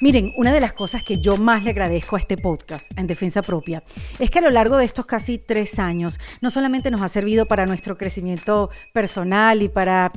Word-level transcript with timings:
Miren, 0.00 0.32
una 0.36 0.52
de 0.52 0.60
las 0.60 0.72
cosas 0.72 1.02
que 1.02 1.18
yo 1.18 1.36
más 1.36 1.64
le 1.64 1.70
agradezco 1.70 2.16
a 2.16 2.18
este 2.20 2.36
podcast, 2.36 2.90
en 2.96 3.06
defensa 3.06 3.42
propia, 3.42 3.82
es 4.18 4.30
que 4.30 4.38
a 4.38 4.42
lo 4.42 4.50
largo 4.50 4.76
de 4.76 4.84
estos 4.84 5.06
casi 5.06 5.38
tres 5.38 5.78
años, 5.78 6.18
no 6.40 6.50
solamente 6.50 6.90
nos 6.90 7.02
ha 7.02 7.08
servido 7.08 7.46
para 7.46 7.66
nuestro 7.66 7.98
crecimiento 7.98 8.70
personal 8.92 9.62
y 9.62 9.68
para 9.68 10.12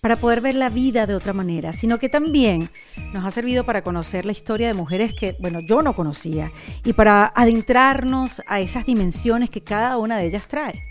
para 0.00 0.16
poder 0.16 0.40
ver 0.40 0.54
la 0.54 0.70
vida 0.70 1.06
de 1.06 1.14
otra 1.14 1.32
manera, 1.32 1.72
sino 1.72 1.98
que 1.98 2.08
también 2.08 2.70
nos 3.12 3.24
ha 3.24 3.30
servido 3.30 3.64
para 3.64 3.82
conocer 3.82 4.24
la 4.24 4.32
historia 4.32 4.66
de 4.66 4.74
mujeres 4.74 5.12
que, 5.12 5.36
bueno, 5.40 5.60
yo 5.60 5.82
no 5.82 5.94
conocía 5.94 6.50
y 6.84 6.94
para 6.94 7.30
adentrarnos 7.34 8.42
a 8.46 8.60
esas 8.60 8.86
dimensiones 8.86 9.50
que 9.50 9.60
cada 9.60 9.98
una 9.98 10.16
de 10.16 10.26
ellas 10.26 10.48
trae. 10.48 10.86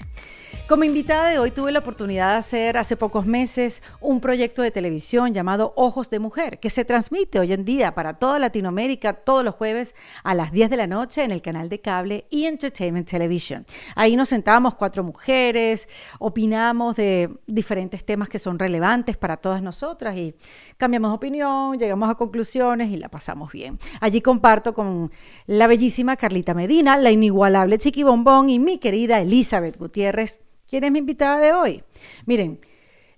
Como 0.69 0.83
invitada 0.83 1.29
de 1.29 1.39
hoy 1.39 1.49
tuve 1.49 1.71
la 1.71 1.79
oportunidad 1.79 2.33
de 2.33 2.37
hacer 2.37 2.77
hace 2.77 2.95
pocos 2.95 3.25
meses 3.25 3.81
un 3.99 4.21
proyecto 4.21 4.61
de 4.61 4.69
televisión 4.69 5.33
llamado 5.33 5.73
Ojos 5.75 6.11
de 6.11 6.19
Mujer, 6.19 6.59
que 6.59 6.69
se 6.69 6.85
transmite 6.85 7.39
hoy 7.39 7.53
en 7.53 7.65
día 7.65 7.95
para 7.95 8.19
toda 8.19 8.37
Latinoamérica 8.37 9.13
todos 9.13 9.43
los 9.43 9.55
jueves 9.55 9.95
a 10.23 10.35
las 10.35 10.51
10 10.51 10.69
de 10.69 10.77
la 10.77 10.85
noche 10.85 11.23
en 11.23 11.31
el 11.31 11.41
canal 11.41 11.69
de 11.69 11.81
cable 11.81 12.27
y 12.29 12.45
Entertainment 12.45 13.09
Television. 13.09 13.66
Ahí 13.95 14.16
nos 14.16 14.29
sentamos 14.29 14.75
cuatro 14.75 15.03
mujeres, 15.03 15.89
opinamos 16.19 16.95
de 16.97 17.31
diferentes 17.47 18.05
temas 18.05 18.29
que 18.29 18.38
son 18.38 18.59
relevantes 18.59 19.17
para 19.17 19.38
todas 19.38 19.63
nosotras 19.63 20.16
y 20.17 20.35
cambiamos 20.77 21.09
de 21.09 21.16
opinión, 21.16 21.79
llegamos 21.79 22.11
a 22.11 22.13
conclusiones 22.13 22.91
y 22.91 22.97
la 22.97 23.09
pasamos 23.09 23.51
bien. 23.51 23.79
Allí 24.01 24.22
comparto 24.22 24.75
con 24.75 25.11
la 25.47 25.66
bellísima 25.66 26.16
Carlita 26.16 26.53
Medina, 26.53 26.95
la 26.95 27.09
inigualable 27.09 27.79
Chiqui 27.79 28.03
Bombón 28.03 28.51
y 28.51 28.59
mi 28.59 28.77
querida 28.77 29.19
Elizabeth 29.19 29.75
Gutiérrez 29.75 30.41
¿Quién 30.70 30.84
es 30.84 30.92
mi 30.92 31.00
invitada 31.00 31.39
de 31.39 31.52
hoy? 31.52 31.84
Miren, 32.25 32.59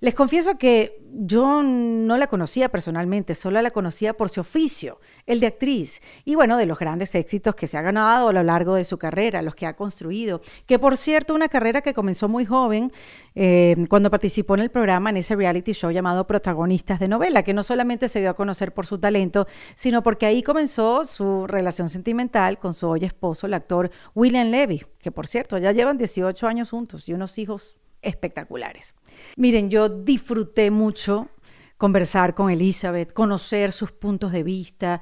les 0.01 0.15
confieso 0.15 0.57
que 0.57 0.99
yo 1.13 1.61
no 1.61 2.17
la 2.17 2.25
conocía 2.25 2.69
personalmente, 2.69 3.35
solo 3.35 3.61
la 3.61 3.69
conocía 3.69 4.13
por 4.13 4.29
su 4.29 4.41
oficio, 4.41 4.99
el 5.27 5.39
de 5.39 5.45
actriz, 5.45 6.01
y 6.25 6.33
bueno, 6.33 6.57
de 6.57 6.65
los 6.65 6.79
grandes 6.79 7.13
éxitos 7.13 7.53
que 7.53 7.67
se 7.67 7.77
ha 7.77 7.83
ganado 7.83 8.29
a 8.29 8.33
lo 8.33 8.41
largo 8.41 8.73
de 8.73 8.83
su 8.83 8.97
carrera, 8.97 9.43
los 9.43 9.53
que 9.53 9.67
ha 9.67 9.75
construido, 9.75 10.41
que 10.65 10.79
por 10.79 10.97
cierto, 10.97 11.35
una 11.35 11.49
carrera 11.49 11.81
que 11.81 11.93
comenzó 11.93 12.27
muy 12.29 12.45
joven 12.45 12.91
eh, 13.35 13.75
cuando 13.89 14.09
participó 14.09 14.55
en 14.55 14.61
el 14.61 14.71
programa, 14.71 15.11
en 15.11 15.17
ese 15.17 15.35
reality 15.35 15.73
show 15.73 15.91
llamado 15.91 16.25
Protagonistas 16.25 16.99
de 16.99 17.07
Novela, 17.07 17.43
que 17.43 17.53
no 17.53 17.61
solamente 17.61 18.09
se 18.09 18.21
dio 18.21 18.31
a 18.31 18.33
conocer 18.33 18.73
por 18.73 18.87
su 18.87 18.97
talento, 18.97 19.45
sino 19.75 20.01
porque 20.01 20.25
ahí 20.25 20.41
comenzó 20.41 21.05
su 21.05 21.45
relación 21.45 21.89
sentimental 21.89 22.57
con 22.57 22.73
su 22.73 22.87
hoy 22.87 23.05
esposo, 23.05 23.45
el 23.45 23.53
actor 23.53 23.91
William 24.15 24.47
Levy, 24.47 24.83
que 24.97 25.11
por 25.11 25.27
cierto, 25.27 25.59
ya 25.59 25.71
llevan 25.71 25.99
18 25.99 26.47
años 26.47 26.71
juntos 26.71 27.07
y 27.07 27.13
unos 27.13 27.37
hijos 27.37 27.77
espectaculares. 28.01 28.95
Miren, 29.37 29.69
yo 29.69 29.89
disfruté 29.89 30.71
mucho 30.71 31.29
conversar 31.77 32.35
con 32.35 32.49
Elizabeth, 32.49 33.13
conocer 33.13 33.71
sus 33.71 33.91
puntos 33.91 34.31
de 34.31 34.43
vista, 34.43 35.01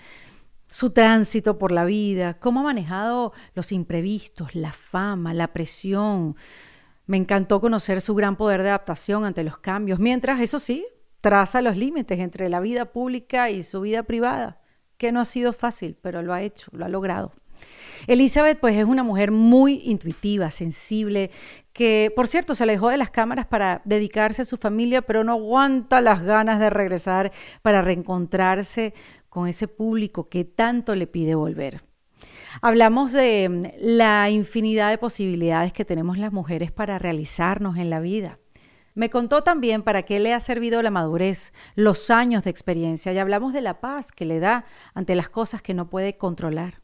su 0.69 0.91
tránsito 0.91 1.57
por 1.57 1.71
la 1.71 1.83
vida, 1.83 2.39
cómo 2.39 2.61
ha 2.61 2.63
manejado 2.63 3.33
los 3.53 3.71
imprevistos, 3.71 4.55
la 4.55 4.71
fama, 4.71 5.33
la 5.33 5.51
presión. 5.51 6.35
Me 7.05 7.17
encantó 7.17 7.59
conocer 7.59 8.01
su 8.01 8.13
gran 8.15 8.37
poder 8.37 8.61
de 8.61 8.69
adaptación 8.69 9.25
ante 9.25 9.43
los 9.43 9.57
cambios, 9.57 9.99
mientras, 9.99 10.39
eso 10.41 10.59
sí, 10.59 10.85
traza 11.21 11.61
los 11.61 11.75
límites 11.75 12.19
entre 12.19 12.49
la 12.49 12.59
vida 12.59 12.91
pública 12.91 13.49
y 13.49 13.63
su 13.63 13.81
vida 13.81 14.03
privada, 14.03 14.61
que 14.97 15.11
no 15.11 15.19
ha 15.19 15.25
sido 15.25 15.53
fácil, 15.53 15.97
pero 16.01 16.21
lo 16.21 16.33
ha 16.33 16.43
hecho, 16.43 16.69
lo 16.71 16.85
ha 16.85 16.89
logrado. 16.89 17.33
Elizabeth, 18.07 18.59
pues 18.59 18.75
es 18.75 18.85
una 18.85 19.03
mujer 19.03 19.31
muy 19.31 19.81
intuitiva, 19.85 20.51
sensible, 20.51 21.31
que 21.73 22.11
por 22.15 22.27
cierto 22.27 22.55
se 22.55 22.63
alejó 22.63 22.89
de 22.89 22.97
las 22.97 23.11
cámaras 23.11 23.45
para 23.45 23.81
dedicarse 23.85 24.41
a 24.41 24.45
su 24.45 24.57
familia, 24.57 25.01
pero 25.01 25.23
no 25.23 25.33
aguanta 25.33 26.01
las 26.01 26.23
ganas 26.23 26.59
de 26.59 26.69
regresar 26.69 27.31
para 27.61 27.81
reencontrarse 27.81 28.93
con 29.29 29.47
ese 29.47 29.67
público 29.67 30.27
que 30.27 30.43
tanto 30.43 30.95
le 30.95 31.07
pide 31.07 31.35
volver. 31.35 31.83
Hablamos 32.61 33.11
de 33.11 33.47
mm, 33.47 33.63
la 33.79 34.29
infinidad 34.29 34.89
de 34.89 34.97
posibilidades 34.97 35.71
que 35.73 35.85
tenemos 35.85 36.17
las 36.17 36.33
mujeres 36.33 36.71
para 36.71 36.97
realizarnos 36.97 37.77
en 37.77 37.89
la 37.89 37.99
vida. 37.99 38.39
Me 38.95 39.09
contó 39.09 39.43
también 39.43 39.83
para 39.83 40.03
qué 40.03 40.19
le 40.19 40.33
ha 40.33 40.39
servido 40.39 40.81
la 40.81 40.91
madurez, 40.91 41.53
los 41.75 42.09
años 42.09 42.43
de 42.43 42.49
experiencia 42.49 43.13
y 43.13 43.19
hablamos 43.19 43.53
de 43.53 43.61
la 43.61 43.79
paz 43.79 44.11
que 44.11 44.25
le 44.25 44.39
da 44.39 44.65
ante 44.93 45.15
las 45.15 45.29
cosas 45.29 45.61
que 45.61 45.73
no 45.73 45.89
puede 45.89 46.17
controlar. 46.17 46.81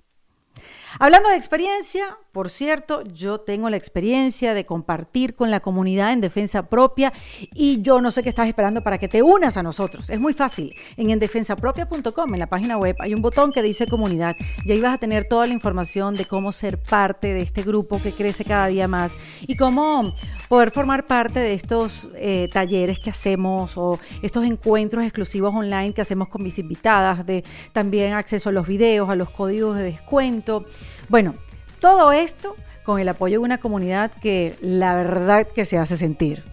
Hablando 1.00 1.30
de 1.30 1.36
experiencia, 1.36 2.18
por 2.36 2.50
cierto, 2.50 3.02
yo 3.04 3.40
tengo 3.40 3.70
la 3.70 3.78
experiencia 3.78 4.54
de 4.54 4.66
compartir 4.66 5.36
con 5.36 5.52
la 5.52 5.62
comunidad 5.62 6.12
en 6.12 6.20
defensa 6.20 6.68
propia 6.68 7.14
y 7.54 7.82
yo 7.82 8.02
no 8.02 8.12
sé 8.12 8.24
qué 8.24 8.30
estás 8.30 8.50
esperando 8.50 8.82
para 8.82 8.98
que 8.98 9.08
te 9.08 9.24
unas 9.24 9.56
a 9.56 9.64
nosotros. 9.64 10.10
Es 10.10 10.20
muy 10.20 10.34
fácil. 10.34 10.76
En 10.98 11.10
endefensapropia.com, 11.10 12.34
en 12.34 12.40
la 12.40 12.48
página 12.48 12.78
web, 12.78 12.98
hay 13.00 13.14
un 13.14 13.22
botón 13.22 13.54
que 13.54 13.62
dice 13.62 13.88
comunidad 13.88 14.36
y 14.66 14.72
ahí 14.74 14.82
vas 14.82 14.96
a 14.96 14.98
tener 14.98 15.30
toda 15.30 15.48
la 15.48 15.54
información 15.54 16.16
de 16.16 16.26
cómo 16.26 16.52
ser 16.52 16.78
parte 16.78 17.34
de 17.34 17.40
este 17.40 17.62
grupo 17.64 18.02
que 18.02 18.12
crece 18.12 18.44
cada 18.44 18.68
día 18.68 18.90
más 18.90 19.18
y 19.42 19.56
cómo 19.56 20.14
poder 20.50 20.72
formar 20.72 21.08
parte 21.08 21.40
de 21.40 21.54
estos 21.54 22.10
eh, 22.16 22.50
talleres 22.52 23.00
que 23.00 23.10
hacemos 23.10 23.78
o 23.78 23.98
estos 24.22 24.44
encuentros 24.44 25.06
exclusivos 25.06 25.54
online 25.54 25.94
que 25.94 26.02
hacemos 26.02 26.28
con 26.28 26.44
mis 26.44 26.60
invitadas, 26.60 27.26
de 27.26 27.44
también 27.72 28.12
acceso 28.12 28.50
a 28.50 28.52
los 28.52 28.68
videos, 28.68 29.10
a 29.10 29.16
los 29.16 29.30
códigos 29.30 29.78
de 29.78 29.84
descuento. 29.84 30.66
Bueno, 31.10 31.34
todo 31.80 32.12
esto 32.12 32.56
con 32.84 33.00
el 33.00 33.10
apoyo 33.10 33.40
de 33.40 33.46
una 33.46 33.58
comunidad 33.58 34.12
que 34.12 34.56
la 34.62 34.96
verdad 34.96 35.48
que 35.48 35.66
se 35.66 35.78
hace 35.78 35.98
sentir. 35.98 36.44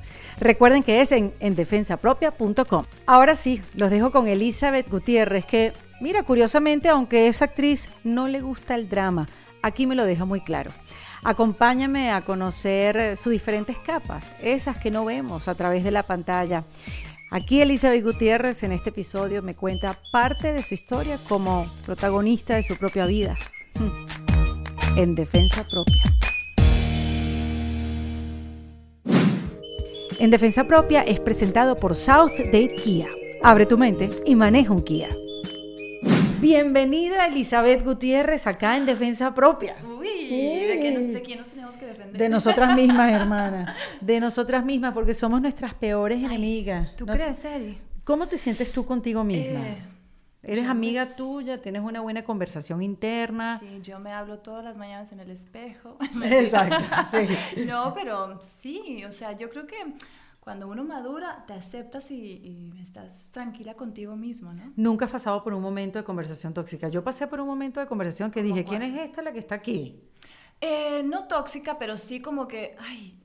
Recuerden 0.41 0.83
que 0.83 1.01
es 1.01 1.13
en, 1.13 1.33
defensapropia.com. 1.41 2.85
Ahora 3.07 3.35
sí, 3.35 3.63
los 3.75 3.91
dejo 3.91 4.11
con 4.11 4.27
Elizabeth 4.27 4.91
Gutiérrez, 4.91 5.47
que, 5.47 5.73
mira, 6.01 6.25
curiosamente, 6.25 6.89
aunque 6.89 7.29
es 7.29 7.43
actriz, 7.43 7.89
no 8.03 8.27
le 8.27 8.41
gusta 8.41 8.75
el 8.75 8.89
drama. 8.89 9.29
Aquí 9.63 9.87
me 9.87 9.95
lo 9.95 10.05
deja 10.05 10.25
muy 10.25 10.41
claro. 10.41 10.73
Acompáñame 11.23 12.11
a 12.11 12.25
conocer 12.25 13.17
sus 13.17 13.33
diferentes 13.33 13.79
capas, 13.79 14.33
esas 14.43 14.79
que 14.79 14.91
no 14.91 15.05
vemos 15.05 15.47
a 15.47 15.55
través 15.55 15.85
de 15.85 15.93
la 15.93 16.03
pantalla. 16.03 16.65
Aquí 17.31 17.61
Elizabeth 17.61 18.03
Gutiérrez 18.03 18.65
en 18.65 18.73
este 18.73 18.91
episodio 18.91 19.43
me 19.43 19.55
cuenta 19.55 19.97
parte 20.11 20.53
de 20.53 20.63
su 20.63 20.75
historia 20.75 21.19
como 21.29 21.71
protagonista 21.87 22.57
de 22.57 22.65
su 22.65 22.77
propia 22.77 23.07
vida. 23.07 23.39
En 24.95 25.15
defensa 25.15 25.67
propia. 25.67 26.03
En 30.19 30.31
defensa 30.31 30.65
propia 30.67 31.01
es 31.01 31.19
presentado 31.19 31.77
por 31.77 31.95
South 31.95 32.33
Date 32.37 32.75
Kia. 32.75 33.09
Abre 33.43 33.65
tu 33.65 33.79
mente 33.79 34.11
y 34.27 34.35
maneja 34.35 34.71
un 34.71 34.83
Kia. 34.83 35.09
Bienvenida 36.41 37.27
Elizabeth 37.27 37.83
Gutiérrez 37.83 38.47
acá 38.47 38.77
en 38.77 38.85
Defensa 38.85 39.35
Propia. 39.35 39.77
Uy, 39.99 40.09
¿de, 40.09 41.23
quién 41.25 41.39
nos 41.39 41.49
tenemos 41.49 41.77
que 41.77 41.87
defender? 41.87 42.21
De 42.21 42.29
nosotras 42.29 42.77
mismas, 42.77 43.13
hermana. 43.21 43.75
De 44.01 44.21
nosotras 44.21 44.63
mismas, 44.63 44.93
porque 44.93 45.15
somos 45.15 45.41
nuestras 45.41 45.73
peores 45.73 46.19
enemigas. 46.19 46.95
¿Tú 46.97 47.07
crees, 47.07 47.43
Eri? 47.47 47.79
¿Cómo 48.05 48.29
te 48.29 48.37
sientes 48.37 48.71
tú 48.73 48.85
contigo 48.85 49.25
misma? 49.25 49.69
Eh, 49.69 49.79
Eres 50.45 50.67
amiga 50.67 51.07
tuya, 51.07 51.63
tienes 51.63 51.83
una 51.83 52.01
buena 52.01 52.25
conversación 52.25 52.83
interna. 52.83 53.61
Sí, 53.61 53.81
yo 53.83 54.01
me 54.01 54.13
hablo 54.13 54.41
todas 54.41 54.65
las 54.65 54.77
mañanas 54.77 55.13
en 55.13 55.21
el 55.21 55.31
espejo. 55.31 55.97
Exacto, 56.25 56.85
sí. 57.11 57.65
no, 57.67 57.95
pero 57.95 58.41
sí, 58.61 59.05
o 59.05 59.13
sea, 59.13 59.33
yo 59.33 59.51
creo 59.51 59.67
que 59.67 59.77
cuando 60.41 60.67
uno 60.67 60.83
madura, 60.83 61.45
te 61.47 61.53
aceptas 61.53 62.11
y, 62.11 62.73
estás 62.83 63.29
tranquila 63.31 63.75
contigo 63.75 64.17
mismo, 64.17 64.53
¿no? 64.53 64.73
Nunca 64.75 65.05
has 65.05 65.13
pasado 65.13 65.45
por 65.45 65.55
un 65.55 65.63
momento 65.63 66.01
de 66.01 66.05
conversación 66.05 66.53
tóxica. 66.53 66.89
Yo 66.89 67.05
pasé 67.05 67.29
por 67.29 67.41
un 67.41 67.47
momento 67.47 67.79
de 67.79 67.87
conversación 67.87 68.33
que 68.33 68.43
dije, 68.43 68.65
¿quién 68.65 68.83
es 68.83 69.01
esta 69.01 69.23
la 69.23 69.33
que 69.33 69.39
está 69.39 69.55
aquí? 69.55 70.03
Eh, 70.61 71.05
no 71.05 71.29
tóxica, 71.29 71.79
pero 71.79 71.97
sí 71.97 72.21
como 72.21 72.49
que, 72.49 72.77
ay, 72.81 73.23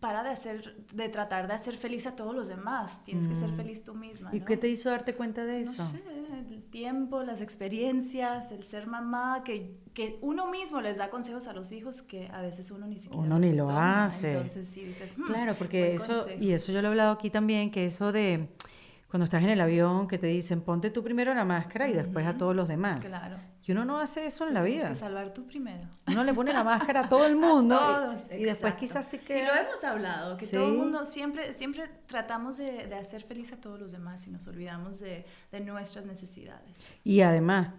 para 0.00 0.22
de 0.22 0.28
hacer, 0.28 0.76
de 0.92 1.08
tratar 1.08 1.48
de 1.48 1.54
hacer 1.54 1.76
feliz 1.76 2.06
a 2.06 2.14
todos 2.14 2.34
los 2.34 2.48
demás. 2.48 3.02
Tienes 3.04 3.26
que 3.26 3.34
ser 3.34 3.50
mm. 3.50 3.56
feliz 3.56 3.84
tú 3.84 3.94
misma. 3.94 4.34
¿Y 4.34 4.40
qué 4.40 4.56
te 4.58 4.68
hizo 4.68 4.90
darte 4.90 5.14
cuenta 5.14 5.44
de 5.44 5.62
eso? 5.62 5.82
No 5.82 5.88
sé, 5.88 6.02
el 6.28 6.62
tiempo, 6.62 7.22
las 7.22 7.40
experiencias, 7.40 8.52
el 8.52 8.64
ser 8.64 8.86
mamá, 8.86 9.42
que, 9.44 9.76
que 9.94 10.18
uno 10.20 10.50
mismo 10.50 10.80
les 10.80 10.98
da 10.98 11.10
consejos 11.10 11.48
a 11.48 11.52
los 11.52 11.72
hijos 11.72 12.02
que 12.02 12.28
a 12.32 12.42
veces 12.42 12.70
uno 12.70 12.86
ni 12.86 12.98
siquiera 12.98 13.24
uno 13.24 13.38
ni 13.38 13.52
lo 13.52 13.68
hace. 13.70 14.32
Entonces 14.32 14.68
sí 14.68 14.84
dices, 14.84 15.10
hmm, 15.16 15.26
claro, 15.26 15.54
porque 15.56 15.94
eso 15.94 16.26
y 16.40 16.52
eso 16.52 16.72
yo 16.72 16.82
lo 16.82 16.88
he 16.88 16.90
hablado 16.90 17.12
aquí 17.12 17.30
también, 17.30 17.70
que 17.70 17.86
eso 17.86 18.12
de 18.12 18.48
cuando 19.08 19.24
estás 19.24 19.42
en 19.42 19.48
el 19.50 19.60
avión 19.60 20.06
que 20.06 20.18
te 20.18 20.26
dicen 20.26 20.60
ponte 20.60 20.90
tú 20.90 21.02
primero 21.02 21.34
la 21.34 21.44
máscara 21.44 21.88
y 21.88 21.92
después 21.94 22.26
a 22.26 22.36
todos 22.36 22.54
los 22.54 22.68
demás. 22.68 23.00
Claro. 23.00 23.36
Y 23.66 23.72
uno 23.72 23.84
no 23.84 23.98
hace 23.98 24.24
eso 24.26 24.46
en 24.48 24.54
la 24.54 24.62
Tienes 24.64 24.82
vida. 24.82 24.88
que 24.90 24.94
salvar 24.96 25.34
tú 25.34 25.44
primero. 25.46 25.86
Uno 26.06 26.24
le 26.24 26.32
pone 26.32 26.52
la 26.54 26.64
máscara 26.64 27.00
a 27.00 27.08
todo 27.08 27.26
el 27.26 27.36
mundo 27.36 27.74
y- 27.74 27.78
Todos, 27.78 28.22
y, 28.26 28.44
después 28.44 28.72
exacto. 28.72 28.78
quizás 28.80 29.04
sí 29.06 29.16
Y 29.16 29.24
que 29.26 29.44
lo 29.44 29.52
hemos 29.54 29.84
hablado, 29.84 30.36
que 30.38 30.46
Sí. 30.46 30.52
todo 30.52 30.68
el 30.68 30.74
mundo 30.78 31.04
siempre, 31.04 31.52
siempre 31.54 31.90
tratamos 32.06 32.56
de, 32.56 32.86
de 32.86 32.94
hacer 32.94 33.24
feliz 33.24 33.52
a 33.52 33.60
todos 33.60 33.78
los 33.78 33.92
demás 33.92 34.26
y 34.26 34.30
nos 34.30 34.46
olvidamos 34.46 35.00
de, 35.00 35.26
de 35.52 35.60
nuestras 35.60 36.06
necesidades. 36.06 36.70
Y 37.04 37.20
además 37.20 37.72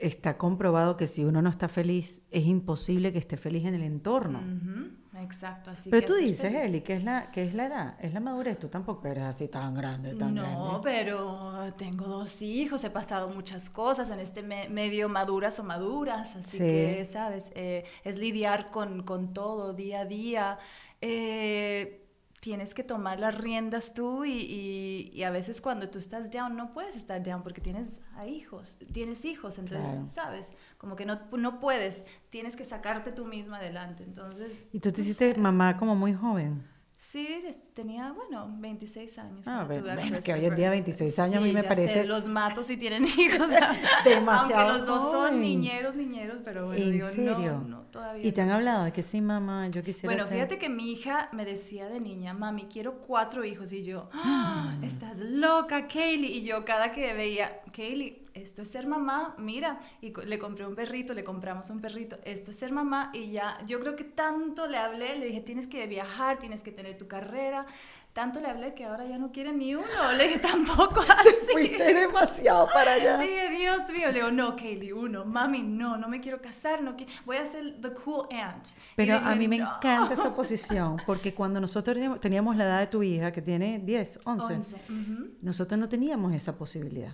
está 0.00 0.36
comprobado 0.36 0.96
que 0.96 1.06
si 1.06 1.24
uno 1.24 1.40
no 1.42 1.48
está 1.50 1.68
feliz, 1.68 2.20
es 2.30 2.44
imposible 2.44 3.12
que 3.12 3.18
esté 3.18 3.36
feliz 3.36 3.64
en 3.66 3.74
el 3.74 3.82
entorno. 3.82 4.40
Ujú, 4.40 4.90
Exacto, 5.22 5.70
así 5.70 5.88
Pero 5.90 6.00
que 6.02 6.06
tú 6.06 6.14
dices, 6.18 6.40
feliz. 6.52 6.60
Eli, 6.68 6.80
que 6.82 6.94
es 6.94 7.04
la 7.04 7.30
que 7.30 7.44
es 7.44 7.54
la 7.54 7.66
edad, 7.66 7.94
es 8.00 8.12
la 8.12 8.20
madurez. 8.20 8.58
Tú 8.58 8.68
tampoco 8.68 9.08
eres 9.08 9.24
así 9.24 9.48
tan 9.48 9.74
grande, 9.74 10.14
tan 10.14 10.34
No, 10.34 10.42
grande. 10.42 10.80
pero 10.84 11.74
tengo 11.76 12.06
dos 12.06 12.42
hijos, 12.42 12.84
he 12.84 12.90
pasado 12.90 13.28
muchas 13.28 13.70
cosas 13.70 14.10
en 14.10 14.20
este 14.20 14.42
me- 14.42 14.68
medio 14.68 15.08
maduras 15.08 15.58
o 15.58 15.64
maduras, 15.64 16.36
así 16.36 16.58
Sí. 16.58 16.58
que, 16.58 17.04
¿sabes? 17.10 17.50
Eh, 17.54 17.84
es 18.04 18.18
lidiar 18.18 18.70
con, 18.70 19.02
con 19.04 19.32
todo 19.32 19.72
día 19.72 20.00
a 20.00 20.04
día. 20.04 20.58
Eh, 21.00 22.05
tienes 22.46 22.74
que 22.74 22.84
tomar 22.84 23.18
las 23.18 23.36
riendas 23.36 23.92
tú 23.92 24.24
y, 24.24 24.30
y- 24.30 25.10
y 25.12 25.24
a 25.24 25.30
veces 25.32 25.60
cuando 25.60 25.88
tú 25.90 25.98
estás 25.98 26.30
down 26.30 26.54
no 26.54 26.72
puedes 26.72 26.94
estar 26.94 27.20
down 27.20 27.42
porque 27.42 27.60
tienes 27.60 28.00
a 28.14 28.24
hijos, 28.28 28.78
tienes 28.92 29.24
hijos, 29.24 29.58
entonces, 29.58 29.88
Claro. 29.88 30.06
¿sabes? 30.06 30.52
Como 30.78 30.94
que 30.94 31.04
no, 31.06 31.18
no 31.36 31.58
puedes, 31.58 32.04
tienes 32.30 32.54
que 32.54 32.64
sacarte 32.64 33.10
tú 33.10 33.24
misma 33.24 33.56
adelante, 33.56 34.04
entonces... 34.04 34.64
Y 34.72 34.78
tú 34.78 34.92
te 34.92 35.00
hiciste 35.00 35.34
mamá 35.34 35.76
como 35.76 35.96
muy 35.96 36.14
joven. 36.14 36.62
Sí, 36.98 37.44
tenía, 37.74 38.10
bueno, 38.12 38.48
26 38.58 39.18
años. 39.18 39.46
Ah, 39.46 39.64
bueno, 39.68 39.84
que 40.24 40.32
hoy 40.32 40.46
en 40.46 40.54
día 40.56 40.70
26 40.70 41.18
años 41.18 41.36
a 41.36 41.40
mí 41.40 41.52
me 41.52 41.62
ya 41.62 41.68
parece- 41.68 41.92
sé, 41.92 42.04
los 42.06 42.26
mato 42.26 42.62
si 42.62 42.78
tienen 42.78 43.04
hijos. 43.18 43.48
Demasiado 44.04 44.62
Aunque 44.62 44.78
los 44.78 44.86
dos 44.86 45.04
joven. 45.04 45.32
son 45.32 45.40
niñeros, 45.42 45.94
niñeros, 45.94 46.38
pero 46.42 46.66
bueno, 46.68 46.82
¿En 46.82 46.92
digo, 46.92 47.08
serio? 47.10 47.36
no, 47.36 47.60
no, 47.68 47.80
todavía 47.90 48.26
Y 48.26 48.32
te 48.32 48.40
han 48.40 48.48
hablado 48.50 48.84
de 48.84 48.92
que 48.94 49.02
sí, 49.02 49.20
mamá, 49.20 49.68
yo 49.68 49.84
quisiera 49.84 50.14
Bueno, 50.14 50.26
fíjate 50.26 50.58
que 50.58 50.70
mi 50.70 50.90
hija 50.90 51.28
me 51.32 51.44
decía 51.44 51.86
de 51.88 52.00
niña, 52.00 52.32
mami, 52.32 52.64
quiero 52.64 52.94
cuatro 52.98 53.44
hijos. 53.44 53.74
Y 53.74 53.82
yo, 53.82 54.08
"Ah, 54.14 54.74
estás 54.82 55.18
loca, 55.18 55.88
Kaylee. 55.88 56.32
Y 56.38 56.44
yo 56.44 56.64
cada 56.64 56.92
que 56.92 57.12
veía, 57.12 57.60
Kaylee, 57.74 58.25
esto 58.36 58.62
es 58.62 58.70
ser 58.70 58.86
mamá, 58.86 59.34
mira. 59.38 59.80
Y 60.00 60.12
le 60.24 60.38
compré 60.38 60.66
un 60.66 60.74
perrito, 60.74 61.14
le 61.14 61.24
compramos 61.24 61.70
un 61.70 61.80
perrito. 61.80 62.18
Esto 62.24 62.50
es 62.50 62.56
ser 62.58 62.72
mamá. 62.72 63.10
Y 63.12 63.30
ya, 63.32 63.58
yo 63.66 63.80
creo 63.80 63.96
que 63.96 64.04
tanto 64.04 64.66
le 64.66 64.78
hablé, 64.78 65.18
le 65.18 65.26
dije, 65.26 65.40
tienes 65.40 65.66
que 65.66 65.86
viajar, 65.86 66.38
tienes 66.38 66.62
que 66.62 66.72
tener 66.72 66.96
tu 66.98 67.06
carrera. 67.08 67.66
Tanto 68.12 68.40
le 68.40 68.48
hablé 68.48 68.72
que 68.72 68.86
ahora 68.86 69.04
ya 69.04 69.18
no 69.18 69.30
quiere 69.30 69.52
ni 69.52 69.74
uno. 69.74 69.84
Le 70.16 70.24
dije, 70.26 70.38
tampoco 70.38 71.00
así. 71.18 71.28
Fuiste 71.52 71.92
demasiado 71.92 72.66
para 72.72 72.94
allá. 72.94 73.18
Dije, 73.18 73.50
Dios 73.50 73.90
mío, 73.90 74.06
le 74.08 74.14
digo, 74.14 74.30
no, 74.30 74.56
Kaylee, 74.56 74.94
uno, 74.94 75.26
mami, 75.26 75.62
no, 75.62 75.98
no 75.98 76.08
me 76.08 76.22
quiero 76.22 76.40
casar, 76.40 76.82
no 76.82 76.96
voy 77.26 77.36
a 77.36 77.44
ser 77.44 77.78
the 77.82 77.90
cool 77.92 78.26
aunt. 78.30 78.68
Pero 78.96 79.12
dije, 79.18 79.26
a 79.26 79.34
mí 79.34 79.48
me 79.48 79.58
"No". 79.58 79.70
encanta 79.76 80.14
esa 80.14 80.34
posición, 80.34 80.96
porque 81.04 81.34
cuando 81.34 81.60
nosotros 81.60 81.94
teníamos- 82.18 82.56
la 82.56 82.64
edad 82.64 82.80
de 82.80 82.86
tu 82.86 83.02
hija, 83.02 83.32
que 83.32 83.42
tiene 83.42 83.80
10, 83.80 84.20
11, 84.24 84.54
Once, 84.54 84.76
ujú. 84.88 85.32
nosotros 85.42 85.78
no 85.78 85.86
teníamos 85.90 86.32
esa 86.32 86.56
posibilidad. 86.56 87.12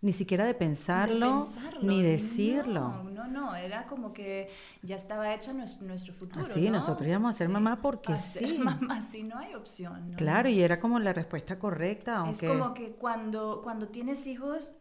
Ni 0.00 0.12
siquiera 0.12 0.44
de 0.44 0.54
pensarlo, 0.54 1.40
De 1.40 1.52
pensarlo, 1.54 1.82
ni 1.82 2.02
decirlo. 2.02 2.80
No, 2.80 3.02
no, 3.10 3.26
no, 3.26 3.54
era 3.56 3.86
como 3.86 4.12
que 4.12 4.48
ya 4.82 4.94
estaba 4.94 5.34
hecha 5.34 5.52
nuestro, 5.52 5.86
nuestro 5.86 6.14
futuro. 6.14 6.46
Así, 6.46 6.66
¿no? 6.66 6.76
nosotros 6.76 7.08
íbamos 7.08 7.34
a 7.34 7.38
ser 7.38 7.48
mamá 7.48 7.76
porque 7.76 8.12
a 8.12 8.16
ser 8.16 8.48
sí. 8.48 8.58
mamá, 8.58 9.02
sí, 9.02 9.24
no 9.24 9.38
hay 9.38 9.54
opción. 9.54 10.12
¿no? 10.12 10.16
Claro, 10.16 10.48
y 10.48 10.60
era 10.60 10.78
como 10.78 11.00
la 11.00 11.12
respuesta 11.12 11.58
correcta, 11.58 12.12
Es 12.12 12.18
aunque... 12.18 12.46
como 12.46 12.74
que 12.74 12.92
cuando, 12.92 13.60
cuando 13.62 13.88
tienes 13.88 14.26
hijos, 14.28 14.72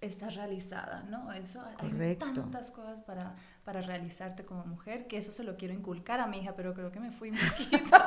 estás 0.00 0.36
realizada, 0.36 1.04
¿no? 1.08 1.32
Eso, 1.32 1.60
Correcto. 1.80 2.26
hay 2.26 2.32
tantas 2.34 2.70
cosas 2.70 3.00
para, 3.00 3.34
para 3.68 3.82
realizarte 3.82 4.46
como 4.46 4.64
mujer, 4.64 5.06
que 5.06 5.18
eso 5.18 5.30
se 5.30 5.44
lo 5.44 5.58
quiero 5.58 5.74
inculcar 5.74 6.20
a 6.20 6.26
mi 6.26 6.38
hija, 6.38 6.54
pero 6.56 6.72
creo 6.72 6.90
que 6.90 7.00
me 7.00 7.12
fui 7.12 7.28
un 7.28 7.36
poquito, 7.50 7.98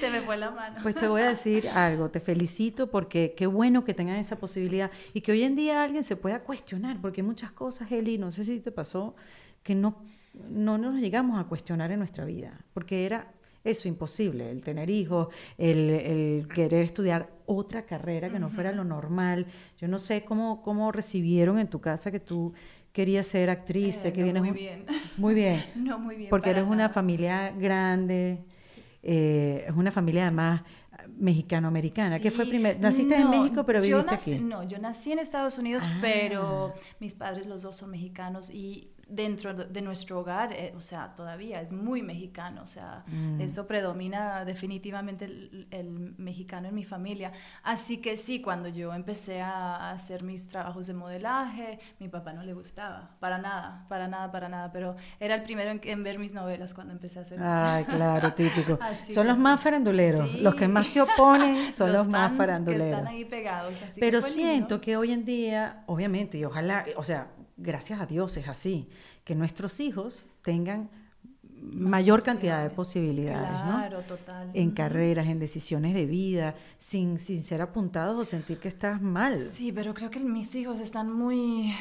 se 0.00 0.08
me 0.08 0.22
fue 0.22 0.38
la 0.38 0.50
mano. 0.50 0.78
Pues 0.80 0.94
te 0.94 1.08
voy 1.08 1.20
a 1.20 1.28
decir 1.28 1.68
algo, 1.68 2.10
te 2.10 2.20
felicito 2.20 2.90
porque 2.90 3.34
qué 3.36 3.46
bueno 3.46 3.84
que 3.84 3.92
tengan 3.92 4.16
esa 4.16 4.36
posibilidad 4.36 4.90
y 5.12 5.20
que 5.20 5.32
hoy 5.32 5.42
en 5.42 5.56
día 5.56 5.82
alguien 5.82 6.04
se 6.04 6.16
pueda 6.16 6.42
cuestionar, 6.42 7.02
porque 7.02 7.20
hay 7.20 7.26
muchas 7.26 7.52
cosas, 7.52 7.92
Eli, 7.92 8.16
no 8.16 8.32
sé 8.32 8.44
si 8.44 8.60
te 8.60 8.72
pasó, 8.72 9.14
que 9.62 9.74
no, 9.74 10.02
no 10.48 10.78
nos 10.78 10.98
llegamos 10.98 11.38
a 11.38 11.44
cuestionar 11.44 11.92
en 11.92 11.98
nuestra 11.98 12.24
vida, 12.24 12.58
porque 12.72 13.04
era 13.04 13.30
eso 13.62 13.88
imposible, 13.88 14.50
el 14.50 14.64
tener 14.64 14.88
hijos, 14.88 15.28
el, 15.58 15.90
el 15.90 16.48
querer 16.48 16.82
estudiar 16.82 17.28
otra 17.44 17.82
carrera 17.82 18.30
que 18.30 18.38
no 18.38 18.48
fuera 18.48 18.72
lo 18.72 18.84
normal. 18.84 19.46
Yo 19.76 19.86
no 19.86 19.98
sé 19.98 20.24
cómo, 20.24 20.62
cómo 20.62 20.92
recibieron 20.92 21.58
en 21.58 21.68
tu 21.68 21.80
casa 21.80 22.10
que 22.10 22.20
tú 22.20 22.54
querías 22.92 23.26
ser 23.26 23.50
actriz, 23.50 23.96
sé 23.96 24.08
Eh, 24.08 24.12
que 24.12 24.20
no, 24.20 24.24
vienes 24.24 24.42
muy 24.42 24.52
bien. 24.52 24.84
Muy 25.16 25.34
bien. 25.34 25.64
No, 25.76 25.98
muy 25.98 26.16
bien. 26.16 26.30
Porque 26.30 26.50
eres 26.50 26.64
una 26.64 26.88
familia 26.88 27.50
grande, 27.56 28.44
eh, 29.02 29.64
es 29.68 29.74
una 29.74 29.90
familia 29.92 30.22
además 30.28 30.62
mexicano-americana. 31.16 32.18
¿Qué 32.18 32.30
fue 32.30 32.44
Sí, 32.44 32.50
primero? 32.50 32.78
Naciste 32.80 33.14
en 33.16 33.30
México, 33.30 33.64
pero 33.64 33.82
yo 33.82 33.98
viviste 34.02 34.14
nací- 34.16 34.34
aquí. 34.36 34.44
No, 34.44 34.62
yo 34.68 34.78
nací 34.78 35.12
en 35.12 35.18
Estados 35.18 35.58
Unidos, 35.58 35.84
Ah. 35.86 35.98
pero 36.00 36.74
mis 36.98 37.14
padres 37.14 37.46
los 37.46 37.62
dos 37.62 37.76
son 37.76 37.90
mexicanos 37.90 38.50
y 38.50 38.90
dentro 39.10 39.52
de 39.54 39.82
nuestro 39.82 40.20
hogar, 40.20 40.52
eh, 40.52 40.72
o 40.76 40.80
sea, 40.80 41.14
todavía 41.14 41.60
es 41.60 41.72
muy 41.72 42.00
mexicano, 42.02 42.62
o 42.62 42.66
sea, 42.66 43.02
Mm. 43.08 43.40
eso 43.40 43.66
predomina 43.66 44.44
definitivamente 44.44 45.24
el, 45.24 45.66
el 45.70 45.90
mexicano 46.16 46.68
en 46.68 46.74
mi 46.74 46.84
familia. 46.84 47.32
Así 47.62 47.98
que 47.98 48.16
sí, 48.16 48.40
cuando 48.40 48.68
yo 48.68 48.94
empecé 48.94 49.40
a 49.42 49.90
hacer 49.90 50.22
mis 50.22 50.46
trabajos 50.48 50.86
de 50.86 50.94
modelaje, 50.94 51.78
mi 51.98 52.08
papá 52.08 52.32
no 52.32 52.42
le 52.42 52.52
gustaba, 52.54 53.10
para 53.20 53.38
nada, 53.38 53.84
para 53.88 54.06
nada, 54.06 54.30
para 54.30 54.48
nada, 54.48 54.70
pero 54.72 54.94
era 55.18 55.34
el 55.34 55.42
primero 55.42 55.70
en, 55.70 55.80
en 55.82 56.02
ver 56.04 56.18
mis 56.18 56.32
novelas 56.34 56.72
cuando 56.72 56.92
empecé 56.92 57.18
a 57.18 57.22
hacer 57.22 57.38
Ay, 57.42 57.84
claro, 57.84 58.32
típico. 58.34 58.78
Son 59.12 59.24
que 59.24 59.28
los 59.28 59.36
sí. 59.36 59.42
más 59.42 59.60
faranduleros. 59.60 60.34
Los 60.40 60.54
que 60.54 60.66
Sí. 60.66 60.70
más 60.72 60.86
se 60.86 61.00
oponen 61.02 61.72
son 61.72 61.92
los, 61.92 62.06
más 62.06 62.28
fans 62.28 62.36
faranduleros. 62.38 62.84
Que 62.86 62.90
están 62.92 63.06
ahí 63.08 63.24
pegados. 63.24 63.74
así 63.82 63.94
que 63.94 64.00
Pero 64.00 64.20
fue 64.20 64.30
siento 64.30 64.74
lindo. 64.76 64.80
que 64.80 64.96
hoy 64.96 65.12
en 65.12 65.24
día, 65.24 65.82
obviamente, 65.86 66.38
y 66.38 66.44
ojalá, 66.44 66.84
o 66.96 67.02
sea, 67.02 67.26
gracias 67.60 68.00
a 68.00 68.06
Dios 68.06 68.36
es 68.36 68.48
así, 68.48 68.88
que 69.24 69.34
nuestros 69.34 69.80
hijos 69.80 70.26
tengan 70.42 70.90
mayor 71.60 72.22
cantidad 72.22 72.62
de 72.62 72.70
posibilidades, 72.70 73.50
¿no? 73.50 73.76
Claro, 73.78 74.00
total. 74.02 74.50
En 74.54 74.70
carreras, 74.70 75.26
en 75.26 75.38
decisiones 75.38 75.94
de 75.94 76.06
vida, 76.06 76.54
sin, 76.78 77.18
sin 77.18 77.42
ser 77.42 77.60
apuntados 77.60 78.18
o 78.18 78.24
sentir 78.24 78.58
que 78.58 78.68
estás 78.68 79.00
mal. 79.02 79.50
Sí, 79.52 79.70
pero 79.72 79.92
creo 79.94 80.10
que 80.10 80.20
mis 80.20 80.54
hijos 80.54 80.80
están 80.80 81.12
muy... 81.12 81.72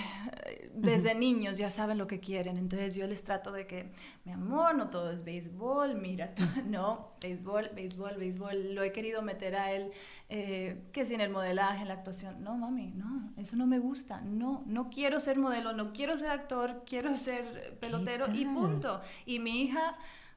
eh, 0.45 0.71
Desde 0.75 1.15
niños 1.15 1.57
ya 1.57 1.69
saben 1.71 1.97
lo 1.97 2.07
que 2.07 2.19
quieren, 2.19 2.57
entonces 2.57 2.95
yo 2.95 3.05
les 3.07 3.23
trato 3.23 3.51
de 3.51 3.67
que, 3.67 3.91
mi 4.25 4.31
amor, 4.31 4.75
no 4.75 4.89
todo 4.89 5.11
es 5.11 5.23
béisbol, 5.23 5.95
mira, 5.95 6.33
no, 6.67 7.13
béisbol, 7.21 7.71
béisbol, 7.75 8.17
béisbol, 8.17 8.75
lo 8.75 8.83
he 8.83 8.91
querido 8.91 9.21
meter 9.21 9.55
a 9.55 9.71
él, 9.71 9.91
eh, 10.29 10.83
que 10.91 11.05
si 11.05 11.15
en 11.15 11.21
el 11.21 11.29
modelaje, 11.31 11.81
en 11.81 11.87
la 11.87 11.95
actuación, 11.95 12.43
no, 12.43 12.55
mami, 12.55 12.91
no, 12.95 13.23
eso 13.37 13.55
no 13.55 13.65
me 13.65 13.79
gusta, 13.79 14.21
no, 14.21 14.63
no 14.67 14.89
quiero 14.89 15.19
ser 15.19 15.37
modelo, 15.37 15.73
no 15.73 15.91
quiero 15.91 16.17
ser 16.17 16.29
actor, 16.29 16.83
quiero 16.85 17.15
ser 17.15 17.77
pelotero 17.79 18.27
y 18.33 18.45
punto. 18.45 19.01
Y 19.25 19.39
mi 19.39 19.68
hija... 19.69 19.95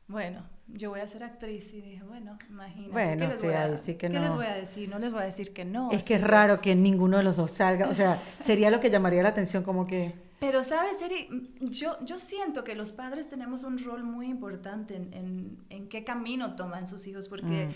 Bueno, 0.08 0.42
yo 0.66 0.90
voy 0.90 1.00
a 1.00 1.06
ser 1.06 1.22
actriz 1.24 1.72
y 1.72 1.80
dije, 1.80 2.02
bueno, 2.02 2.36
imagínate. 2.50 2.92
Bueno, 2.92 3.26
¿qué 3.28 3.32
les 3.32 3.40
sí, 3.40 3.46
voy 3.46 3.54
a- 3.54 3.64
ahí 3.64 3.76
sí 3.76 3.94
que 3.94 4.08
¿qué 4.08 4.14
no. 4.18 4.20
les 4.20 4.34
voy 4.34 4.46
a 4.46 4.54
decir? 4.54 4.88
No 4.88 4.98
les 4.98 5.12
voy 5.12 5.22
a 5.22 5.24
decir 5.24 5.52
que 5.54 5.64
no. 5.64 5.90
Es 5.90 6.02
que 6.02 6.16
es 6.16 6.20
raro 6.20 6.60
que 6.60 6.74
ninguno 6.74 7.16
de 7.18 7.22
los 7.22 7.36
dos 7.36 7.52
salga, 7.52 7.88
o 7.88 7.94
sea, 7.94 8.20
sería 8.40 8.70
lo 8.70 8.80
que 8.80 8.90
llamaría 8.90 9.22
la 9.22 9.30
atención 9.30 9.62
como 9.62 9.86
que... 9.86 10.12
Pero, 10.40 10.64
¿sabes, 10.64 11.00
Eri? 11.00 11.28
Yo, 11.60 11.96
yo 12.04 12.18
siento 12.18 12.64
que 12.64 12.74
los 12.74 12.90
padres 12.90 13.28
tenemos 13.28 13.62
un 13.62 13.78
rol 13.82 14.02
muy 14.02 14.26
importante 14.26 14.96
en, 14.96 15.14
en, 15.14 15.58
en 15.70 15.88
qué 15.88 16.02
camino 16.04 16.56
toman 16.56 16.88
sus 16.88 17.06
hijos, 17.06 17.28
porque 17.28 17.68
Mm. 17.68 17.72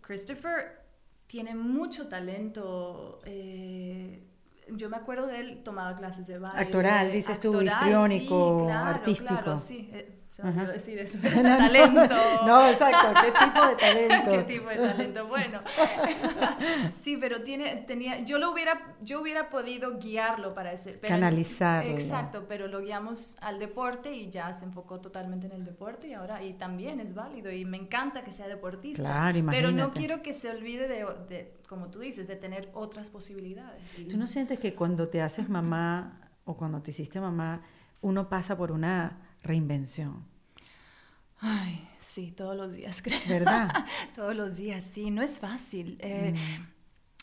Christopher 0.00 0.80
tiene 1.26 1.54
mucho 1.54 2.08
talento. 2.08 3.18
eh, 3.26 4.24
yo 4.70 4.88
me 4.90 4.96
acuerdo 4.96 5.26
de 5.26 5.40
él, 5.40 5.62
tomaba 5.62 5.94
clases 5.96 6.26
de 6.26 6.38
baile. 6.38 6.58
Actoral, 6.60 7.12
dices 7.12 7.38
tú, 7.40 7.60
histriónico, 7.62 8.60
sí, 8.60 8.66
claro, 8.66 8.90
artístico. 8.90 9.34
claro, 9.42 9.58
sí, 9.60 9.88
eh, 9.92 10.17
se 10.38 10.42
me 10.44 10.50
olvidó 10.60 10.72
decir 10.72 10.98
eso. 10.98 11.18
No, 11.22 11.42
no, 11.42 11.56
talento. 11.58 12.14
No, 12.46 12.68
exacto, 12.68 13.08
¿qué 13.22 13.32
tipo 13.32 13.66
de 13.66 13.76
talento? 14.08 14.30
¿Qué 14.30 14.42
tipo 14.44 14.68
de 14.70 14.76
talento? 14.76 15.26
Bueno, 15.26 15.60
sí, 17.02 17.16
pero 17.16 17.42
tiene, 17.42 17.76
tenía, 17.86 18.20
yo 18.20 18.38
lo 18.38 18.52
hubiera, 18.52 18.94
yo 19.02 19.20
hubiera 19.20 19.50
podido 19.50 19.98
guiarlo 19.98 20.54
para 20.54 20.72
ese, 20.72 20.92
pero- 20.92 21.12
Canalizarlo. 21.14 21.90
Exacto, 21.90 22.46
pero 22.48 22.68
lo 22.68 22.80
guiamos 22.80 23.36
al 23.40 23.58
deporte 23.58 24.12
y 24.14 24.30
ya 24.30 24.52
se 24.52 24.64
enfocó 24.64 25.00
totalmente 25.00 25.46
en 25.46 25.52
el 25.52 25.64
deporte 25.64 26.08
y 26.08 26.14
ahora 26.14 26.42
y 26.42 26.54
también 26.54 27.00
es 27.00 27.14
válido 27.14 27.50
y 27.50 27.64
me 27.64 27.76
encanta 27.76 28.22
que 28.22 28.32
sea 28.32 28.48
deportista. 28.48 29.02
Claro, 29.02 29.32
Pero 29.50 29.68
no 29.68 29.74
imagínate. 29.74 29.98
quiero 29.98 30.22
que 30.22 30.32
se 30.32 30.50
olvide 30.50 30.88
de, 30.88 31.06
de, 31.28 31.58
como 31.68 31.90
tú 31.90 32.00
dices, 32.00 32.28
de 32.28 32.36
tener 32.36 32.70
otras 32.74 33.10
posibilidades. 33.10 33.82
¿Tú 34.08 34.16
no 34.16 34.26
sientes 34.26 34.58
que 34.58 34.74
cuando 34.74 35.08
te 35.08 35.20
haces 35.22 35.48
mamá 35.48 36.30
o 36.44 36.56
cuando 36.56 36.80
te 36.82 36.90
hiciste 36.92 37.20
mamá, 37.20 37.60
uno 38.00 38.28
pasa 38.28 38.56
por 38.56 38.70
una 38.72 39.18
reinvención? 39.42 40.24
Ay, 41.40 41.86
sí, 42.00 42.32
todos 42.32 42.56
los 42.56 42.74
días, 42.74 43.00
creo. 43.02 43.20
¿Verdad? 43.28 43.70
todos 44.14 44.34
los 44.34 44.56
días, 44.56 44.84
sí, 44.84 45.10
no 45.10 45.22
es 45.22 45.38
fácil. 45.38 45.98
Eh, 46.00 46.34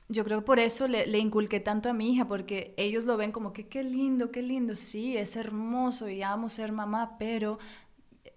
yo 0.07 0.24
creo 0.24 0.39
que 0.39 0.45
por 0.45 0.60
eso 0.60 0.88
le, 0.88 1.07
le, 1.07 1.17
inculqué 1.17 1.60
tanto 1.60 1.89
a 1.89 1.93
mi 1.93 2.13
hija, 2.13 2.27
porque 2.27 2.74
ellos 2.77 3.05
lo 3.05 3.17
ven 3.17 3.31
como 3.31 3.53
que 3.53 3.67
qué 3.67 3.84
lindo, 3.84 4.31
qué 4.31 4.41
lindo, 4.41 4.75
sí, 4.75 5.17
es 5.17 5.36
hermoso 5.36 6.07
y 6.10 6.22
amo 6.22 6.50
ser 6.50 6.72
mamá, 6.72 7.17
pero 7.17 7.57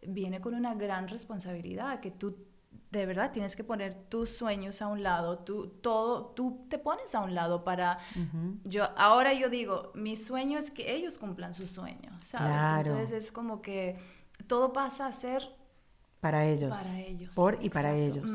viene 0.06 0.40
con 0.40 0.54
una 0.54 0.74
gran 0.74 1.08
responsabilidad, 1.08 2.00
que 2.00 2.10
tú 2.10 2.47
de 2.90 3.06
verdad 3.06 3.30
tienes 3.32 3.54
que 3.54 3.64
poner 3.64 3.94
tus 3.94 4.30
sueños 4.30 4.80
a 4.80 4.86
un 4.88 5.02
lado, 5.02 5.38
tú, 5.38 5.68
todo, 5.82 6.26
tú 6.26 6.66
te 6.68 6.78
pones 6.78 7.14
a 7.14 7.20
un 7.20 7.34
lado 7.34 7.64
para, 7.64 7.98
yo, 8.64 8.88
ahora 8.96 9.34
yo 9.34 9.50
digo, 9.50 9.92
mi 9.94 10.16
sueño 10.16 10.58
es 10.58 10.70
que 10.70 10.94
ellos 10.94 11.18
cumplan 11.18 11.54
sus 11.54 11.70
sueños, 11.70 12.14
¿sabes? 12.22 12.86
Entonces 12.86 13.24
es 13.24 13.32
como 13.32 13.60
que 13.60 13.98
todo 14.46 14.72
pasa 14.72 15.06
a 15.06 15.12
ser 15.12 15.42
para 16.20 16.44
ellos. 16.46 16.76
Para 16.76 17.00
ellos. 17.00 17.34
Por 17.34 17.58
y 17.60 17.70
para 17.70 17.94
ellos. 17.94 18.30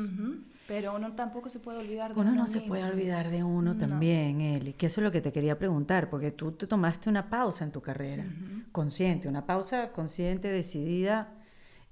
Pero 0.66 0.94
uno 0.96 1.12
tampoco 1.12 1.50
se 1.50 1.58
puede 1.58 1.78
olvidar 1.78 2.14
de 2.14 2.20
uno. 2.20 2.30
Uno 2.30 2.40
no 2.40 2.46
se 2.46 2.62
puede 2.62 2.84
olvidar 2.84 3.30
de 3.30 3.44
uno 3.44 3.76
también, 3.76 4.40
Eli. 4.40 4.72
Que 4.72 4.86
eso 4.86 5.00
es 5.00 5.04
lo 5.04 5.10
que 5.10 5.20
te 5.20 5.32
quería 5.32 5.58
preguntar, 5.58 6.08
porque 6.08 6.30
tú 6.30 6.52
te 6.52 6.66
tomaste 6.66 7.10
una 7.10 7.28
pausa 7.28 7.64
en 7.64 7.72
tu 7.72 7.82
carrera, 7.82 8.24
consciente, 8.72 9.28
una 9.28 9.44
pausa 9.44 9.92
consciente, 9.92 10.48
decidida. 10.48 11.34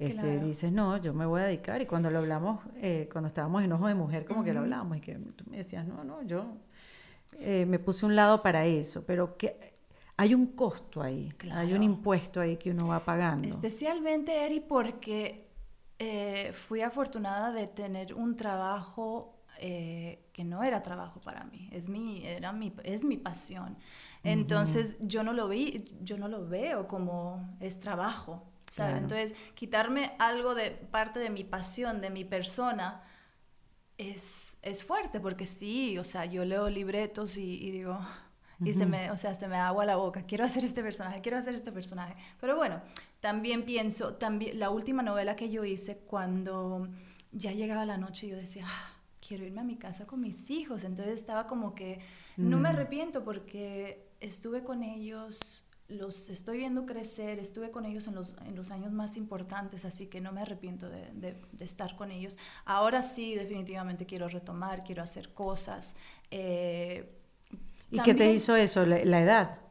Este, 0.06 0.38
Dices, 0.40 0.72
no, 0.72 0.96
yo 0.96 1.14
me 1.14 1.26
voy 1.26 1.40
a 1.40 1.44
dedicar. 1.44 1.80
Y 1.80 1.86
cuando 1.86 2.10
lo 2.10 2.18
hablamos, 2.18 2.60
eh, 2.76 3.08
cuando 3.12 3.28
estábamos 3.28 3.62
en 3.62 3.72
Ojo 3.72 3.86
de 3.86 3.94
Mujer, 3.94 4.24
como 4.24 4.44
que 4.44 4.52
lo 4.52 4.60
hablamos, 4.60 4.96
y 4.98 5.00
que 5.00 5.14
tú 5.14 5.44
me 5.48 5.58
decías, 5.58 5.86
no, 5.86 6.04
no, 6.04 6.22
yo 6.22 6.46
eh, 7.38 7.66
me 7.66 7.78
puse 7.78 8.06
un 8.06 8.16
lado 8.16 8.42
para 8.42 8.64
eso. 8.66 9.04
Pero 9.06 9.36
que 9.36 9.72
hay 10.16 10.34
un 10.34 10.46
costo 10.48 11.02
ahí, 11.02 11.32
hay 11.50 11.72
un 11.72 11.82
impuesto 11.82 12.40
ahí 12.40 12.56
que 12.56 12.70
uno 12.70 12.88
va 12.88 13.00
pagando. 13.00 13.48
Especialmente, 13.48 14.44
Eri, 14.44 14.60
porque 14.60 15.48
eh, 15.98 16.52
fui 16.52 16.80
afortunada 16.80 17.52
de 17.52 17.66
tener 17.66 18.14
un 18.14 18.36
trabajo 18.36 19.36
eh, 19.58 20.24
que 20.32 20.44
no 20.44 20.62
era 20.62 20.82
trabajo 20.82 21.20
para 21.20 21.44
mí, 21.44 21.68
es 21.72 21.88
mi, 21.88 22.26
era 22.26 22.52
mi, 22.52 22.72
es 22.84 23.04
mi 23.04 23.16
pasión. 23.16 23.76
Entonces 24.24 24.96
yo 25.00 25.22
no 25.22 25.32
lo 25.32 25.48
vi, 25.48 25.84
yo 26.00 26.16
no 26.16 26.28
lo 26.28 26.46
veo 26.46 26.86
como 26.86 27.56
es 27.60 27.80
trabajo. 27.80 28.42
Entonces 28.78 29.34
quitarme 29.54 30.12
algo 30.18 30.54
de 30.54 30.70
parte 30.70 31.20
de 31.20 31.30
mi 31.30 31.44
pasión, 31.44 32.00
de 32.00 32.10
mi 32.10 32.24
persona, 32.24 33.02
es, 33.98 34.56
es 34.62 34.84
fuerte 34.84 35.20
porque 35.20 35.46
sí, 35.46 35.98
o 35.98 36.04
sea, 36.04 36.24
yo 36.24 36.44
leo 36.44 36.68
libretos 36.68 37.36
y, 37.36 37.70
digo, 37.70 37.98
y 38.64 38.72
se 38.72 38.86
me, 38.86 39.10
o 39.10 39.16
sea, 39.16 39.34
se 39.34 39.48
me 39.48 39.56
agua 39.56 39.84
la 39.84 39.96
boca, 39.96 40.24
quiero 40.24 40.44
hacer 40.44 40.64
este 40.64 40.82
personaje, 40.82 41.20
quiero 41.20 41.38
hacer 41.38 41.54
este 41.54 41.72
personaje. 41.72 42.14
Pero 42.40 42.56
bueno, 42.56 42.80
también 43.20 43.64
pienso, 43.64 44.14
también, 44.14 44.58
la 44.58 44.70
última 44.70 45.02
novela 45.02 45.36
que 45.36 45.50
yo 45.50 45.64
hice, 45.64 45.98
cuando 45.98 46.88
ya 47.32 47.52
llegaba 47.52 47.84
la 47.84 47.96
noche, 47.96 48.28
yo 48.28 48.36
decía, 48.36 48.66
ah, 48.66 48.92
quiero 49.26 49.44
irme 49.44 49.60
a 49.60 49.64
mi 49.64 49.76
casa 49.76 50.06
con 50.06 50.20
mis 50.20 50.50
hijos. 50.50 50.84
Entonces 50.84 51.14
estaba 51.14 51.46
como 51.46 51.74
que, 51.74 52.00
no 52.36 52.58
me 52.58 52.68
mm. 52.68 52.72
arrepiento 52.72 53.24
porque 53.24 54.08
estuve 54.20 54.62
con 54.62 54.82
ellos, 54.82 55.64
los 55.92 56.28
estoy 56.28 56.58
viendo 56.58 56.86
crecer, 56.86 57.38
estuve 57.38 57.70
con 57.70 57.84
ellos 57.84 58.06
en 58.06 58.14
los, 58.14 58.32
en 58.46 58.56
los 58.56 58.70
años 58.70 58.92
más 58.92 59.16
importantes, 59.16 59.84
así 59.84 60.06
que 60.06 60.20
no 60.20 60.32
me 60.32 60.42
arrepiento 60.42 60.88
de, 60.88 61.10
de, 61.12 61.64
estar 61.64 61.96
con 61.96 62.10
ellos. 62.10 62.36
Ahora 62.64 63.02
sí, 63.02 63.34
definitivamente 63.34 64.06
quiero 64.06 64.28
retomar, 64.28 64.84
quiero 64.84 65.02
hacer 65.02 65.32
cosas. 65.32 65.94
Eh, 66.30 67.18
¿Y 67.90 68.00
qué 68.00 68.14
te 68.14 68.32
hizo 68.32 68.56
eso? 68.56 68.86
la 68.86 69.20
edad? 69.20 69.62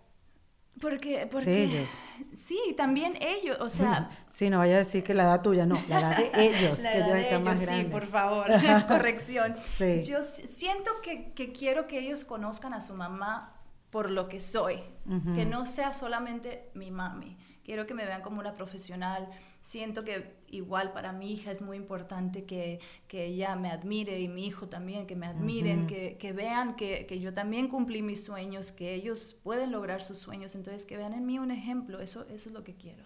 Porque, 0.82 1.28
porque 1.32 1.64
ellos. 1.64 1.90
Sí, 2.36 2.74
también 2.76 3.14
ellos, 3.22 3.58
o 3.60 3.70
sea... 3.70 4.10
Sí, 4.28 4.50
no 4.50 4.58
vaya 4.58 4.76
a 4.76 4.78
decir 4.80 5.04
que 5.04 5.14
la 5.14 5.24
edad 5.24 5.42
tuya, 5.42 5.66
no, 5.66 5.80
la 5.88 6.00
edad 6.00 6.18
de 6.18 6.32
ellos, 6.34 6.80
que 6.80 6.98
ellos 6.98 7.18
están 7.18 7.44
más 7.44 7.62
grandes. 7.62 7.86
Sí, 7.86 7.92
por 7.92 8.08
favor, 8.08 8.48
corrección. 8.88 9.56
Yo 10.04 10.24
siento 10.24 10.92
que, 11.04 11.34
que, 11.34 11.52
quiero 11.52 11.88
que 11.88 12.00
ellos 12.00 12.26
conozcan 12.26 12.74
a 12.74 12.82
su 12.82 12.96
mamá 12.96 13.54
por 13.92 14.10
lo 14.10 14.30
que 14.30 14.40
soy, 14.40 14.78
que 15.36 15.46
no 15.46 15.66
sea 15.66 15.94
solamente 15.94 16.70
mi 16.74 16.92
mami. 16.92 17.38
Quiero 17.64 17.86
que 17.86 17.94
me 17.94 18.06
vean 18.06 18.22
como 18.22 18.40
una 18.40 18.56
profesional, 18.56 19.30
siento 19.60 20.04
que 20.04 20.38
igual 20.48 20.94
para 20.94 21.12
mi 21.12 21.32
hija 21.32 21.52
es 21.52 21.62
muy 21.62 21.78
importante 21.78 22.46
que, 22.46 22.80
que 23.08 23.26
ella 23.26 23.56
me 23.56 23.70
admire 23.70 24.20
y 24.20 24.28
mi 24.28 24.48
hijo 24.48 24.68
también, 24.68 25.06
que 25.06 25.16
me 25.16 25.28
admiren, 25.28 25.88
que, 25.88 26.18
que, 26.18 26.32
vean 26.32 26.76
que, 26.76 27.06
que, 27.06 27.20
yo 27.20 27.34
también 27.34 27.68
cumplí 27.68 28.02
mis 28.02 28.24
sueños, 28.24 28.72
que 28.72 28.96
ellos 28.96 29.40
pueden 29.44 29.72
lograr 29.72 30.02
sus 30.02 30.18
sueños, 30.18 30.56
entonces 30.56 30.86
que 30.86 30.98
vean 30.98 31.14
en 31.14 31.26
mí 31.26 31.38
un 31.38 31.52
ejemplo, 31.52 32.00
eso, 32.00 32.26
eso 32.30 32.50
es 32.50 32.54
lo 32.54 32.64
que 32.64 32.76
quiero. 32.76 33.06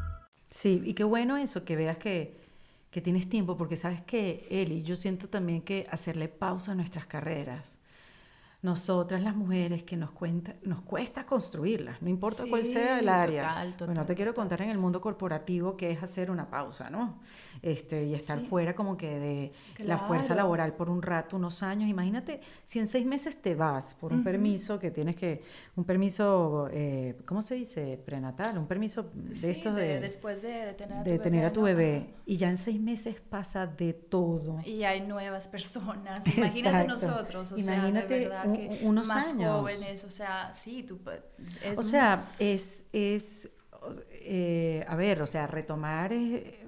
Sí, 0.61 0.79
y 0.85 0.93
qué 0.93 1.03
bueno 1.03 1.37
eso, 1.37 1.65
que 1.65 1.75
veas 1.75 1.97
que, 1.97 2.35
que 2.91 3.01
tienes 3.01 3.27
tiempo, 3.27 3.57
porque 3.57 3.77
sabes 3.77 4.01
que, 4.03 4.45
Eli, 4.51 4.83
yo 4.83 4.95
siento 4.95 5.27
también 5.27 5.63
que 5.63 5.87
hacerle 5.89 6.27
pausa 6.27 6.73
a 6.73 6.75
nuestras 6.75 7.07
carreras 7.07 7.77
nosotras 8.61 9.23
las 9.23 9.35
mujeres 9.35 9.83
que 9.83 9.97
nos, 9.97 10.11
cuenta, 10.11 10.53
nos 10.61 10.81
cuesta 10.81 11.25
construirlas, 11.25 11.99
no 11.99 12.09
importa 12.09 12.43
cuál 12.47 12.63
sea 12.63 12.99
el 12.99 13.09
área. 13.09 13.73
bueno, 13.79 14.05
te 14.05 14.13
quiero 14.13 14.35
contar 14.35 14.61
en 14.61 14.69
el 14.69 14.77
mundo 14.77 15.01
corporativo 15.01 15.75
que 15.75 15.89
es 15.89 16.03
hacer 16.03 16.29
una 16.29 16.47
pausa, 16.47 16.89
¿no? 16.91 17.19
Este, 17.63 18.05
y 18.05 18.13
estar 18.13 18.39
fuera 18.39 18.75
como 18.75 18.97
que 18.97 19.19
de 19.19 19.51
la 19.83 19.97
fuerza 19.97 20.35
laboral 20.35 20.73
por 20.73 20.91
un 20.91 21.01
rato, 21.01 21.37
unos 21.37 21.63
años. 21.63 21.89
Imagínate 21.89 22.39
si 22.63 22.77
en 22.77 22.87
seis 22.87 23.05
meses 23.05 23.41
te 23.41 23.55
vas 23.55 23.95
por 23.95 24.13
un 24.13 24.23
permiso 24.23 24.79
que 24.79 24.91
tienes 24.91 25.15
que, 25.15 25.41
un 25.75 25.83
permiso, 25.83 26.69
eh, 26.71 27.17
¿cómo 27.25 27.41
se 27.41 27.55
dice? 27.55 27.99
Prenatal, 28.05 28.59
un 28.59 28.67
permiso 28.67 29.09
de 29.13 29.51
estos 29.51 29.75
de, 29.75 29.99
Después 29.99 30.43
de, 30.43 30.73
tener 30.73 30.97
a 30.97 31.03
tu, 31.03 31.09
bebé, 31.09 31.19
tener 31.19 31.45
a 31.45 31.53
tu 31.53 31.61
bebé. 31.63 32.13
Y 32.27 32.37
ya 32.37 32.49
en 32.49 32.57
seis 32.59 32.79
meses 32.79 33.19
pasa 33.21 33.65
de 33.65 33.93
todo. 33.93 34.59
Y 34.65 34.83
hay 34.83 35.01
nuevas 35.01 35.47
personas. 35.47 36.21
Imagínate 36.37 36.87
nosotros, 36.87 37.51
o 37.53 37.57
Imagínate 37.57 38.07
sea, 38.07 38.17
de 38.17 38.25
verdad 38.25 38.50
unos 38.81 39.07
más 39.07 39.33
jóvenes, 39.33 40.03
o 40.03 40.09
sea, 40.09 40.51
sí, 40.53 40.83
tú... 40.83 40.99
Es 41.63 41.79
o 41.79 41.83
sea, 41.83 42.31
es, 42.39 42.83
es 42.91 43.49
eh, 44.11 44.85
a 44.87 44.95
ver, 44.95 45.23
o 45.23 45.27
sea, 45.27 45.47
retomar 45.47 46.13
es, 46.13 46.43
eh, 46.43 46.65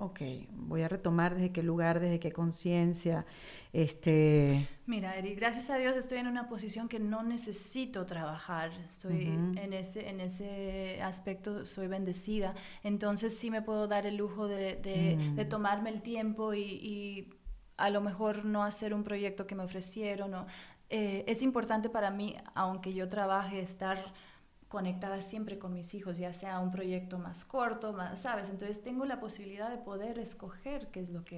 ok, 0.00 0.20
voy 0.50 0.82
a 0.82 0.88
retomar 0.88 1.36
desde 1.36 1.52
qué 1.52 1.62
lugar, 1.62 2.00
desde 2.00 2.18
qué 2.18 2.32
conciencia, 2.32 3.24
este... 3.72 4.68
Mira, 4.86 5.16
Eri, 5.16 5.36
gracias 5.36 5.70
a 5.70 5.76
Dios 5.76 5.96
estoy 5.96 6.18
en 6.18 6.26
una 6.26 6.48
posición 6.48 6.88
que 6.88 6.98
no 6.98 7.22
necesito 7.22 8.04
trabajar, 8.04 8.72
estoy 8.88 9.26
en, 9.26 9.72
ese, 9.72 10.08
en 10.08 10.20
ese 10.20 11.00
aspecto, 11.02 11.64
soy 11.66 11.86
bendecida, 11.86 12.54
entonces 12.82 13.38
sí 13.38 13.48
me 13.48 13.62
puedo 13.62 13.86
dar 13.86 14.04
el 14.04 14.16
lujo 14.16 14.48
de, 14.48 14.74
de, 14.76 15.44
mm. 15.44 15.48
tomarme 15.48 15.90
el 15.90 16.02
tiempo 16.02 16.52
y, 16.52 16.62
y 16.62 17.30
a 17.76 17.90
lo 17.90 18.00
mejor 18.00 18.44
no 18.44 18.64
hacer 18.64 18.92
un 18.92 19.04
proyecto 19.04 19.46
que 19.46 19.54
me 19.54 19.62
ofrecieron, 19.62 20.34
o 20.34 20.46
eh, 20.88 21.24
es 21.26 21.42
importante 21.42 21.88
para 21.88 22.10
mí, 22.10 22.36
aunque 22.54 22.94
yo 22.94 23.08
trabaje, 23.08 23.60
estar 23.60 24.12
conectada 24.68 25.20
siempre 25.20 25.58
con 25.58 25.72
mis 25.72 25.94
hijos, 25.94 26.18
ya 26.18 26.32
sea 26.32 26.58
un 26.58 26.70
proyecto 26.70 27.18
más 27.18 27.44
corto, 27.44 27.92
más, 27.92 28.20
¿sabes? 28.20 28.50
Entonces 28.50 28.82
tengo 28.82 29.04
la 29.04 29.20
posibilidad 29.20 29.70
de 29.70 29.78
poder 29.78 30.18
escoger 30.18 30.88
qué 30.88 31.00
es 31.00 31.10
lo 31.10 31.24
que, 31.24 31.36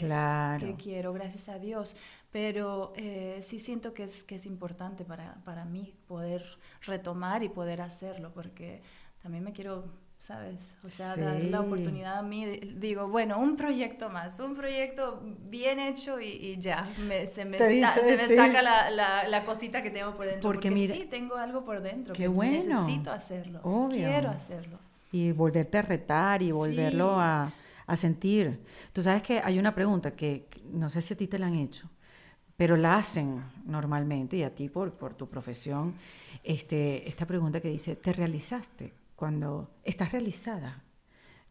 quiero, 0.79 1.13
gracias 1.13 1.49
a 1.49 1.59
Dios. 1.59 1.95
Pero 2.31 2.93
eh, 2.97 3.39
sí 3.43 3.59
siento 3.59 3.93
que 3.93 4.05
es, 4.05 4.25
que 4.25 4.37
es 4.37 4.47
importante 4.47 5.05
para, 5.05 5.35
para 5.45 5.65
mí 5.65 5.95
poder 6.07 6.43
retomar 6.83 7.43
y 7.43 7.49
poder 7.49 7.83
hacerlo, 7.83 8.33
porque 8.33 8.83
también 9.23 9.45
me 9.45 9.53
quiero 9.53 9.85
¿sabes? 10.29 10.75
O 10.85 10.91
sea, 10.91 11.17
dar 11.17 11.43
la 11.43 11.63
oportunidad 11.63 12.19
a 12.19 12.23
mí, 12.23 12.45
digo, 12.77 13.09
bueno, 13.09 13.39
un 13.39 13.57
proyecto 13.57 14.11
más, 14.11 14.39
un 14.41 14.55
proyecto 14.55 15.23
bien 15.49 15.81
hecho 15.81 16.21
y, 16.21 16.59
ya, 16.61 16.87
se 16.95 17.03
me, 17.03 17.27
se 17.27 17.47
me 17.47 17.59
saca 18.37 18.61
la, 18.61 19.27
la, 19.27 19.45
cosita 19.47 19.83
que 19.83 19.91
tengo 19.91 20.15
por 20.15 20.27
dentro. 20.27 20.43
Porque, 20.43 20.71
mira, 20.71 20.95
sí, 20.95 21.07
tengo 21.09 21.37
algo 21.37 21.65
por 21.65 21.81
dentro. 21.81 22.13
Qué 22.13 22.29
bueno. 22.29 22.53
Necesito 22.53 23.11
hacerlo. 23.11 23.63
Quiero 23.91 24.29
hacerlo. 24.29 24.79
Y 25.13 25.33
volverte 25.33 25.79
a 25.79 25.83
retar 25.83 26.43
y 26.43 26.53
volverlo 26.53 27.19
a, 27.19 27.51
a, 27.87 27.97
sentir. 27.97 28.61
Tú 28.93 29.01
sabes 29.01 29.23
que 29.23 29.41
hay 29.43 29.59
una 29.59 29.75
pregunta 29.75 30.11
que, 30.11 30.47
no 30.71 30.91
sé 30.91 31.01
si 31.01 31.15
a 31.15 31.17
ti 31.17 31.27
te 31.27 31.39
la 31.39 31.47
han 31.47 31.55
hecho, 31.55 31.89
pero 32.55 32.77
la 32.77 32.99
hacen 32.99 33.43
normalmente 33.65 34.37
y 34.37 34.43
a 34.43 34.55
ti 34.55 34.69
por, 34.69 34.93
por 34.93 35.15
tu 35.15 35.27
profesión, 35.27 35.95
este, 36.45 37.09
esta 37.09 37.25
pregunta 37.25 37.63
que 37.63 37.71
dice, 37.71 37.97
¿te 37.97 38.13
realizaste? 38.13 39.08
Cuando 39.19 39.75
estás 39.83 40.13
realizada 40.13 40.85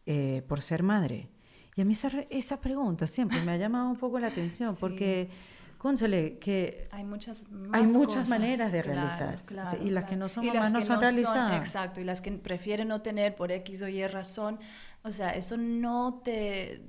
eh, 0.06 0.42
por 0.48 0.62
ser 0.62 0.82
madre? 0.82 1.28
Y 1.76 1.82
a 1.82 1.84
mí 1.84 1.92
esa, 1.92 2.08
esa, 2.30 2.60
pregunta 2.62 3.06
siempre 3.06 3.42
me 3.42 3.52
ha 3.52 3.56
llamado 3.58 3.90
un 3.90 3.96
poco 3.96 4.18
la 4.18 4.28
atención, 4.28 4.74
porque 4.80 5.28
cónchale, 5.76 6.38
que 6.38 6.88
Hay 6.90 7.04
muchas 7.04 7.48
más 7.50 7.68
hay 7.74 7.86
muchas 7.86 8.24
cosas, 8.24 8.28
maneras 8.30 8.72
de 8.72 8.82
claro, 8.82 9.00
realizarse. 9.02 9.46
claro, 9.46 9.70
Sí, 9.70 9.76
y 9.82 9.90
las 9.90 10.04
claro. 10.04 10.06
que 10.06 10.16
no 10.16 10.28
son 10.30 10.44
Y 10.44 10.46
mamás 10.48 10.72
no 10.72 10.80
son 10.80 11.00
realizadas. 11.00 11.58
Exacto, 11.58 12.00
y 12.00 12.04
las 12.04 12.22
que 12.22 12.32
prefieren 12.32 12.88
no 12.88 13.02
tener 13.02 13.36
por 13.36 13.52
X 13.52 13.82
o 13.82 13.88
Y 13.88 14.04
razón, 14.06 14.58
o 15.02 15.12
sea, 15.12 15.30
eso 15.32 15.58
no 15.58 16.20
te, 16.24 16.80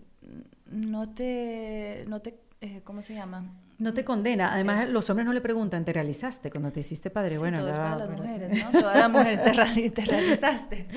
no 0.65 1.09
te, 1.09 2.05
no 2.07 2.21
te, 2.21 2.39
eh, 2.61 2.81
¿cómo 2.85 3.01
se 3.01 3.15
llama? 3.15 3.53
No 3.79 3.93
te 3.93 4.03
condena. 4.03 4.53
Además, 4.53 4.83
Es- 4.83 4.89
los 4.93 5.09
hombres 5.09 5.25
no 5.25 5.33
le 5.33 5.39
preguntan, 5.41 5.85
¿te 5.85 5.93
realizaste 5.93 6.49
cuando 6.51 6.71
te 6.71 6.81
hiciste 6.81 7.09
padre? 7.09 7.35
Sí, 7.35 7.39
bueno, 7.39 7.59
todo 7.59 7.69
es 7.71 7.77
para 7.77 7.95
las 7.95 8.09
mujeres, 8.09 8.63
¿no? 8.63 8.71
Todas 8.81 8.97
las 8.97 9.09
mujeres 9.09 9.41
te, 9.43 9.89
te 9.91 10.05
realizaste. 10.05 10.87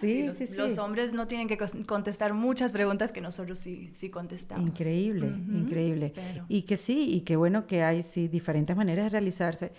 Sí, 0.00 0.26
los, 0.26 0.36
sí, 0.36 0.46
sí. 0.46 0.54
Los 0.54 0.78
hombres 0.78 1.12
no 1.12 1.26
tienen 1.26 1.48
que 1.48 1.58
contestar 1.86 2.32
muchas 2.32 2.70
preguntas 2.72 3.10
que 3.12 3.20
nosotros 3.20 3.58
sí, 3.58 3.90
sí 3.94 4.10
contestamos. 4.10 4.64
Increíble, 4.66 5.26
increíble. 5.26 6.12
pero- 6.14 6.44
Y 6.48 6.62
que 6.62 6.76
sí, 6.76 7.12
y 7.12 7.22
qué 7.22 7.34
bueno 7.36 7.66
que 7.66 7.82
hay 7.82 8.02
sí 8.04 8.28
diferentes 8.28 8.76
maneras 8.76 9.06
de 9.06 9.10
realizarse. 9.10 9.72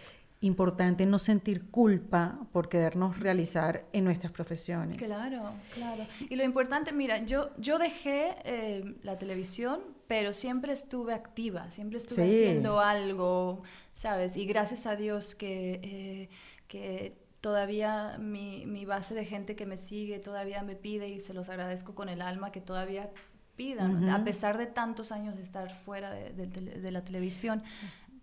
Importante 0.44 1.06
no 1.06 1.20
sentir 1.20 1.70
culpa 1.70 2.34
por 2.52 2.68
querernos 2.68 3.20
realizar 3.20 3.86
en 3.94 4.04
nuestras 4.06 4.32
profesiones. 4.32 4.98
Claro, 4.98 5.52
claro. 5.74 6.04
Y 6.30 6.36
lo 6.36 6.44
importante, 6.44 6.92
mira, 6.92 7.24
yo, 7.24 7.52
yo 7.60 7.78
dejé 7.78 8.36
eh, 8.44 8.96
la 9.04 9.20
televisión, 9.20 9.82
pero 10.08 10.34
siempre 10.34 10.74
estuve 10.74 11.14
activa, 11.14 11.70
siempre 11.70 12.00
estuve 12.00 12.28
Sí. 12.28 12.36
haciendo 12.38 12.80
algo, 12.80 13.62
¿sabes? 13.94 14.36
Y 14.36 14.46
gracias 14.48 14.88
a 14.88 14.96
Dios 14.96 15.36
que, 15.36 15.80
eh, 15.84 16.30
que 16.68 17.16
todavía 17.40 18.18
mi, 18.20 18.66
mi 18.66 18.86
base 18.86 19.14
de 19.14 19.26
gente 19.26 19.56
que 19.56 19.68
me 19.68 19.78
sigue 19.78 20.18
todavía 20.18 20.64
me 20.64 20.76
pide 20.76 21.08
y 21.10 21.20
se 21.20 21.36
los 21.36 21.50
agradezco 21.50 21.94
con 21.94 22.10
el 22.10 22.20
alma 22.22 22.52
que 22.52 22.62
todavía 22.62 23.12
pidan, 23.56 24.10
a 24.10 24.24
pesar 24.24 24.58
de 24.58 24.66
tantos 24.66 25.12
años 25.12 25.36
de 25.36 25.44
estar 25.44 25.70
fuera 25.84 26.10
de, 26.10 26.32
de 26.34 26.48
tele- 26.48 26.80
de 26.80 26.92
la 26.92 27.04
televisión. 27.04 27.62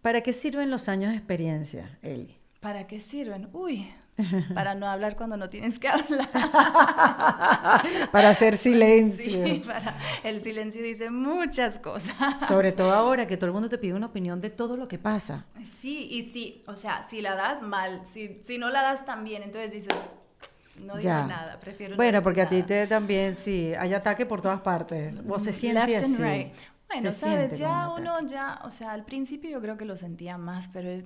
¿Para 0.09 0.23
qué 0.23 0.33
sirven 0.33 0.71
los 0.71 0.89
años 0.89 1.11
de 1.11 1.19
experiencia, 1.19 1.99
Eli? 2.01 2.35
¿Para 2.61 2.87
qué 2.87 2.99
sirven? 2.99 3.51
Uy, 3.53 3.87
para 4.55 4.75
no 4.75 4.87
hablar 4.87 5.17
cuando 5.17 5.37
no 5.37 5.49
tienes 5.49 5.79
que 5.79 5.87
hablar. 5.87 6.31
Para 8.11 8.31
hacer 8.31 8.57
silencio. 8.57 9.45
Sí, 9.47 9.63
para, 9.67 9.99
el 10.25 10.41
silencio 10.41 10.83
dice 10.83 11.11
muchas 11.11 11.79
cosas. 11.79 12.15
Sobre 12.49 12.73
todo 12.73 12.91
ahora 12.95 13.27
que 13.27 13.37
todo 13.37 13.49
el 13.49 13.53
mundo 13.53 13.69
te 13.69 13.77
pide 13.77 13.93
una 13.93 14.07
opinión 14.07 14.41
de 14.41 14.49
todo 14.49 14.79
lo 14.79 14.89
que 14.89 14.99
pasa. 14.99 15.45
Sí, 15.63 16.09
y 16.11 16.33
sí, 16.33 16.65
o 16.67 16.75
sea, 16.75 17.03
si 17.03 17.21
la 17.21 17.35
das 17.35 17.63
mal, 17.63 18.01
si, 18.07 18.39
si 18.43 18.57
no 18.57 18.71
la 18.71 18.81
das 18.81 19.05
tan 19.05 19.25
bien, 19.25 19.43
entonces 19.43 19.73
dices, 19.73 19.95
no 20.81 20.97
digo 20.97 21.03
Ya. 21.11 21.27
nada, 21.27 21.61
prefiero 21.61 21.91
no 21.91 21.97
Bueno, 21.99 22.13
decir 22.13 22.25
porque 22.25 22.41
a 22.41 22.49
ti 22.49 22.55
nada. 22.57 22.67
te 22.67 22.87
también, 22.87 23.37
sí, 23.37 23.75
hay 23.79 23.93
ataque 23.93 24.25
por 24.25 24.41
todas 24.41 24.63
partes. 24.63 25.21
O 25.29 25.39
se 25.39 25.53
siente 25.53 25.87
Left 25.87 26.05
and 26.05 26.15
así. 26.15 26.23
right. 26.23 26.55
Bueno, 26.89 27.13
se 27.13 27.19
sabes, 27.19 27.59
ya 27.59 27.91
uno 27.97 28.27
ya, 28.27 28.61
o 28.65 28.71
sea, 28.71 28.93
al 28.93 29.05
principio 29.05 29.51
yo 29.51 29.61
creo 29.61 29.77
que 29.77 29.85
lo 29.85 29.97
sentía 29.97 30.39
más, 30.39 30.69
pero 30.69 31.03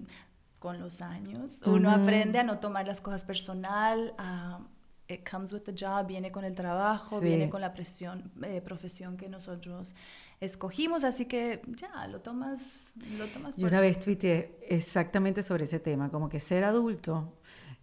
con 0.59 0.79
los 0.81 1.03
años 1.03 1.59
uno 1.67 1.91
aprende 1.91 2.39
a 2.39 2.45
no 2.45 2.59
tomar 2.61 2.87
las 2.87 3.01
cosas 3.01 3.25
personal, 3.25 4.15
a 4.19 4.61
it 5.09 5.29
comes 5.29 5.53
with 5.53 5.63
the 5.63 5.75
job, 5.79 6.07
viene 6.07 6.31
con 6.31 6.45
el 6.45 6.55
trabajo, 6.55 7.19
Sí. 7.19 7.27
viene 7.27 7.51
con 7.51 7.61
la 7.61 7.75
presión, 7.75 8.31
eh, 8.45 8.61
profesión 8.63 9.17
que 9.17 9.29
nosotros 9.29 9.95
escogimos, 10.41 11.05
así 11.05 11.27
que 11.27 11.61
ya, 11.67 12.07
lo 12.07 12.21
tomas, 12.21 12.93
lo 13.19 13.27
tomas 13.29 13.59
Y 13.59 13.63
por- 13.63 13.71
una 13.71 13.81
vez 13.81 13.99
tuiteé 13.99 14.57
exactamente 14.69 15.43
sobre 15.43 15.65
ese 15.65 15.81
tema, 15.81 16.09
como 16.11 16.29
que 16.29 16.39
ser 16.41 16.63
adulto, 16.65 17.37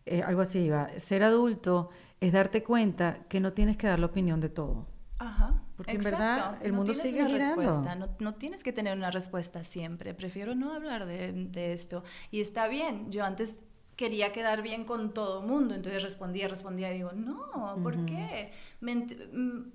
eh, 0.06 0.24
algo 0.24 0.41
así 0.41 0.60
iba, 0.60 0.88
ser 0.98 1.22
adulto 1.24 1.89
es 2.22 2.32
darte 2.32 2.63
cuenta 2.63 3.20
que 3.29 3.39
no 3.41 3.53
tienes 3.53 3.77
que 3.77 3.88
dar 3.88 4.00
la 4.00 4.08
opinión 4.08 4.39
de 4.39 4.50
todo. 4.50 4.88
Ajá. 5.20 5.62
Porque 5.79 5.95
en 5.95 6.03
verdad 6.03 6.57
el 6.62 6.74
mundo 6.74 6.93
tienes 6.93 7.09
sigue 7.09 7.21
una 7.21 7.29
girando. 7.29 7.55
respuesta, 7.62 7.95
no, 7.95 8.09
no 8.19 8.36
tienes 8.36 8.63
que 8.63 8.74
tener 8.74 8.98
una 8.98 9.12
respuesta 9.12 9.63
siempre. 9.63 10.13
Prefiero 10.13 10.55
no 10.55 10.74
hablar 10.74 11.05
de, 11.05 11.31
de 11.33 11.74
esto. 11.74 12.03
Y 12.31 12.41
está 12.41 12.67
bien. 12.67 13.12
Yo 13.12 13.24
antes 13.24 13.63
quería 13.95 14.31
quedar 14.33 14.62
bien 14.62 14.86
con 14.86 15.13
todo 15.13 15.41
el 15.41 15.48
mundo, 15.48 15.75
entonces 15.75 16.01
respondía, 16.03 16.48
respondía 16.48 16.91
y 16.93 16.98
digo, 16.98 17.12
no, 17.13 17.79
¿por 17.83 18.05
qué? 18.05 18.51
Me, 18.81 18.95
mm, 18.95 19.71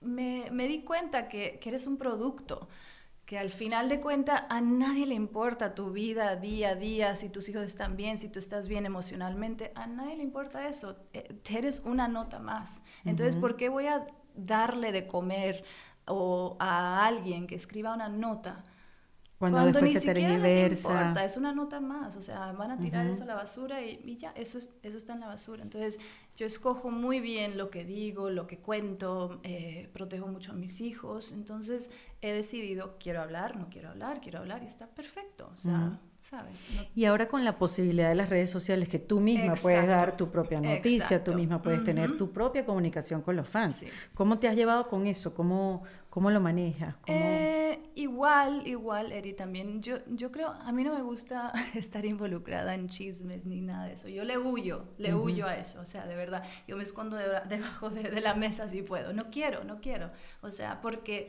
me, 0.00 0.48
me 0.50 0.68
di 0.68 0.82
cuenta 0.84 1.28
que, 1.28 1.58
que 1.60 1.68
eres 1.70 1.86
un 1.86 1.96
producto, 1.98 2.68
que 3.26 3.38
al 3.38 3.50
final 3.50 3.88
de 3.88 4.00
cuentas 4.00 4.44
a 4.50 4.60
nadie 4.60 5.06
le 5.06 5.14
importa 5.14 5.74
tu 5.74 5.92
vida 5.92 6.36
día 6.36 6.70
a 6.70 6.74
día, 6.74 7.16
si 7.16 7.28
tus 7.28 7.48
hijos 7.48 7.64
están 7.64 7.96
bien, 7.96 8.18
si 8.18 8.28
tú 8.28 8.38
estás 8.38 8.68
bien 8.68 8.84
emocionalmente, 8.86 9.72
a 9.74 9.86
nadie 9.86 10.16
le 10.16 10.22
importa 10.24 10.68
eso, 10.68 10.96
Eh, 11.12 11.40
eres 11.50 11.82
una 11.84 12.08
nota 12.08 12.38
más. 12.40 12.82
Entonces, 13.04 13.36
¿por 13.36 13.56
qué 13.56 13.68
voy 13.68 13.86
a 13.86 14.06
darle 14.34 14.92
de 14.92 15.06
comer 15.06 15.64
o 16.06 16.56
a 16.58 17.04
alguien 17.06 17.46
que 17.46 17.54
escriba 17.54 17.94
una 17.94 18.08
nota? 18.08 18.64
Cuando, 19.38 19.58
Cuando, 19.58 19.80
después 19.80 19.90
ni 19.90 19.94
se 19.94 20.00
siquiera 20.14 20.38
les 20.38 20.52
importa, 20.78 21.24
es 21.24 21.36
una 21.36 21.52
nota 21.52 21.80
más, 21.80 22.16
o 22.16 22.22
sea, 22.22 22.52
van 22.52 22.70
a 22.70 22.78
tirar 22.78 23.06
eso 23.08 23.24
a 23.24 23.26
la 23.26 23.34
basura 23.34 23.82
y, 23.82 24.00
y 24.04 24.16
ya, 24.16 24.30
eso, 24.36 24.58
es- 24.58 24.70
eso 24.84 24.96
está 24.96 25.14
en 25.14 25.20
la 25.20 25.26
basura. 25.26 25.64
Entonces, 25.64 25.98
yo 26.36 26.46
escojo 26.46 26.90
muy 26.92 27.18
bien 27.18 27.58
lo 27.58 27.68
que 27.68 27.84
digo, 27.84 28.30
lo 28.30 28.46
que 28.46 28.58
cuento, 28.58 29.40
eh, 29.42 29.88
protejo 29.92 30.28
mucho 30.28 30.52
a 30.52 30.54
mis 30.54 30.80
hijos, 30.80 31.32
entonces 31.32 31.90
he 32.20 32.32
decidido, 32.32 32.96
quiero 33.00 33.20
hablar, 33.20 33.56
no 33.56 33.68
quiero 33.68 33.88
hablar, 33.90 34.20
quiero 34.20 34.38
hablar 34.38 34.62
y 34.62 34.66
está 34.66 34.86
perfecto, 34.86 35.50
o 35.52 35.56
sea, 35.58 35.98
¿sabes? 36.32 36.70
No- 36.74 36.82
Y 36.94 37.04
ahora 37.04 37.28
con 37.28 37.44
la 37.44 37.58
posibilidad 37.58 38.08
de 38.08 38.14
las 38.14 38.30
redes 38.30 38.48
sociales 38.48 38.88
que 38.88 38.98
tú 38.98 39.20
misma 39.20 39.52
puedes 39.54 39.80
Exacto. 39.84 40.00
dar 40.06 40.16
tu 40.16 40.30
propia 40.30 40.60
noticia, 40.62 40.98
tú 41.22 41.30
Exacto. 41.30 41.34
misma 41.34 41.58
puedes 41.62 41.84
tener 41.84 42.08
Ujú. 42.08 42.16
tu 42.18 42.32
propia 42.32 42.64
comunicación 42.64 43.20
con 43.20 43.36
los 43.36 43.46
fans. 43.46 43.76
Sí. 43.76 43.86
¿Cómo 44.14 44.38
te 44.38 44.48
has 44.48 44.56
llevado 44.56 44.88
con 44.88 45.06
eso? 45.06 45.34
¿Cómo, 45.34 45.82
cómo 46.08 46.30
lo 46.30 46.40
manejas? 46.40 46.96
¿Cómo... 46.96 47.18
Eh, 47.18 47.80
igual, 47.96 48.66
igual, 48.66 49.12
Eri, 49.12 49.34
también. 49.34 49.82
Yo, 49.82 49.98
yo 50.08 50.32
creo, 50.32 50.48
a 50.52 50.72
mí 50.72 50.82
no 50.84 50.94
me 50.94 51.02
gusta 51.02 51.52
estar 51.74 52.06
involucrada 52.06 52.74
en 52.74 52.88
chismes 52.88 53.44
ni 53.44 53.60
nada 53.60 53.84
de 53.88 53.92
eso. 53.92 54.08
Yo 54.08 54.24
le 54.24 54.38
huyo, 54.38 54.86
le 54.96 55.14
huyo 55.14 55.46
a 55.46 55.56
eso, 55.58 55.82
o 55.82 55.84
sea, 55.84 56.06
de 56.06 56.16
verdad. 56.16 56.44
Yo 56.66 56.78
me 56.78 56.82
escondo 56.82 57.16
de- 57.16 57.26
debajo 57.50 57.90
de, 57.90 58.04
de 58.04 58.20
la 58.22 58.34
mesa 58.34 58.70
si 58.70 58.80
puedo. 58.80 59.12
No 59.12 59.30
quiero, 59.30 59.64
no 59.64 59.82
quiero. 59.82 60.10
O 60.40 60.50
sea, 60.50 60.80
porque 60.80 61.28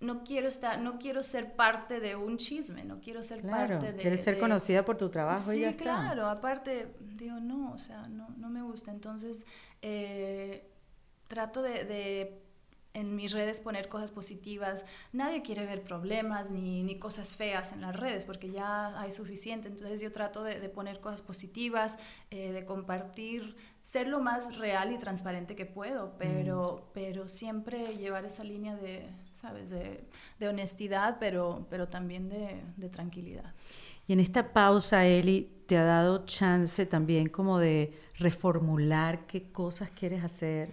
no 0.00 0.22
quiero 0.24 0.48
estar, 0.48 0.78
no 0.80 0.98
quiero 0.98 1.22
ser 1.22 1.54
parte 1.56 1.98
de 2.00 2.14
un 2.14 2.36
chisme, 2.38 2.84
no 2.84 3.00
quiero 3.00 3.22
ser 3.22 3.40
Claro, 3.40 3.74
parte 3.78 3.92
de... 3.92 4.00
quieres 4.00 4.22
ser 4.22 4.34
de- 4.34 4.40
conocida 4.40 4.84
por 4.84 4.96
tu 4.96 5.08
trabajo 5.08 5.52
y 5.52 5.56
sí, 5.56 5.60
ya 5.62 5.70
está. 5.70 5.82
claro, 5.82 6.26
aparte, 6.28 6.94
digo, 7.00 7.40
no, 7.40 7.72
o 7.72 7.78
sea, 7.78 8.06
no, 8.08 8.28
no 8.36 8.48
me 8.48 8.62
gusta. 8.62 8.90
Entonces, 8.92 9.44
eh, 9.82 10.70
trato 11.26 11.62
de, 11.62 11.84
de 11.84 12.42
en 12.94 13.14
mis 13.14 13.32
redes 13.32 13.60
poner 13.60 13.88
cosas 13.88 14.10
positivas. 14.10 14.84
Nadie 15.12 15.42
quiere 15.42 15.66
ver 15.66 15.82
problemas 15.82 16.50
ni, 16.50 16.82
ni 16.82 16.98
cosas 16.98 17.36
feas 17.36 17.72
en 17.72 17.80
las 17.82 17.94
redes 17.94 18.24
porque 18.24 18.50
ya 18.50 18.98
hay 19.00 19.12
suficiente. 19.12 19.68
Entonces 19.68 20.00
yo 20.00 20.10
trato 20.10 20.42
de, 20.42 20.58
de 20.58 20.68
poner 20.68 21.00
cosas 21.00 21.22
positivas, 21.22 21.98
eh, 22.30 22.50
de 22.52 22.64
compartir, 22.64 23.56
ser 23.82 24.08
lo 24.08 24.20
más 24.20 24.56
real 24.58 24.92
y 24.92 24.98
transparente 24.98 25.54
que 25.54 25.66
puedo, 25.66 26.14
pero, 26.18 26.90
pero 26.92 27.28
siempre 27.28 27.96
llevar 27.96 28.24
esa 28.24 28.42
línea 28.42 28.74
de, 28.74 29.08
¿sabes?, 29.40 29.70
de, 29.70 30.04
de 30.38 30.48
honestidad, 30.48 31.16
pero, 31.20 31.66
pero 31.70 31.88
también 31.88 32.28
de, 32.28 32.60
de 32.76 32.88
tranquilidad. 32.88 33.54
Y 34.06 34.12
en 34.12 34.20
esta 34.20 34.52
pausa, 34.52 35.06
Eli, 35.06 35.50
te 35.66 35.76
ha 35.76 35.84
dado 35.84 36.24
chance 36.24 36.86
también 36.86 37.28
como 37.28 37.58
de 37.58 37.92
reformular 38.18 39.26
qué 39.26 39.52
cosas 39.52 39.90
quieres 39.90 40.24
hacer, 40.24 40.70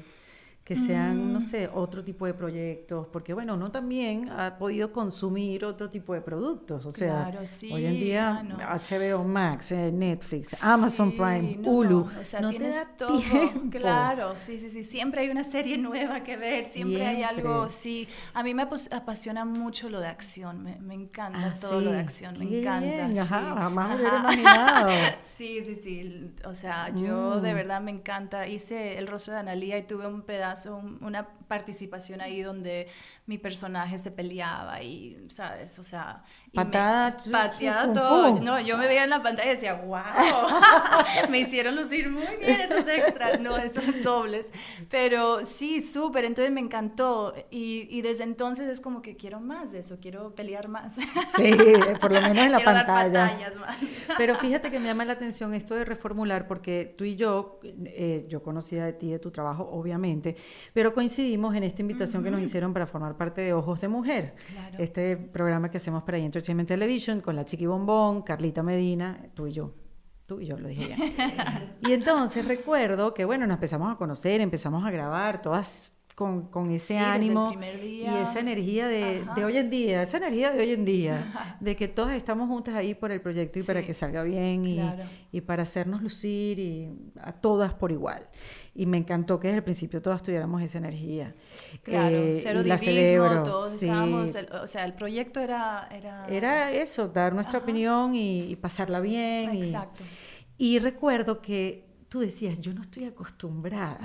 que 0.65 0.75
sean, 0.75 1.29
Mm. 1.29 1.33
no 1.33 1.41
sé, 1.41 1.69
otro 1.71 2.03
tipo 2.03 2.25
de 2.25 2.33
proyectos, 2.33 3.07
porque 3.13 3.33
bueno, 3.35 3.53
uno 3.55 3.71
también 3.71 4.29
ha 4.31 4.57
podido 4.57 4.91
consumir 4.91 5.63
otro 5.63 5.89
tipo 5.89 6.13
de 6.13 6.21
productos, 6.21 6.85
o 6.87 6.91
sea, 6.91 7.23
Claro, 7.23 7.45
sí, 7.47 7.71
hoy 7.71 7.85
en 7.85 7.99
día 7.99 8.43
no. 8.43 8.57
HBO 8.59 9.23
Max, 9.23 9.71
eh, 9.73 9.91
Netflix, 9.91 10.55
Amazon 10.63 11.15
Prime, 11.15 11.57
no, 11.59 11.69
Hulu, 11.71 12.09
no, 12.13 12.19
o 12.21 12.25
sea, 12.25 12.41
no 12.41 12.49
tienes 12.49 12.97
todo, 12.97 13.19
tiempo. 13.19 13.69
claro, 13.69 14.35
sí, 14.35 14.57
sí, 14.57 14.69
sí, 14.69 14.83
siempre 14.83 15.21
hay 15.21 15.29
una 15.29 15.43
serie 15.43 15.77
nueva 15.77 16.23
que 16.23 16.35
ver, 16.37 16.65
siempre, 16.65 17.05
hay 17.05 17.21
algo, 17.23 17.69
sí, 17.69 18.07
a 18.33 18.41
mí 18.43 18.53
me 18.53 18.63
apasiona 18.63 19.45
mucho 19.45 19.89
lo 19.89 19.99
de 19.99 20.07
acción, 20.07 20.63
me, 20.63 20.79
me 20.79 20.93
encanta 20.95 21.51
Ah, 21.51 21.57
todo 21.59 21.81
lo 21.81 21.91
de 21.91 21.99
acción, 21.99 22.37
me 22.39 22.47
qué 22.47 22.59
encanta, 22.59 23.07
bien, 23.07 23.15
sí. 23.15 23.19
ajá, 23.19 23.53
jamás 23.55 23.99
hubiera 23.99 24.15
imaginado. 24.17 25.19
Sí, 25.21 25.61
sí, 25.65 25.75
sí, 25.75 26.33
o 26.45 26.53
sea, 26.53 26.89
yo 26.93 27.41
de 27.41 27.51
Mm. 27.51 27.55
verdad 27.55 27.81
me 27.81 27.91
encanta, 27.91 28.47
hice 28.47 28.97
El 28.97 29.07
rostro 29.07 29.33
de 29.33 29.39
Analía 29.39 29.77
y 29.77 29.83
tuve 29.87 30.07
un 30.07 30.21
pedazo, 30.21 30.54
un- 30.65 31.03
una 31.03 31.27
participación 31.47 32.21
ahí 32.21 32.41
donde 32.41 32.87
mi 33.25 33.37
personaje 33.37 33.97
se 33.99 34.11
peleaba 34.11 34.81
y, 34.81 35.25
¿sabes? 35.29 35.77
O 35.79 35.83
sea... 35.83 36.23
Patada, 36.55 37.17
kung 37.17 37.93
todo. 37.93 38.41
No, 38.41 38.59
yo 38.61 38.77
me 38.77 38.87
veía 38.87 39.03
en 39.03 39.09
la 39.09 39.21
pantalla 39.21 39.51
y 39.51 39.55
decía, 39.55 39.73
wow, 39.75 39.99
me 41.29 41.39
hicieron 41.39 41.75
lucir 41.75 42.09
muy 42.09 42.23
bien 42.39 42.61
esos 42.61 42.87
extras, 42.87 43.39
no, 43.39 43.57
esos 43.57 43.83
dobles. 44.03 44.51
Pero 44.89 45.43
sí, 45.43 45.81
súper, 45.81 46.25
entonces 46.25 46.51
me 46.53 46.61
encantó 46.61 47.33
y, 47.51 47.87
y 47.89 48.01
desde 48.01 48.23
entonces 48.23 48.67
es 48.67 48.79
como 48.81 49.01
que 49.01 49.15
quiero 49.15 49.39
más 49.39 49.71
de 49.71 49.79
eso, 49.79 49.97
quiero 50.01 50.33
pelear 50.35 50.67
más. 50.67 50.93
Sí, 51.35 51.51
por 51.99 52.11
lo 52.11 52.21
menos 52.21 52.37
en 52.37 52.51
la 52.51 52.57
quiero 52.57 52.73
dar 52.73 52.85
pantalla. 52.85 53.21
batallas 53.23 53.55
más. 53.57 53.77
Pero 54.17 54.35
fíjate 54.39 54.71
que 54.71 54.79
me 54.79 54.87
llama 54.87 55.05
la 55.05 55.13
atención 55.13 55.53
esto 55.53 55.75
de 55.75 55.85
reformular, 55.85 56.47
porque 56.47 56.93
tú 56.97 57.03
y 57.03 57.15
yo, 57.15 57.59
eh, 57.63 58.25
yo 58.29 58.41
conocía 58.43 58.85
de 58.85 58.93
ti, 58.93 59.11
de 59.11 59.19
tu 59.19 59.31
trabajo, 59.31 59.67
obviamente, 59.71 60.35
pero 60.73 60.93
coincidimos 60.93 61.55
en 61.55 61.63
esta 61.63 61.81
invitación 61.81 62.23
que 62.23 62.31
nos 62.31 62.41
hicieron 62.41 62.73
para 62.73 62.85
formar 62.85 63.17
parte 63.17 63.41
de 63.41 63.53
Ojos 63.53 63.81
de 63.81 63.87
Mujer, 63.87 64.35
Claro. 64.51 64.77
este 64.79 65.17
programa 65.17 65.69
que 65.69 65.77
hacemos 65.77 66.03
para 66.03 66.17
Entertainment 66.45 66.67
Television 66.67 67.19
con 67.21 67.35
la 67.35 67.43
Chiqui 67.43 67.65
Bombón, 67.65 68.21
Carlita 68.21 68.61
Medina, 68.61 69.31
tú 69.33 69.47
y 69.47 69.53
yo. 69.53 69.73
Tú 70.27 70.41
y 70.41 70.45
yo 70.45 70.57
lo 70.57 70.67
dije 70.67 70.89
ya. 70.89 71.75
y 71.81 71.91
entonces 71.91 72.45
recuerdo 72.45 73.13
que, 73.15 73.25
bueno, 73.25 73.47
nos 73.47 73.55
empezamos 73.55 73.91
a 73.91 73.95
conocer, 73.95 74.41
empezamos 74.41 74.85
a 74.85 74.91
grabar, 74.91 75.41
todas 75.41 75.91
con, 76.15 76.43
con 76.43 76.71
ese 76.71 76.93
Sí, 76.93 76.97
ánimo 76.97 77.53
y 77.83 78.05
esa 78.05 78.39
energía 78.39 78.87
de, 78.87 79.25
de 79.35 79.43
hoy 79.45 79.57
en 79.57 79.69
día, 79.69 80.01
esa 80.01 80.15
energía 80.15 80.51
de 80.51 80.61
hoy 80.61 80.71
en 80.71 80.85
día, 80.85 81.57
de 81.59 81.75
que 81.75 81.89
todas 81.89 82.15
estamos 82.15 82.47
juntas 82.47 82.73
ahí 82.73 82.95
por 82.95 83.11
el 83.11 83.19
proyecto 83.19 83.59
y 83.59 83.63
para 83.63 83.81
Sí, 83.81 83.87
que 83.87 83.93
salga 83.93 84.23
bien 84.23 84.65
y, 84.65 84.75
claro. 84.75 85.03
y 85.33 85.41
para 85.41 85.63
hacernos 85.63 86.01
lucir 86.01 86.57
y 86.57 86.89
a 87.21 87.33
todas 87.33 87.73
por 87.73 87.91
igual. 87.91 88.29
Y 88.73 88.85
me 88.85 88.97
encantó 88.97 89.39
que 89.39 89.47
desde 89.49 89.57
el 89.57 89.63
principio 89.65 90.01
todas 90.01 90.23
tuviéramos 90.23 90.61
esa 90.61 90.77
energía. 90.77 91.35
Claro, 91.83 92.15
Eh, 92.15 92.39
cero 92.41 92.61
y 92.63 92.67
la 92.67 92.77
divismo, 92.77 92.93
celebro. 93.27 93.43
todos 93.43 93.71
sí. 93.71 93.85
estábamos, 93.87 94.35
el- 94.35 94.49
o 94.53 94.67
sea, 94.67 94.85
el 94.85 94.93
proyecto 94.93 95.39
era... 95.41 95.87
Era, 95.91 96.27
Era 96.27 96.71
eso, 96.71 97.07
dar 97.09 97.33
nuestra 97.33 97.57
Ajá. 97.57 97.63
opinión 97.65 98.15
y, 98.15 98.39
y 98.51 98.55
pasarla 98.55 99.01
bien. 99.01 99.53
y- 99.53 99.63
Exacto. 99.65 100.01
Y 100.57 100.79
recuerdo 100.79 101.41
que 101.41 101.84
tú 102.15 102.21
decías, 102.21 102.61
yo 102.61 102.73
no 102.73 102.79
estoy 102.81 103.03
acostumbrada 103.03 103.99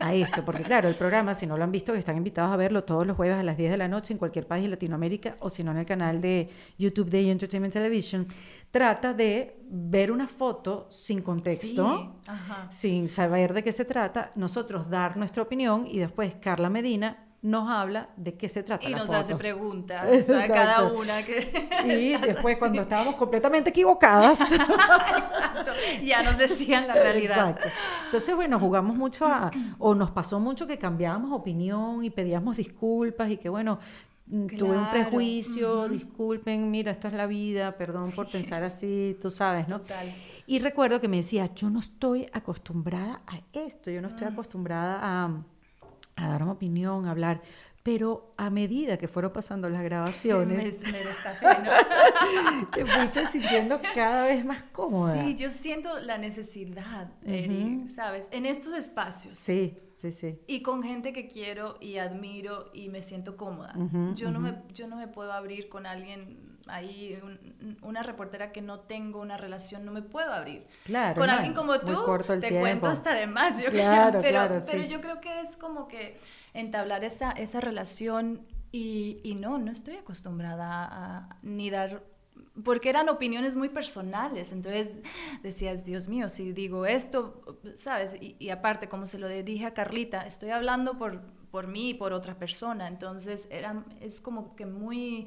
a 0.00 0.12
esto, 0.12 0.44
porque 0.44 0.64
claro, 0.64 0.88
el 0.88 0.96
programa, 0.96 1.34
si 1.34 1.46
no 1.46 1.56
lo 1.56 1.62
han 1.62 1.70
visto, 1.70 1.92
que 1.92 2.00
están 2.00 2.16
invitados 2.16 2.52
a 2.52 2.56
verlo 2.56 2.82
todos 2.82 3.06
los 3.06 3.16
jueves 3.16 3.36
a 3.36 3.44
las 3.44 3.56
10 3.56 3.70
de 3.70 3.76
la 3.76 3.86
noche 3.86 4.12
en 4.12 4.18
cualquier 4.18 4.48
país 4.48 4.64
de 4.64 4.70
Latinoamérica 4.70 5.36
o 5.38 5.48
si 5.48 5.62
no 5.62 5.70
en 5.70 5.76
el 5.76 5.86
canal 5.86 6.20
de 6.20 6.48
YouTube 6.78 7.08
de 7.10 7.30
Entertainment 7.30 7.72
Television, 7.72 8.26
trata 8.72 9.14
de 9.14 9.62
ver 9.70 10.10
una 10.10 10.26
foto 10.26 10.88
sin 10.90 11.22
contexto, 11.22 12.16
Sí, 12.70 12.88
sin 12.88 13.08
saber 13.08 13.54
de 13.54 13.62
qué 13.62 13.70
se 13.70 13.84
trata, 13.84 14.32
nosotros 14.34 14.90
dar 14.90 15.16
nuestra 15.16 15.44
opinión 15.44 15.86
y 15.88 16.00
después 16.00 16.34
Carla 16.40 16.70
Medina 16.70 17.23
nos 17.44 17.68
habla 17.68 18.08
de 18.16 18.34
qué 18.38 18.48
se 18.48 18.62
trata 18.62 18.86
Y 18.88 18.92
la 18.92 18.96
nos 18.98 19.06
foto. 19.08 19.18
hace 19.18 19.36
preguntas, 19.36 20.06
sea, 20.26 20.48
cada 20.48 20.84
una 20.92 21.22
que... 21.22 21.68
Y 21.84 22.16
después 22.16 22.54
así. 22.54 22.58
cuando 22.58 22.80
estábamos 22.80 23.16
completamente 23.16 23.68
equivocadas, 23.68 24.40
Exacto, 24.50 25.72
ya 26.02 26.22
nos 26.22 26.38
decían 26.38 26.86
la 26.88 26.94
realidad. 26.94 27.50
Exacto. 27.50 27.68
Entonces, 28.06 28.34
bueno, 28.34 28.58
jugamos 28.58 28.96
mucho 28.96 29.26
a, 29.26 29.50
o 29.78 29.94
nos 29.94 30.10
pasó 30.10 30.40
mucho 30.40 30.66
que 30.66 30.78
cambiábamos 30.78 31.32
opinión 31.32 32.02
y 32.02 32.08
pedíamos 32.10 32.56
disculpas 32.56 33.30
y 33.30 33.36
que, 33.36 33.50
bueno, 33.50 33.78
mm, 34.26 34.46
tuve 34.46 34.70
un 34.78 34.84
Claro, 34.86 34.90
prejuicio, 34.90 35.88
disculpen, 35.88 36.70
mira, 36.70 36.92
esta 36.92 37.08
es 37.08 37.14
la 37.14 37.26
vida, 37.26 37.72
perdón 37.76 38.12
por 38.12 38.26
pensar 38.30 38.64
así, 38.64 39.18
tú 39.20 39.30
sabes, 39.30 39.68
¿no? 39.68 39.80
Total. 39.82 40.10
Y 40.46 40.60
recuerdo 40.60 40.98
que 41.00 41.08
me 41.08 41.18
decía, 41.18 41.46
yo 41.54 41.68
no 41.68 41.80
estoy 41.80 42.26
acostumbrada 42.32 43.20
a 43.26 43.40
esto, 43.52 43.90
yo 43.90 44.00
no 44.00 44.08
Mm. 44.08 44.10
estoy 44.12 44.28
acostumbrada 44.28 44.98
a, 45.02 45.30
a 46.16 46.28
dar 46.28 46.42
una 46.42 46.52
opinión, 46.52 47.06
a 47.06 47.10
hablar. 47.10 47.40
Pero 47.82 48.32
a 48.38 48.48
medida 48.48 48.96
que 48.96 49.08
fueron 49.08 49.32
pasando 49.34 49.68
las 49.68 49.80
Me, 49.82 49.84
grabaciones, 49.84 50.78
me 50.80 51.04
destapé, 51.04 51.46
¿no? 51.62 52.66
te 52.72 52.86
fuiste 52.86 53.26
sintiendo 53.26 53.78
cada 53.94 54.24
vez 54.24 54.42
más 54.44 54.62
cómoda. 54.62 55.22
Sí, 55.22 55.34
yo 55.34 55.50
siento 55.50 56.00
la 56.00 56.16
necesidad, 56.16 57.12
Eri, 57.26 57.86
¿sabes? 57.94 58.28
En 58.30 58.46
estos 58.46 58.72
espacios. 58.74 59.36
sí, 59.36 59.78
sí, 60.10 60.12
sí. 60.12 60.38
Y 60.46 60.62
con 60.62 60.82
gente 60.82 61.12
que 61.12 61.26
quiero 61.26 61.76
y 61.80 61.98
admiro 61.98 62.70
y 62.72 62.88
me 62.88 63.02
siento 63.02 63.36
cómoda. 63.36 63.74
Yo, 64.14 64.30
no 64.30 64.40
me, 64.40 64.62
yo 64.72 64.86
no 64.88 64.96
me 64.96 65.08
puedo 65.08 65.32
abrir 65.32 65.68
con 65.68 65.86
alguien 65.86 66.58
ahí, 66.66 67.18
un- 67.22 67.78
una 67.82 68.02
reportera 68.02 68.52
que 68.52 68.62
no 68.62 68.80
tengo 68.80 69.20
una 69.20 69.36
relación, 69.36 69.84
no 69.84 69.92
me 69.92 70.02
puedo 70.02 70.32
abrir. 70.32 70.66
Claro, 70.84 71.18
Con 71.18 71.26
no, 71.28 71.34
alguien 71.34 71.54
como 71.54 71.78
tú, 71.80 71.94
te 72.26 72.40
tiempo. 72.40 72.60
cuento 72.60 72.88
hasta 72.88 73.14
de 73.14 73.26
más, 73.26 73.62
yo 73.62 73.70
Claro, 73.70 74.20
creo. 74.20 74.22
Pero, 74.22 74.46
claro, 74.48 74.62
pero 74.70 74.82
yo 74.84 75.00
creo 75.00 75.20
que 75.20 75.40
es 75.40 75.56
como 75.56 75.88
que 75.88 76.18
entablar 76.54 77.04
esa, 77.04 77.32
esa 77.32 77.60
relación 77.60 78.46
y, 78.72 79.20
y 79.22 79.34
no, 79.36 79.58
no 79.58 79.70
estoy 79.70 79.96
acostumbrada 79.96 80.84
a 80.90 81.38
ni 81.42 81.70
dar 81.70 82.02
porque 82.62 82.88
eran 82.88 83.08
opiniones 83.08 83.56
muy 83.56 83.68
personales, 83.68 84.52
entonces 84.52 84.92
decías, 85.42 85.84
Dios 85.84 86.06
mío, 86.08 86.28
si 86.28 86.52
digo 86.52 86.86
esto, 86.86 87.58
¿sabes? 87.74 88.14
Y, 88.20 88.36
y 88.38 88.50
aparte, 88.50 88.88
como 88.88 89.06
se 89.06 89.18
lo 89.18 89.28
dije 89.28 89.66
a 89.66 89.74
Carlita, 89.74 90.26
estoy 90.26 90.50
hablando 90.50 90.96
por, 90.96 91.20
por 91.50 91.66
mí 91.66 91.90
y 91.90 91.94
por 91.94 92.12
otra 92.12 92.34
persona, 92.38 92.86
entonces 92.86 93.48
era, 93.50 93.84
es 94.00 94.20
como 94.20 94.54
que 94.54 94.66
muy, 94.66 95.26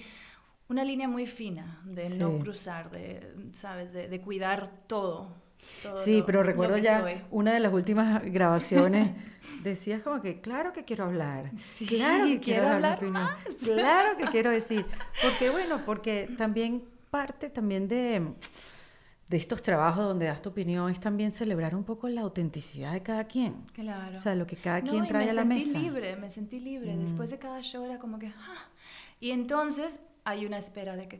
una 0.70 0.86
línea 0.86 1.08
muy 1.10 1.26
fina 1.28 1.82
de 1.86 2.10
no 2.12 2.32
Sí. 2.32 2.40
cruzar, 2.40 2.92
de, 2.92 3.34
¿sabes? 3.54 3.92
De, 3.92 4.08
de 4.08 4.22
cuidar 4.22 4.70
todo. 4.88 5.36
todo 5.84 5.98
Sí, 5.98 6.20
lo- 6.20 6.26
pero 6.26 6.44
recuerdo 6.44 6.78
ya 6.78 7.02
soy. 7.02 7.22
una 7.32 7.54
de 7.54 7.60
las 7.60 7.74
últimas 7.74 8.24
grabaciones, 8.24 9.12
decías 9.64 10.02
como 10.02 10.22
que, 10.22 10.40
claro 10.40 10.72
que 10.72 10.86
quiero 10.86 11.04
hablar, 11.06 11.52
Sí, 11.58 11.86
claro 11.88 12.24
que 12.26 12.40
quiero, 12.40 12.62
quiero 12.62 12.68
hablar 12.70 13.02
más. 13.04 13.36
claro 13.62 14.18
que 14.18 14.26
quiero 14.32 14.50
decir, 14.50 14.86
porque 15.22 15.50
bueno, 15.50 15.84
porque 15.86 16.30
también 16.38 16.84
parte 17.10 17.50
también 17.50 17.88
de, 17.88 18.34
de 19.30 19.38
estos 19.38 19.62
trabajos 19.62 20.06
donde 20.06 20.26
das 20.28 20.42
tu 20.42 20.50
opinión 20.50 20.90
es 20.92 21.00
también 21.00 21.32
celebrar 21.32 21.76
un 21.76 21.84
poco 21.84 22.08
la 22.10 22.22
autenticidad 22.22 22.94
de 22.94 23.02
cada 23.04 23.26
quien. 23.26 23.64
Claro. 23.74 24.18
O 24.18 24.22
sea, 24.22 24.36
lo 24.36 24.46
que 24.48 24.56
cada 24.56 24.82
No, 24.82 24.92
quien 24.92 25.08
trae 25.08 25.26
me 25.26 25.32
a 25.32 25.34
la 25.34 25.42
sentí 25.42 25.66
mesa. 25.66 25.80
Mm. 25.80 25.82
libre, 25.82 26.16
me 26.16 26.30
sentí 26.30 26.60
libre. 26.60 26.96
Después 26.98 27.30
de 27.30 27.40
cada 27.40 27.62
show 27.62 27.84
era 27.86 28.00
como 28.00 28.20
que... 28.20 28.28
"Ah". 28.28 28.70
Y 29.20 29.32
entonces 29.32 30.00
hay 30.24 30.46
una 30.46 30.58
espera 30.58 30.96
de 30.96 31.08
que... 31.08 31.20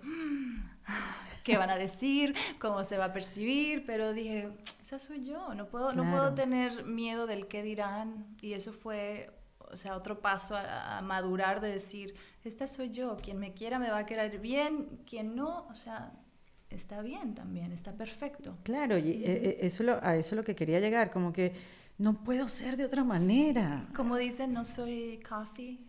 "Ah, 0.86 1.16
¿Qué 1.44 1.58
van 1.58 1.70
a 1.70 1.78
decir? 1.78 2.36
¿Cómo 2.60 2.84
se 2.84 2.98
va 2.98 3.06
a 3.06 3.14
percibir? 3.14 3.86
Pero 3.86 4.14
dije, 4.14 4.50
esa 4.82 5.00
soy 5.00 5.24
yo. 5.26 5.54
No 5.56 5.66
puedo, 5.66 5.94
no 5.94 6.10
puedo 6.12 6.34
tener 6.34 6.84
miedo 6.86 7.26
del 7.26 7.48
qué 7.48 7.64
dirán. 7.64 8.26
Y 8.42 8.54
eso 8.54 8.74
fue... 8.74 9.32
O 9.72 9.78
sea, 9.78 9.96
otro 9.96 10.20
paso 10.22 10.56
a, 10.56 10.98
a 10.98 11.02
madurar 11.02 11.62
de 11.62 11.70
decir, 11.70 12.16
esta 12.44 12.68
soy 12.68 12.90
yo, 12.90 13.18
quien 13.18 13.38
me 13.38 13.54
quiera 13.54 13.80
me 13.80 13.90
va 13.90 14.00
a 14.00 14.06
querer 14.06 14.40
bien, 14.40 14.88
quien 15.06 15.36
no, 15.36 15.68
o 15.70 15.76
sea, 15.76 16.12
está 16.70 17.02
bien 17.02 17.34
también, 17.36 17.72
está 17.72 17.94
perfecto. 17.94 18.58
Claro, 18.64 18.98
y 18.98 19.12
eh, 19.12 19.22
eh, 19.26 19.58
eso 19.62 19.84
lo- 19.84 20.00
a 20.04 20.16
eso 20.16 20.36
es 20.36 20.38
lo 20.38 20.44
que 20.44 20.56
quería 20.56 20.80
llegar, 20.80 21.10
como 21.12 21.34
que 21.34 21.54
no 21.98 22.24
puedo 22.24 22.48
ser 22.48 22.78
de 22.78 22.86
otra 22.86 23.04
manera. 23.04 23.88
Como 23.96 24.16
dicen, 24.18 24.54
no 24.54 24.64
soy 24.66 25.20
coffee. 25.28 25.80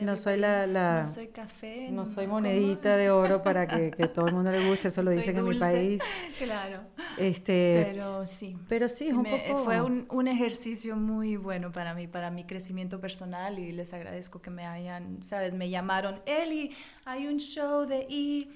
No 0.00 0.16
soy 0.16 0.36
la- 0.38 0.66
la- 0.66 1.00
No 1.00 1.06
soy 1.06 1.28
café. 1.28 1.88
No 1.90 2.04
soy 2.04 2.26
monedita 2.26 2.96
de 2.96 3.10
oro 3.10 3.42
para 3.42 3.66
que, 3.66 3.90
que 3.96 4.08
todo 4.08 4.26
el 4.26 4.34
mundo 4.34 4.50
le 4.50 4.68
guste, 4.68 4.88
eso 4.88 5.02
lo 5.02 5.10
Soy 5.10 5.18
dicen 5.18 5.38
en 5.38 5.48
mi 5.48 5.58
país. 5.58 6.02
Claro. 6.38 6.80
Este, 7.16 7.90
Pero 7.94 8.26
sí. 8.26 8.58
pero 8.68 8.88
sí, 8.88 9.06
es 9.06 9.12
un 9.14 9.22
me- 9.22 9.38
poco- 9.48 9.64
Fue 9.64 9.80
un, 9.80 10.06
un 10.10 10.28
ejercicio 10.28 10.96
muy 10.96 11.36
bueno 11.36 11.70
para 11.72 11.94
mí, 11.94 12.06
para 12.08 12.30
mi 12.30 12.44
crecimiento 12.44 13.00
personal 13.00 13.58
y 13.58 13.70
les 13.72 13.94
agradezco 13.94 14.42
que 14.42 14.50
me 14.50 14.66
hayan, 14.66 15.22
¿sabes? 15.22 15.54
Me 15.54 15.70
llamaron, 15.70 16.20
Eli, 16.26 16.72
hay 17.04 17.26
un 17.28 17.38
show 17.38 17.86
de 17.86 18.04
I, 18.08 18.50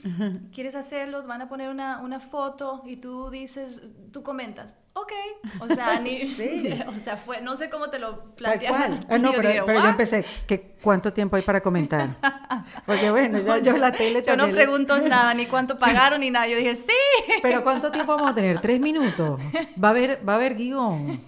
¿quieres 0.53 0.75
hacerlo? 0.75 1.23
Van 1.27 1.40
a 1.40 1.49
poner 1.49 1.71
una, 1.71 2.01
una 2.03 2.18
foto 2.21 2.83
y 2.85 2.97
tú 2.97 3.31
dices, 3.31 3.83
tú 4.12 4.23
comentas. 4.23 4.77
Ok, 4.94 5.12
o 5.61 5.66
sea, 5.75 6.01
ni, 6.01 6.27
Sí. 6.27 6.68
o 6.88 6.99
sea, 6.99 7.16
fue, 7.16 7.40
no 7.40 7.55
sé 7.55 7.71
cómo 7.71 7.88
te 7.88 8.01
lo 8.01 8.35
plantearon. 8.35 9.07
Ah, 9.09 9.18
no, 9.18 9.31
pero, 9.33 9.64
pero 9.64 9.81
yo 9.81 9.88
empecé, 9.88 10.25
que 10.49 10.59
¿cuánto 10.82 11.12
tiempo 11.12 11.36
hay 11.36 11.42
para 11.42 11.60
comentar? 11.60 12.16
Porque 12.86 13.10
bueno, 13.10 13.38
ya 13.40 13.58
yo 13.58 13.76
la 13.76 13.92
tele 13.92 14.22
Yo 14.22 14.36
no 14.36 14.50
pregunto 14.50 14.98
nada, 14.98 15.32
ni 15.34 15.46
cuánto 15.46 15.76
pagaron, 15.78 16.20
ni 16.20 16.30
nada. 16.30 16.46
Yo 16.48 16.56
dije, 16.56 16.76
sí. 16.76 17.32
Pero 17.42 17.62
¿cuánto 17.62 17.90
tiempo 17.90 18.14
vamos 18.14 18.30
a 18.30 18.34
tener? 18.34 18.60
¿Tres 18.60 18.80
minutos? 18.80 19.40
¿Va 19.82 19.88
a 19.88 19.90
haber, 19.92 20.26
va 20.28 20.34
a 20.34 20.36
haber 20.36 20.54
guion? 20.56 21.20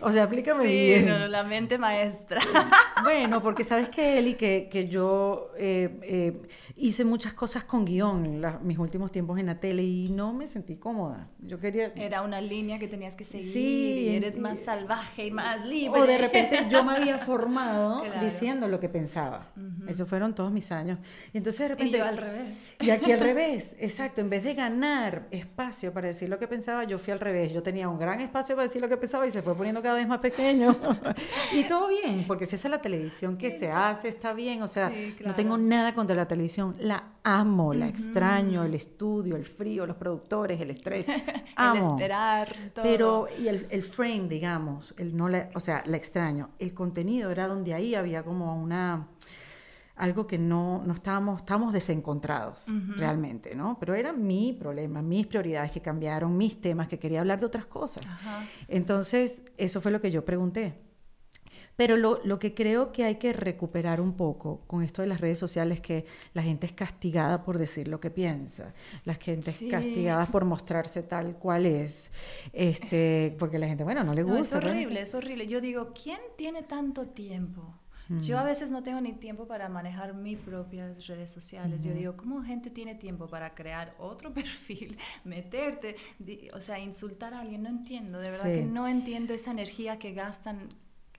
O 0.00 0.10
sea, 0.12 0.24
explícame 0.24 0.64
Sí, 0.64 0.70
bien. 0.70 1.06
no, 1.06 1.26
la 1.28 1.42
mente 1.42 1.78
maestra. 1.78 2.40
Bueno, 3.02 3.40
porque 3.42 3.62
sabes 3.64 3.88
que 3.88 4.18
Eli, 4.18 4.34
que, 4.34 4.68
que 4.70 4.88
yo 4.88 5.52
eh, 5.56 5.98
eh, 6.02 6.42
hice 6.76 7.04
muchas 7.04 7.32
cosas 7.32 7.64
con 7.64 7.84
guion 7.84 8.40
la- 8.40 8.58
mis 8.62 8.76
últimos 8.78 9.12
tiempos 9.12 9.38
en 9.38 9.46
la 9.46 9.60
tele 9.60 9.82
y 9.84 10.08
no 10.10 10.32
me 10.32 10.46
sentí 10.48 10.76
cómoda. 10.76 11.28
Yo 11.38 11.58
quería... 11.60 11.92
Era 11.94 12.22
una 12.22 12.40
línea 12.40 12.78
que 12.78 12.88
tenías 12.88 13.14
que 13.16 13.24
seguir 13.24 13.52
Sí, 13.52 14.08
y 14.10 14.16
eres 14.16 14.36
más 14.36 14.58
salvaje 14.58 15.26
y 15.26 15.30
más 15.30 15.64
libre. 15.64 16.00
O 16.00 16.06
de 16.06 16.18
repente 16.18 16.66
yo 16.68 16.82
me 16.84 16.92
había 16.96 17.18
formado 17.18 18.02
Claro. 18.02 18.20
diciendo 18.20 18.66
lo 18.68 18.80
que 18.80 18.88
pensaba. 18.88 18.97
Eso 19.86 20.06
fueron 20.06 20.34
todos 20.34 20.50
mis 20.52 20.70
años. 20.72 20.98
Y 21.32 21.38
entonces 21.38 21.60
de 21.60 21.66
Y 21.66 21.68
repente... 21.68 21.98
yo 21.98 22.04
al 22.04 22.16
revés. 22.16 22.68
Y 22.80 22.90
aquí 22.90 23.12
al 23.12 23.20
revés, 23.30 23.76
exacto. 23.78 24.20
En 24.20 24.30
vez 24.30 24.44
de 24.44 24.54
ganar 24.54 25.26
espacio 25.30 25.92
para 25.92 26.08
decir 26.08 26.28
lo 26.28 26.38
que 26.38 26.48
pensaba, 26.48 26.84
yo 26.84 26.98
fui 26.98 27.12
al 27.12 27.20
revés. 27.20 27.52
Yo 27.52 27.62
tenía 27.62 27.88
un 27.88 27.98
gran 27.98 28.20
espacio 28.20 28.54
para 28.56 28.66
decir 28.66 28.80
lo 28.82 28.88
que 28.88 28.96
pensaba 28.96 29.26
y 29.26 29.30
se 29.30 29.42
fue 29.42 29.54
poniendo 29.56 29.82
cada 29.82 29.94
vez 29.96 30.08
más 30.08 30.18
pequeño. 30.18 30.76
y 31.52 31.64
todo 31.64 31.88
bien, 31.88 32.24
porque 32.26 32.46
si 32.46 32.56
esa 32.56 32.68
es 32.68 32.72
la 32.72 32.80
televisión 32.80 33.36
que 33.36 33.50
se 33.50 33.70
hace, 33.70 34.08
está 34.08 34.32
bien. 34.32 34.62
O 34.62 34.68
sea, 34.68 34.88
Sí, 34.90 35.16
no 35.24 35.34
tengo 35.34 35.58
nada 35.58 35.94
contra 35.94 36.16
la 36.16 36.26
televisión. 36.26 36.74
La 36.80 37.04
amo, 37.36 37.74
la 37.74 37.88
extraño, 37.88 38.64
el 38.64 38.74
estudio, 38.74 39.36
el 39.36 39.46
frío, 39.46 39.86
los 39.86 39.96
productores, 39.96 40.60
el 40.60 40.70
estrés. 40.70 41.06
Amo. 41.56 41.74
El 41.74 41.90
esperar, 41.92 42.54
todo. 42.74 42.82
Pero, 42.84 43.28
y 43.38 43.48
el, 43.48 43.66
el 43.70 43.82
frame, 43.82 44.28
digamos, 44.28 44.94
el 44.96 45.16
no 45.16 45.28
la, 45.28 45.50
o 45.54 45.60
sea, 45.60 45.82
la 45.86 45.96
extraño. 45.96 46.50
El 46.58 46.72
contenido 46.72 47.30
era 47.30 47.48
donde 47.48 47.74
ahí 47.74 47.94
había 47.94 48.22
como 48.22 48.60
una 48.60 49.08
algo 49.98 50.26
que 50.26 50.38
no, 50.38 50.82
no 50.86 50.92
estábamos, 50.92 51.40
estábamos 51.40 51.72
desencontrados 51.72 52.66
realmente, 52.96 53.54
¿no? 53.54 53.76
Pero 53.80 53.94
era 53.94 54.12
mi 54.12 54.52
problema, 54.52 55.02
mis 55.02 55.26
prioridades 55.26 55.72
que 55.72 55.82
cambiaron, 55.82 56.36
mis 56.36 56.60
temas, 56.60 56.86
que 56.88 56.98
quería 56.98 57.20
hablar 57.20 57.40
de 57.40 57.46
otras 57.46 57.66
cosas. 57.66 58.06
Entonces, 58.68 59.42
eso 59.56 59.80
fue 59.80 59.90
lo 59.90 60.00
que 60.00 60.10
yo 60.10 60.24
pregunté. 60.24 60.78
Pero 61.78 61.96
lo, 61.96 62.20
lo 62.24 62.40
que 62.40 62.54
creo 62.54 62.90
que 62.90 63.04
hay 63.04 63.14
que 63.16 63.32
recuperar 63.32 64.00
un 64.00 64.14
poco 64.14 64.62
con 64.66 64.82
esto 64.82 65.00
de 65.00 65.06
las 65.06 65.20
redes 65.20 65.38
sociales, 65.38 65.80
que 65.80 66.04
la 66.34 66.42
gente 66.42 66.66
es 66.66 66.72
castigada 66.72 67.44
por 67.44 67.56
decir 67.56 67.86
lo 67.86 68.00
que 68.00 68.10
piensa, 68.10 68.74
la 69.04 69.14
gente 69.14 69.52
Sí. 69.52 69.66
es 69.66 69.70
castigada 69.70 70.26
por 70.26 70.44
mostrarse 70.44 71.04
tal 71.04 71.36
cual 71.36 71.66
es, 71.66 72.10
este, 72.52 73.36
porque 73.38 73.60
la 73.60 73.68
gente, 73.68 73.84
bueno, 73.84 74.02
no 74.02 74.12
le 74.12 74.22
No, 74.24 74.32
es 74.32 74.38
gusta. 74.38 74.56
bueno, 74.58 74.70
horrible, 74.72 75.02
es 75.02 75.14
horrible. 75.14 75.46
Yo 75.46 75.60
digo, 75.60 75.92
¿quién 75.94 76.18
tiene 76.36 76.64
tanto 76.64 77.06
tiempo? 77.06 77.62
Yo 78.22 78.38
a 78.38 78.42
veces 78.42 78.72
no 78.72 78.82
tengo 78.82 79.00
ni 79.02 79.12
tiempo 79.12 79.46
para 79.46 79.68
manejar 79.68 80.14
mis 80.14 80.38
propias 80.38 81.06
redes 81.06 81.30
sociales. 81.30 81.84
Yo 81.84 81.92
digo, 81.92 82.16
¿cómo 82.16 82.42
gente 82.42 82.70
tiene 82.70 82.94
tiempo 82.94 83.26
para 83.28 83.54
crear 83.54 83.94
otro 83.98 84.32
perfil, 84.34 84.96
meterte, 85.24 85.94
di- 86.18 86.48
o 86.54 86.58
sea, 86.60 86.78
insultar 86.80 87.34
a 87.34 87.40
alguien? 87.40 87.62
No 87.62 87.68
entiendo, 87.68 88.18
de 88.18 88.30
verdad 88.30 88.46
Sí. 88.46 88.60
que 88.60 88.64
no 88.64 88.88
entiendo 88.88 89.32
esa 89.34 89.50
energía 89.52 89.98
que 89.98 90.12
gastan. 90.14 90.70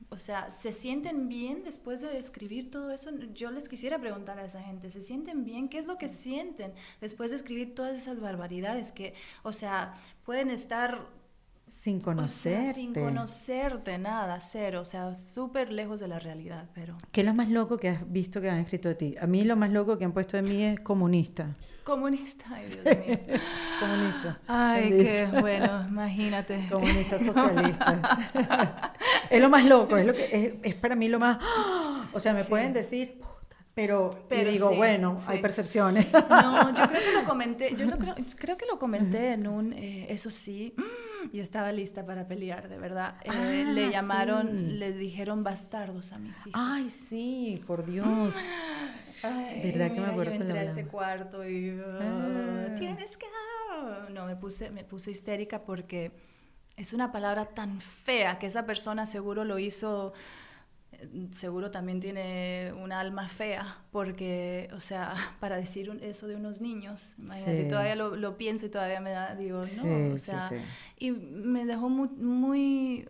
O 0.07 0.17
sea, 0.17 0.49
¿se 0.49 0.71
sienten 0.71 1.27
bien 1.29 1.63
después 1.63 2.01
de 2.01 2.17
escribir 2.17 2.71
todo 2.71 2.91
eso? 2.91 3.11
Yo 3.33 3.51
les 3.51 3.69
quisiera 3.69 3.99
preguntar 3.99 4.39
a 4.39 4.45
esa 4.45 4.61
gente, 4.61 4.89
¿se 4.89 5.01
sienten 5.01 5.43
bien? 5.45 5.69
¿Qué 5.69 5.77
es 5.77 5.87
lo 5.87 5.97
que 5.97 6.09
sienten 6.09 6.73
después 7.01 7.31
de 7.31 7.37
escribir 7.37 7.75
todas 7.75 7.97
esas 7.97 8.19
barbaridades 8.19 8.91
que, 8.91 9.13
o 9.43 9.51
sea, 9.51 9.93
pueden 10.25 10.49
estar 10.49 11.07
Sin 11.67 11.97
o 11.97 11.99
sea, 11.99 12.05
conocerte. 12.05 12.73
sin 12.73 12.93
conocerte, 12.93 13.97
nada, 13.99 14.39
cero, 14.39 14.81
o 14.81 14.85
sea, 14.85 15.13
súper 15.13 15.71
lejos 15.71 15.99
de 15.99 16.07
la 16.07 16.17
realidad, 16.17 16.67
pero... 16.73 16.97
¿Qué 17.11 17.21
es 17.21 17.27
lo 17.27 17.35
más 17.35 17.49
loco 17.49 17.77
que 17.77 17.89
has 17.89 18.11
visto 18.11 18.41
que 18.41 18.49
han 18.49 18.57
escrito 18.59 18.87
de 18.89 18.95
ti? 18.95 19.15
A 19.21 19.27
mí 19.27 19.43
lo 19.43 19.55
más 19.57 19.71
loco 19.71 19.97
que 19.97 20.05
han 20.05 20.13
puesto 20.13 20.37
de 20.37 20.43
mí 20.43 20.63
es 20.63 20.79
comunista. 20.79 21.55
Comunista, 21.83 22.45
ay 22.49 22.65
Dios 22.65 22.85
mío. 22.85 23.19
Comunista. 23.79 24.39
Ay, 24.47 24.89
qué 24.89 25.27
bueno, 25.39 25.85
imagínate. 25.87 26.67
Comunista 26.69 27.17
socialista. 27.17 28.93
es 29.29 29.41
lo 29.41 29.49
más 29.49 29.65
loco, 29.65 29.97
es 29.97 30.05
lo 30.05 30.13
que 30.13 30.29
es, 30.31 30.53
es 30.63 30.75
para 30.75 30.95
mí 30.95 31.07
lo 31.07 31.19
más. 31.19 31.39
¡ah! 31.41 32.07
O 32.13 32.19
sea, 32.19 32.33
me 32.33 32.43
pueden 32.43 32.73
decir, 32.73 33.19
pero, 33.73 34.09
Pero 34.27 34.51
digo, 34.51 34.71
sí, 34.71 34.77
bueno, 34.77 35.17
sí. 35.17 35.25
hay 35.29 35.41
percepciones. 35.41 36.07
No, 36.11 36.73
yo 36.73 36.87
creo 36.87 37.01
que 37.01 37.13
lo 37.13 37.23
comenté, 37.23 37.75
yo 37.75 37.85
lo 37.85 37.97
creo, 37.97 38.15
creo 38.37 38.57
que 38.57 38.65
lo 38.65 38.77
comenté 38.77 39.33
en 39.33 39.47
un, 39.47 39.73
eh, 39.73 40.07
eso 40.09 40.29
sí, 40.29 40.75
yo 41.33 41.41
estaba 41.41 41.71
lista 41.71 42.05
para 42.05 42.27
pelear, 42.27 42.69
de 42.69 42.77
verdad. 42.77 43.15
Eh, 43.23 43.29
Ah, 43.29 43.71
le 43.71 43.89
llamaron, 43.91 44.47
sí. 44.47 44.73
le 44.77 44.91
dijeron 44.93 45.43
bastardos 45.43 46.11
a 46.13 46.19
mis 46.19 46.37
hijos. 46.47 46.51
Ay, 46.55 46.83
sí, 46.89 47.63
por 47.67 47.85
Dios. 47.85 48.33
Ay, 49.23 49.61
¿Verdad 49.63 49.91
que 49.93 49.99
me 49.99 50.07
acuerdo 50.07 50.33
Yo 50.35 50.41
entré 50.41 50.59
a 50.59 50.63
este 50.63 50.85
cuarto 50.85 51.47
y 51.47 51.77
ah, 51.85 51.99
Ah. 52.71 52.75
tienes 52.77 53.17
que 53.17 53.25
no 54.13 54.25
me 54.25 54.35
puse 54.35 54.71
me 54.71 54.83
puse 54.83 55.11
histérica 55.11 55.61
porque 55.63 56.11
es 56.75 56.93
una 56.93 57.11
palabra 57.11 57.45
tan 57.45 57.79
fea 57.81 58.39
que 58.39 58.47
esa 58.47 58.65
persona 58.65 59.05
seguro 59.05 59.43
lo 59.45 59.59
hizo 59.59 60.13
seguro 61.31 61.71
también 61.71 61.99
tiene 61.99 62.73
un 62.73 62.91
alma 62.91 63.27
fea 63.29 63.77
porque 63.91 64.69
o 64.73 64.79
sea 64.79 65.13
para 65.39 65.55
decir 65.55 65.89
un- 65.89 66.03
eso 66.03 66.27
de 66.27 66.35
unos 66.35 66.61
niños 66.61 67.15
imagínate 67.17 67.63
Sí. 67.63 67.67
todavía 67.67 67.95
lo, 67.95 68.15
lo 68.15 68.37
pienso 68.37 68.65
y 68.65 68.69
todavía 68.69 68.99
me 68.99 69.11
da 69.11 69.35
digo 69.35 69.59
no 69.59 69.65
Sí, 69.65 70.11
o 70.13 70.17
sea 70.17 70.49
sí. 70.49 70.55
y 70.97 71.11
me 71.11 71.65
dejó 71.65 71.89
muy, 71.89 72.09
muy 72.09 73.07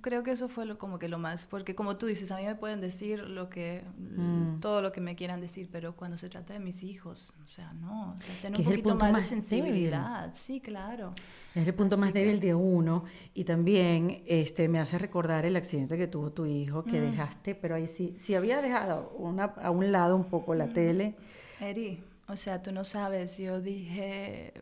creo 0.00 0.22
que 0.22 0.30
eso 0.32 0.48
fue 0.48 0.64
lo, 0.64 0.78
como 0.78 0.98
que 0.98 1.08
lo 1.08 1.18
más 1.18 1.46
porque 1.46 1.74
como 1.74 1.96
tú 1.96 2.06
dices 2.06 2.30
a 2.30 2.36
mí 2.36 2.46
me 2.46 2.54
pueden 2.54 2.80
decir 2.80 3.20
lo 3.20 3.48
que 3.50 3.82
Mm. 3.98 4.60
todo 4.60 4.80
lo 4.82 4.92
que 4.92 5.00
me 5.00 5.14
quieran 5.16 5.40
decir 5.40 5.68
pero 5.70 5.94
cuando 5.94 6.16
se 6.16 6.28
trata 6.28 6.52
de 6.54 6.60
mis 6.60 6.82
hijos 6.82 7.34
o 7.44 7.46
sea 7.46 7.72
no 7.74 8.12
o 8.12 8.20
sea, 8.20 8.34
tener 8.42 8.58
un 8.60 8.64
poquito 8.64 8.94
más, 8.96 9.12
más 9.12 9.30
de 9.30 9.36
débil. 9.36 9.42
sensibilidad 9.48 10.30
sí 10.34 10.60
claro 10.60 11.14
Es 11.54 11.66
el 11.66 11.74
punto 11.74 11.94
Así 11.96 12.00
más 12.00 12.12
que- 12.12 12.18
débil 12.20 12.40
de 12.40 12.54
uno 12.54 13.04
y 13.34 13.44
también 13.44 14.22
este, 14.26 14.68
me 14.68 14.78
hace 14.78 14.98
recordar 14.98 15.44
el 15.44 15.56
accidente 15.56 15.96
que 15.98 16.06
tuvo 16.06 16.30
tu 16.32 16.46
hijo, 16.46 16.82
Mm. 16.86 16.90
que 16.90 17.00
dejaste, 17.00 17.54
pero 17.54 17.74
ahí 17.74 17.86
sí, 17.86 18.14
si 18.18 18.34
había 18.34 18.62
dejado 18.62 19.10
una, 19.18 19.44
a 19.44 19.70
un 19.70 19.90
lado 19.92 20.16
un 20.16 20.24
poco 20.24 20.54
la 20.54 20.68
tele, 20.72 21.14
Eri 21.60 22.02
o 22.28 22.36
sea 22.36 22.62
tú 22.62 22.72
no 22.72 22.84
sabes 22.84 23.36
yo 23.38 23.60
dije 23.60 24.52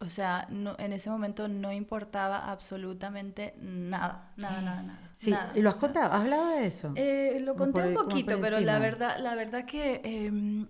o 0.00 0.08
sea 0.08 0.46
no, 0.50 0.74
en 0.78 0.92
ese 0.92 1.10
momento 1.10 1.46
no 1.48 1.72
importaba 1.72 2.50
absolutamente 2.50 3.54
nada 3.60 4.32
nada 4.36 4.60
nada 4.62 4.82
nada 4.82 5.10
sí, 5.16 5.30
nada, 5.30 5.52
y 5.54 5.60
lo 5.62 5.68
has 5.70 5.76
o 5.76 5.78
sea, 5.78 5.88
contado, 5.88 6.12
¿has 6.12 6.20
hablado 6.22 6.48
de 6.48 6.66
eso? 6.66 6.92
Eh, 6.96 7.38
lo 7.40 7.54
conté 7.56 7.80
por- 7.80 7.88
un 7.88 7.94
poquito, 7.94 8.40
pero 8.40 8.60
la 8.60 8.78
verdad, 8.78 9.18
la 9.18 9.34
verdad 9.34 9.64
que 9.66 10.00
em, 10.04 10.66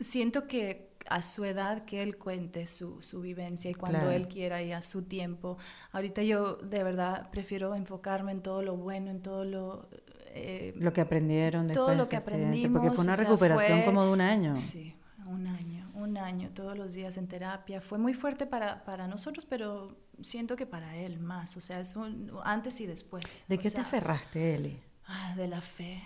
siento 0.00 0.46
que 0.46 0.88
a 1.10 1.22
su 1.22 1.44
edad 1.44 1.84
que 1.84 2.02
él 2.02 2.18
cuente 2.18 2.66
su, 2.66 3.00
su 3.02 3.20
vivencia 3.22 3.70
y 3.70 3.74
cuando 3.74 4.00
Claro. 4.00 4.16
él 4.16 4.28
quiera 4.28 4.62
y 4.62 4.72
a 4.72 4.82
su 4.82 5.02
tiempo. 5.02 5.56
Ahorita 5.92 6.22
yo 6.22 6.56
de 6.56 6.82
verdad 6.84 7.30
prefiero 7.30 7.74
enfocarme 7.74 8.32
en 8.32 8.42
todo 8.42 8.62
lo 8.62 8.76
bueno, 8.76 9.10
en 9.10 9.22
todo 9.22 9.44
lo... 9.44 9.88
eh, 10.34 10.74
Lo 10.76 10.92
que 10.92 11.00
aprendieron 11.00 11.66
después 11.66 11.86
todo 11.86 11.94
lo 11.94 12.08
que 12.08 12.16
accidente, 12.16 12.68
porque 12.68 12.90
fue 12.90 13.04
aprendimos, 13.04 13.04
una 13.04 13.12
o 13.12 13.16
sea, 13.16 13.24
recuperación 13.24 13.78
fue- 13.78 13.84
como 13.86 14.04
de 14.04 14.12
un 14.12 14.20
año. 14.20 14.54
Sí, 14.56 14.94
un 15.28 15.46
año, 15.46 15.88
un 15.94 16.16
año, 16.18 16.50
todos 16.54 16.76
los 16.76 16.92
días 16.92 17.16
en 17.16 17.28
terapia. 17.28 17.80
Fue 17.80 17.98
muy 17.98 18.14
fuerte 18.14 18.46
para, 18.46 18.84
para 18.84 19.06
nosotros, 19.06 19.44
pero 19.44 19.96
siento 20.22 20.56
que 20.56 20.66
para 20.66 20.96
él 20.96 21.18
más. 21.18 21.56
O 21.56 21.60
sea, 21.60 21.80
es 21.80 21.96
un 21.96 22.30
antes 22.44 22.80
y 22.80 22.86
después. 22.86 23.44
¿De 23.48 23.56
o 23.56 23.58
qué 23.58 23.70
te 23.70 23.78
aferraste, 23.78 24.54
Eli? 24.54 24.80
ah, 25.06 25.34
de 25.36 25.48
la 25.48 25.60
fe. 25.60 26.02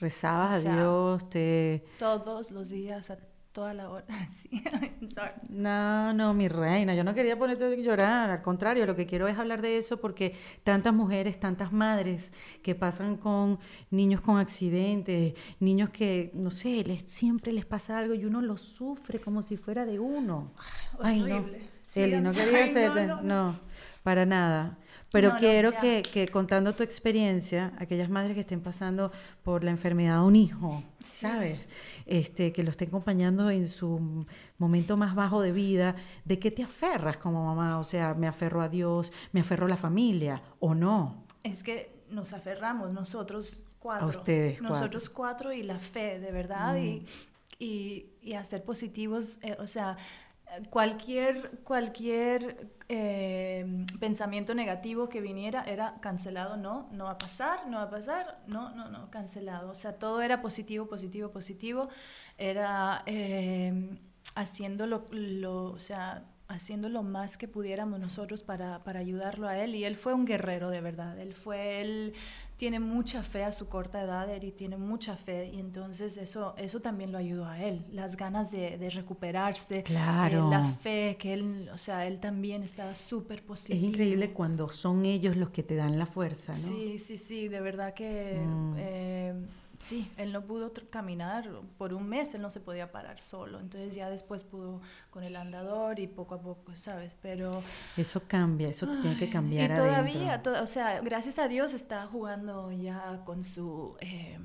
¿Rezabas 0.00 0.58
O 0.58 0.60
sea, 0.62 0.72
a 0.72 0.76
Dios? 0.76 1.30
Te... 1.30 1.84
Todos 1.98 2.50
los 2.50 2.70
días, 2.70 3.10
a 3.10 3.18
toda 3.52 3.74
la 3.74 3.90
hora. 3.90 4.04
Sí, 4.28 4.62
I'm 4.64 5.08
sorry. 5.08 5.34
No, 5.50 6.12
no, 6.12 6.34
mi 6.34 6.48
reina, 6.48 6.94
yo 6.94 7.04
no 7.04 7.14
quería 7.14 7.38
ponerte 7.38 7.64
a 7.64 7.74
llorar, 7.76 8.30
al 8.30 8.42
contrario, 8.42 8.86
lo 8.86 8.96
que 8.96 9.06
quiero 9.06 9.28
es 9.28 9.38
hablar 9.38 9.62
de 9.62 9.76
eso 9.78 10.00
porque 10.00 10.34
tantas 10.64 10.92
mujeres, 10.94 11.38
tantas 11.38 11.72
madres 11.72 12.32
que 12.62 12.74
pasan 12.74 13.16
con 13.16 13.58
niños 13.90 14.20
con 14.20 14.38
accidentes, 14.38 15.34
niños 15.60 15.90
que, 15.90 16.30
no 16.34 16.50
sé, 16.50 16.84
les, 16.84 17.02
siempre 17.08 17.52
les 17.52 17.64
pasa 17.64 17.98
algo 17.98 18.14
y 18.14 18.24
uno 18.24 18.40
lo 18.40 18.56
sufre 18.56 19.20
como 19.20 19.42
si 19.42 19.56
fuera 19.56 19.84
de 19.86 19.98
uno. 20.00 20.52
Ay, 21.00 21.20
no. 21.20 21.36
Horrible. 21.36 21.70
Sí, 21.82 22.00
Eli, 22.00 22.14
I'm 22.14 22.22
no 22.22 22.32
quería 22.32 22.64
no, 22.64 22.70
hacerte, 22.70 23.06
no, 23.06 23.22
no, 23.22 23.22
no. 23.52 23.60
para 24.02 24.24
nada. 24.26 24.78
Pero 25.12 25.34
No, 25.34 25.38
quiero 25.38 25.72
que, 25.72 26.02
que 26.02 26.26
contando 26.26 26.72
tu 26.72 26.82
experiencia, 26.82 27.74
aquellas 27.78 28.08
madres 28.08 28.34
que 28.34 28.40
estén 28.40 28.62
pasando 28.62 29.12
por 29.44 29.62
la 29.62 29.70
enfermedad 29.70 30.20
de 30.20 30.24
un 30.24 30.36
hijo, 30.36 30.82
¿sabes? 31.00 31.68
Este, 32.06 32.52
que 32.52 32.64
lo 32.64 32.70
estén 32.70 32.88
acompañando 32.88 33.50
en 33.50 33.68
su 33.68 34.26
momento 34.56 34.96
más 34.96 35.14
bajo 35.14 35.42
de 35.42 35.52
vida, 35.52 35.96
¿de 36.24 36.38
qué 36.38 36.50
te 36.50 36.62
aferras 36.62 37.18
como 37.18 37.44
mamá? 37.44 37.78
O 37.78 37.84
sea, 37.84 38.14
me 38.14 38.26
aferro 38.26 38.62
a 38.62 38.70
Dios, 38.70 39.12
me 39.32 39.40
aferro 39.40 39.66
a 39.66 39.68
la 39.68 39.76
familia, 39.76 40.42
o 40.60 40.74
no. 40.74 41.26
Es 41.42 41.62
que 41.62 42.04
nos 42.08 42.32
aferramos 42.32 42.94
nosotros 42.94 43.62
cuatro. 43.78 44.06
A 44.06 44.08
ustedes 44.08 44.58
cuatro. 44.58 44.68
Mm. 44.68 44.72
Nosotros 44.72 45.08
cuatro 45.10 45.52
y 45.52 45.62
la 45.62 45.76
fe, 45.76 46.20
de 46.20 46.32
verdad. 46.32 46.76
Y, 46.76 47.04
y, 47.58 48.06
y 48.22 48.32
a 48.34 48.42
ser 48.44 48.64
positivos, 48.64 49.38
eh, 49.42 49.56
o 49.60 49.66
sea, 49.66 49.96
cualquier, 50.70 51.50
cualquier 51.64 52.68
eh, 52.88 53.86
pensamiento 54.00 54.54
negativo 54.54 55.08
que 55.08 55.20
viniera 55.20 55.64
era 55.64 55.96
cancelado, 56.00 56.56
no, 56.56 56.88
no 56.92 57.04
va 57.04 57.12
a 57.12 57.18
pasar, 57.18 57.66
no 57.68 57.78
va 57.78 57.84
a 57.84 57.90
pasar, 57.90 58.38
no, 58.46 58.74
no, 58.74 58.88
no, 58.88 59.10
cancelado. 59.10 59.70
O 59.70 59.74
sea, 59.74 59.94
todo 59.94 60.20
era 60.22 60.42
positivo, 60.42 60.86
positivo, 60.86 61.30
positivo. 61.30 61.88
Era 62.38 63.02
eh, 63.06 63.98
haciendo 64.34 64.86
lo, 64.86 65.06
o 65.72 65.78
sea, 65.78 66.24
haciendo 66.48 66.88
lo 66.88 67.02
más 67.02 67.36
que 67.38 67.48
pudiéramos 67.48 67.98
nosotros 67.98 68.42
para, 68.42 68.84
para 68.84 69.00
ayudarlo 69.00 69.48
a 69.48 69.58
él. 69.58 69.74
Y 69.74 69.84
él 69.84 69.96
fue 69.96 70.12
un 70.12 70.24
guerrero, 70.24 70.70
de 70.70 70.80
verdad. 70.80 71.18
Él 71.18 71.34
fue, 71.34 71.80
él 71.80 72.14
tiene 72.62 72.78
mucha 72.78 73.24
fe 73.24 73.42
a 73.42 73.50
su 73.50 73.68
corta 73.68 74.00
edad, 74.04 74.30
Eri 74.30 74.52
tiene 74.52 74.76
mucha 74.76 75.16
fe. 75.16 75.50
Y 75.52 75.58
entonces 75.58 76.16
eso, 76.16 76.54
eso 76.56 76.78
también 76.78 77.10
lo 77.10 77.18
ayudó 77.18 77.44
a 77.46 77.60
él. 77.60 77.84
Las 77.90 78.16
ganas 78.16 78.52
de, 78.52 78.78
de 78.78 78.88
recuperarse. 78.88 79.82
Claro. 79.82 80.46
eh, 80.46 80.50
la 80.52 80.62
fe, 80.68 81.16
que 81.18 81.32
él, 81.32 81.68
o 81.74 81.76
sea, 81.78 82.06
él 82.06 82.20
también 82.20 82.62
estaba 82.62 82.94
súper 82.94 83.38
Es 83.40 83.44
positivo. 83.44 83.84
increíble 83.84 84.30
cuando 84.30 84.68
son 84.70 85.04
ellos 85.04 85.36
los 85.36 85.50
que 85.50 85.64
te 85.64 85.74
dan 85.74 85.98
la 85.98 86.06
fuerza, 86.06 86.52
¿no? 86.52 86.58
Sí, 86.58 87.00
sí, 87.00 87.18
sí, 87.18 87.48
de 87.48 87.60
verdad 87.60 87.94
que 87.94 88.46
Mm. 88.46 88.74
eh, 88.78 89.34
sí, 89.82 90.10
él 90.16 90.32
no 90.32 90.42
pudo 90.42 90.72
caminar 90.90 91.48
por 91.76 91.92
un 91.92 92.08
mes, 92.08 92.34
él 92.34 92.42
no 92.42 92.50
se 92.50 92.60
podía 92.60 92.92
parar 92.92 93.18
solo, 93.18 93.58
entonces 93.58 93.94
ya 93.94 94.08
después 94.08 94.44
pudo 94.44 94.80
con 95.10 95.24
el 95.24 95.34
andador 95.36 95.98
y 95.98 96.06
poco 96.06 96.36
a 96.36 96.40
poco, 96.40 96.72
¿sabes? 96.74 97.16
Pero 97.20 97.62
Eso 97.96 98.22
cambia, 98.28 98.68
eso 98.68 98.86
tiene 98.86 99.16
que 99.16 99.28
cambiar 99.28 99.72
y 99.72 99.74
todavía, 99.74 100.42
to- 100.42 100.62
o 100.62 100.66
sea, 100.66 101.00
gracias 101.00 101.38
a 101.38 101.48
Dios 101.48 101.72
está 101.74 102.06
jugando 102.06 102.70
ya 102.70 103.22
con 103.24 103.42
su 103.42 103.96
eh, 104.00 104.38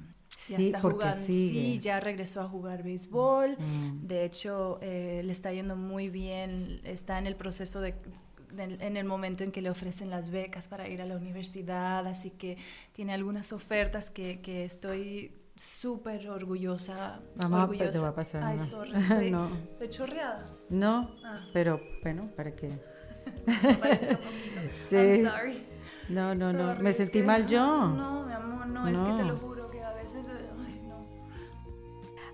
ya 0.49 0.57
Sí, 0.57 0.65
está 0.67 0.79
jugando, 0.81 1.25
sí, 1.25 1.79
ya 1.79 1.99
regresó 1.99 2.41
a 2.41 2.47
jugar 2.47 2.81
béisbol. 2.83 3.57
Mm. 3.59 4.07
De 4.07 4.23
hecho, 4.25 4.79
eh, 4.81 5.21
le 5.23 5.31
está 5.33 5.51
yendo 5.51 5.75
muy 5.75 6.09
bien, 6.09 6.79
está 6.83 7.17
en 7.19 7.27
el 7.27 7.35
proceso 7.35 7.81
de- 7.81 7.95
en 8.57 8.97
el 8.97 9.05
momento 9.05 9.43
en 9.43 9.51
que 9.51 9.61
le 9.61 9.69
ofrecen 9.69 10.09
las 10.09 10.29
becas 10.29 10.67
para 10.67 10.87
ir 10.87 11.01
a 11.01 11.05
la 11.05 11.15
universidad, 11.17 12.05
así 12.07 12.31
que 12.31 12.57
tiene 12.93 13.13
algunas 13.13 13.51
ofertas 13.53 14.09
que, 14.09 14.39
que 14.41 14.63
estoy 14.65 15.33
súper 15.55 16.29
orgullosa. 16.29 17.19
Vamos 17.35 17.59
a- 17.59 17.63
orgullosa. 17.63 17.91
te 17.91 17.99
va 17.99 18.07
a 18.09 18.15
pasar 18.15 18.43
Ay, 18.43 18.55
una. 18.55 18.65
sorry, 18.65 18.91
estoy, 18.95 19.31
No. 19.37 19.49
estoy 19.71 19.89
chorreada. 19.89 20.45
No, 20.69 21.11
Ah. 21.25 21.45
pero 21.53 21.81
bueno, 22.03 22.29
para 22.35 22.55
que. 22.55 22.69
Sí. 24.89 24.95
I'm 24.95 25.25
sorry. 25.25 25.63
No, 26.09 26.33
no, 26.35 26.53
no. 26.53 26.75
Me 26.75 26.93
sentí 26.93 27.21
mal 27.21 27.47
yo. 27.47 27.59
No, 27.65 28.25
mi 28.25 28.33
amor, 28.33 28.67
no, 28.67 28.87
es 28.87 28.97
que 28.97 29.03
te 29.03 29.23
No. 29.23 29.27
lo 29.29 29.35
juro 29.37 29.66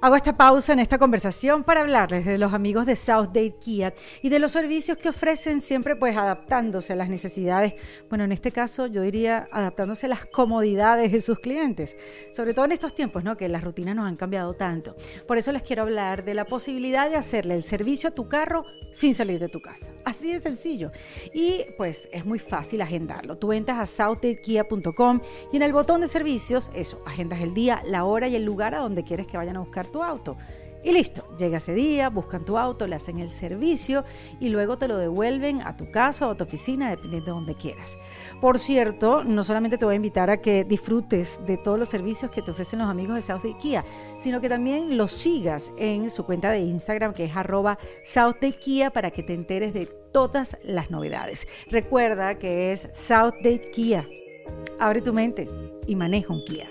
Hago 0.03 0.17
esta 0.17 0.35
pausa 0.35 0.73
en 0.73 0.79
esta 0.79 0.97
conversación 0.97 1.63
para 1.63 1.79
hablarles 1.79 2.25
de 2.25 2.37
los 2.37 2.51
amigos 2.51 2.85
de 2.85 2.97
Southdale 2.97 3.55
Kia 3.55 3.93
y 4.21 4.27
de 4.27 4.37
los 4.37 4.51
servicios 4.51 4.97
que 4.97 5.07
ofrecen 5.07 5.61
siempre 5.61 5.95
pues 5.95 6.17
adaptándose 6.17 6.91
a 6.91 6.97
las 6.97 7.07
necesidades, 7.07 7.75
bueno, 8.09 8.25
en 8.25 8.33
este 8.33 8.51
caso 8.51 8.87
yo 8.87 9.01
diría 9.01 9.47
adaptándose 9.49 10.07
a 10.07 10.09
las 10.09 10.25
comodidades 10.25 11.13
de 11.13 11.21
sus 11.21 11.39
clientes, 11.39 11.95
sobre 12.33 12.53
todo 12.53 12.65
en 12.65 12.73
estos 12.73 12.93
tiempos, 12.93 13.23
¿no? 13.23 13.37
Que 13.37 13.47
las 13.47 13.63
rutinas 13.63 13.95
nos 13.95 14.05
han 14.05 14.17
cambiado 14.17 14.55
tanto. 14.55 14.93
Por 15.25 15.37
eso 15.37 15.53
les 15.53 15.63
quiero 15.63 15.83
hablar 15.83 16.25
de 16.25 16.33
la 16.33 16.43
posibilidad 16.43 17.09
de 17.09 17.15
hacerle 17.15 17.55
el 17.55 17.63
servicio 17.63 18.09
a 18.09 18.11
tu 18.11 18.27
carro 18.27 18.65
sin 18.91 19.15
salir 19.15 19.39
de 19.39 19.47
tu 19.47 19.61
casa. 19.61 19.89
Así 20.03 20.33
de 20.33 20.41
sencillo. 20.41 20.91
Y 21.33 21.61
pues 21.77 22.09
es 22.11 22.25
muy 22.25 22.39
fácil 22.39 22.81
agendarlo. 22.81 23.37
Tú 23.37 23.53
entras 23.53 23.79
a 23.79 23.85
southdalekia.com 23.85 25.21
y 25.53 25.55
en 25.55 25.61
el 25.61 25.71
botón 25.71 26.01
de 26.01 26.07
servicios, 26.09 26.69
eso, 26.75 27.01
agendas 27.05 27.39
el 27.39 27.53
día, 27.53 27.81
la 27.85 28.03
hora 28.03 28.27
y 28.27 28.35
el 28.35 28.43
lugar 28.43 28.75
a 28.75 28.79
donde 28.79 29.05
quieres 29.05 29.27
que 29.27 29.37
vayan 29.37 29.55
a 29.55 29.61
buscar 29.61 29.92
tu 29.93 30.03
auto. 30.03 30.35
Y 30.83 30.91
listo, 30.91 31.25
llega 31.37 31.57
ese 31.57 31.73
día, 31.73 32.09
buscan 32.09 32.43
tu 32.43 32.57
auto, 32.57 32.87
le 32.87 32.95
hacen 32.95 33.17
el 33.17 33.31
servicio 33.31 34.03
y 34.41 34.49
luego 34.49 34.77
te 34.77 34.89
lo 34.89 34.97
devuelven 34.97 35.61
a 35.61 35.77
tu 35.77 35.89
casa 35.91 36.27
o 36.27 36.31
a 36.31 36.35
tu 36.35 36.43
oficina, 36.43 36.89
dependiendo 36.89 37.25
de 37.27 37.31
donde 37.31 37.55
quieras. 37.55 37.97
Por 38.41 38.59
cierto, 38.59 39.23
no 39.23 39.45
solamente 39.45 39.77
te 39.77 39.85
voy 39.85 39.93
a 39.93 39.95
invitar 39.95 40.29
a 40.29 40.41
que 40.41 40.65
disfrutes 40.65 41.39
de 41.47 41.55
todos 41.55 41.79
los 41.79 41.87
servicios 41.87 42.29
que 42.31 42.41
te 42.41 42.51
ofrecen 42.51 42.79
los 42.79 42.89
amigos 42.89 43.15
de 43.15 43.21
South 43.21 43.43
Day 43.43 43.53
Kia, 43.53 43.85
sino 44.19 44.41
que 44.41 44.49
también 44.49 44.97
los 44.97 45.13
sigas 45.13 45.71
en 45.77 46.09
su 46.09 46.25
cuenta 46.25 46.51
de 46.51 46.59
Instagram, 46.59 47.13
que 47.13 47.25
es 47.25 47.35
arroba 47.37 47.79
South 48.03 48.35
Day 48.41 48.51
Kia, 48.51 48.89
para 48.89 49.09
que 49.09 49.23
te 49.23 49.33
enteres 49.33 49.73
de 49.73 49.85
todas 49.85 50.57
las 50.63 50.91
novedades. 50.91 51.47
Recuerda 51.71 52.37
que 52.37 52.73
es 52.73 52.89
South 52.91 53.35
Day 53.41 53.71
Kia. 53.71 54.05
Abre 54.79 55.01
tu 55.01 55.13
mente 55.13 55.47
y 55.87 55.95
maneja 55.95 56.33
un 56.33 56.43
Kia. 56.43 56.69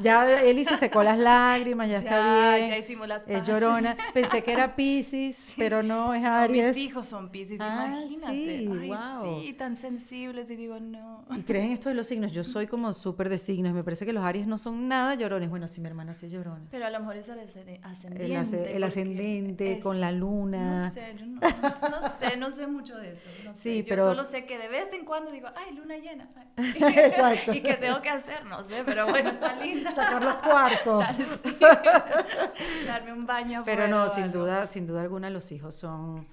Ya 0.00 0.42
Eli 0.42 0.64
se 0.64 0.76
secó 0.76 1.02
las 1.02 1.18
lágrimas, 1.18 1.88
ya, 1.88 1.98
está 1.98 2.10
Ya, 2.10 2.56
bien. 2.56 2.70
ya 2.70 2.78
hicimos 2.78 3.08
las 3.08 3.22
Es 3.26 3.40
paces. 3.40 3.48
llorona. 3.48 3.96
Pensé 4.14 4.42
que 4.42 4.52
era 4.52 4.74
Pisces, 4.76 5.52
pero 5.56 5.82
no, 5.82 6.14
es 6.14 6.22
No, 6.22 6.28
Aries. 6.32 6.74
mis 6.74 6.84
hijos 6.86 7.06
son 7.06 7.28
Pisces, 7.30 7.60
Ah, 7.60 7.86
imagínate. 7.88 8.32
sí, 8.34 8.68
Ay, 8.80 8.88
wow. 8.88 9.40
sí, 9.42 9.52
tan 9.54 9.76
sensibles 9.76 10.50
y 10.50 10.56
digo, 10.56 10.78
no. 10.80 11.24
¿Y 11.36 11.42
crees 11.42 11.66
en 11.66 11.72
esto 11.72 11.88
de 11.88 11.94
los 11.94 12.06
signos? 12.06 12.32
Yo 12.32 12.44
soy 12.44 12.66
como 12.66 12.92
súper 12.92 13.28
de 13.28 13.38
signos. 13.38 13.72
Me 13.72 13.84
parece 13.84 14.06
que 14.06 14.12
los 14.12 14.24
Aries 14.24 14.46
no 14.46 14.58
son 14.58 14.88
nada 14.88 15.14
llorones. 15.14 15.50
Bueno, 15.50 15.68
sí, 15.68 15.80
mi 15.80 15.86
hermana 15.88 16.14
sí 16.14 16.26
es 16.26 16.32
llorona. 16.32 16.66
Pero 16.70 16.86
a 16.86 16.90
lo 16.90 16.98
mejor 17.00 17.16
es 17.16 17.28
el 17.28 17.38
ascende- 17.40 17.80
ascendente. 17.82 18.26
El, 18.26 18.32
asce- 18.36 18.66
el 18.74 18.82
ascendente 18.84 19.72
es- 19.74 19.82
con 19.82 20.00
la 20.00 20.12
luna. 20.12 20.74
No 20.86 20.90
sé, 20.90 21.14
yo 21.18 21.26
no, 21.26 21.40
no- 21.40 21.88
no 22.00 22.08
sé, 22.08 22.36
no 22.36 22.50
sé 22.50 22.66
mucho 22.66 22.96
de 22.96 23.12
eso. 23.12 23.22
no 23.44 23.54
sé. 23.54 23.60
Sí, 23.60 23.78
yo 23.82 23.88
pero- 23.88 24.04
solo 24.04 24.24
sé 24.24 24.44
que 24.46 24.58
de 24.58 24.68
vez 24.68 24.92
en 24.92 25.04
cuando 25.04 25.30
digo, 25.30 25.48
ay, 25.56 25.74
luna 25.76 25.96
llena. 25.96 26.28
ay". 26.56 26.72
Exacto. 26.96 27.52
y 27.52 27.60
que 27.60 27.74
tengo 27.74 28.00
que 28.02 28.08
hacer, 28.10 28.44
no 28.46 28.62
sé, 28.64 28.82
pero 28.84 29.06
bueno, 29.06 29.30
está 29.30 29.54
linda. 29.56 29.89
Sacar 29.94 30.22
los 30.22 30.34
cuarzos. 30.36 31.04
Darme 32.86 33.12
un 33.12 33.26
baño 33.26 33.62
Pero 33.64 33.88
no, 33.88 34.08
sin 34.08 34.24
algo. 34.24 34.40
duda, 34.40 34.66
sin 34.66 34.86
duda 34.86 35.02
alguna 35.02 35.30
los 35.30 35.50
hijos 35.52 35.74
son 35.74 36.26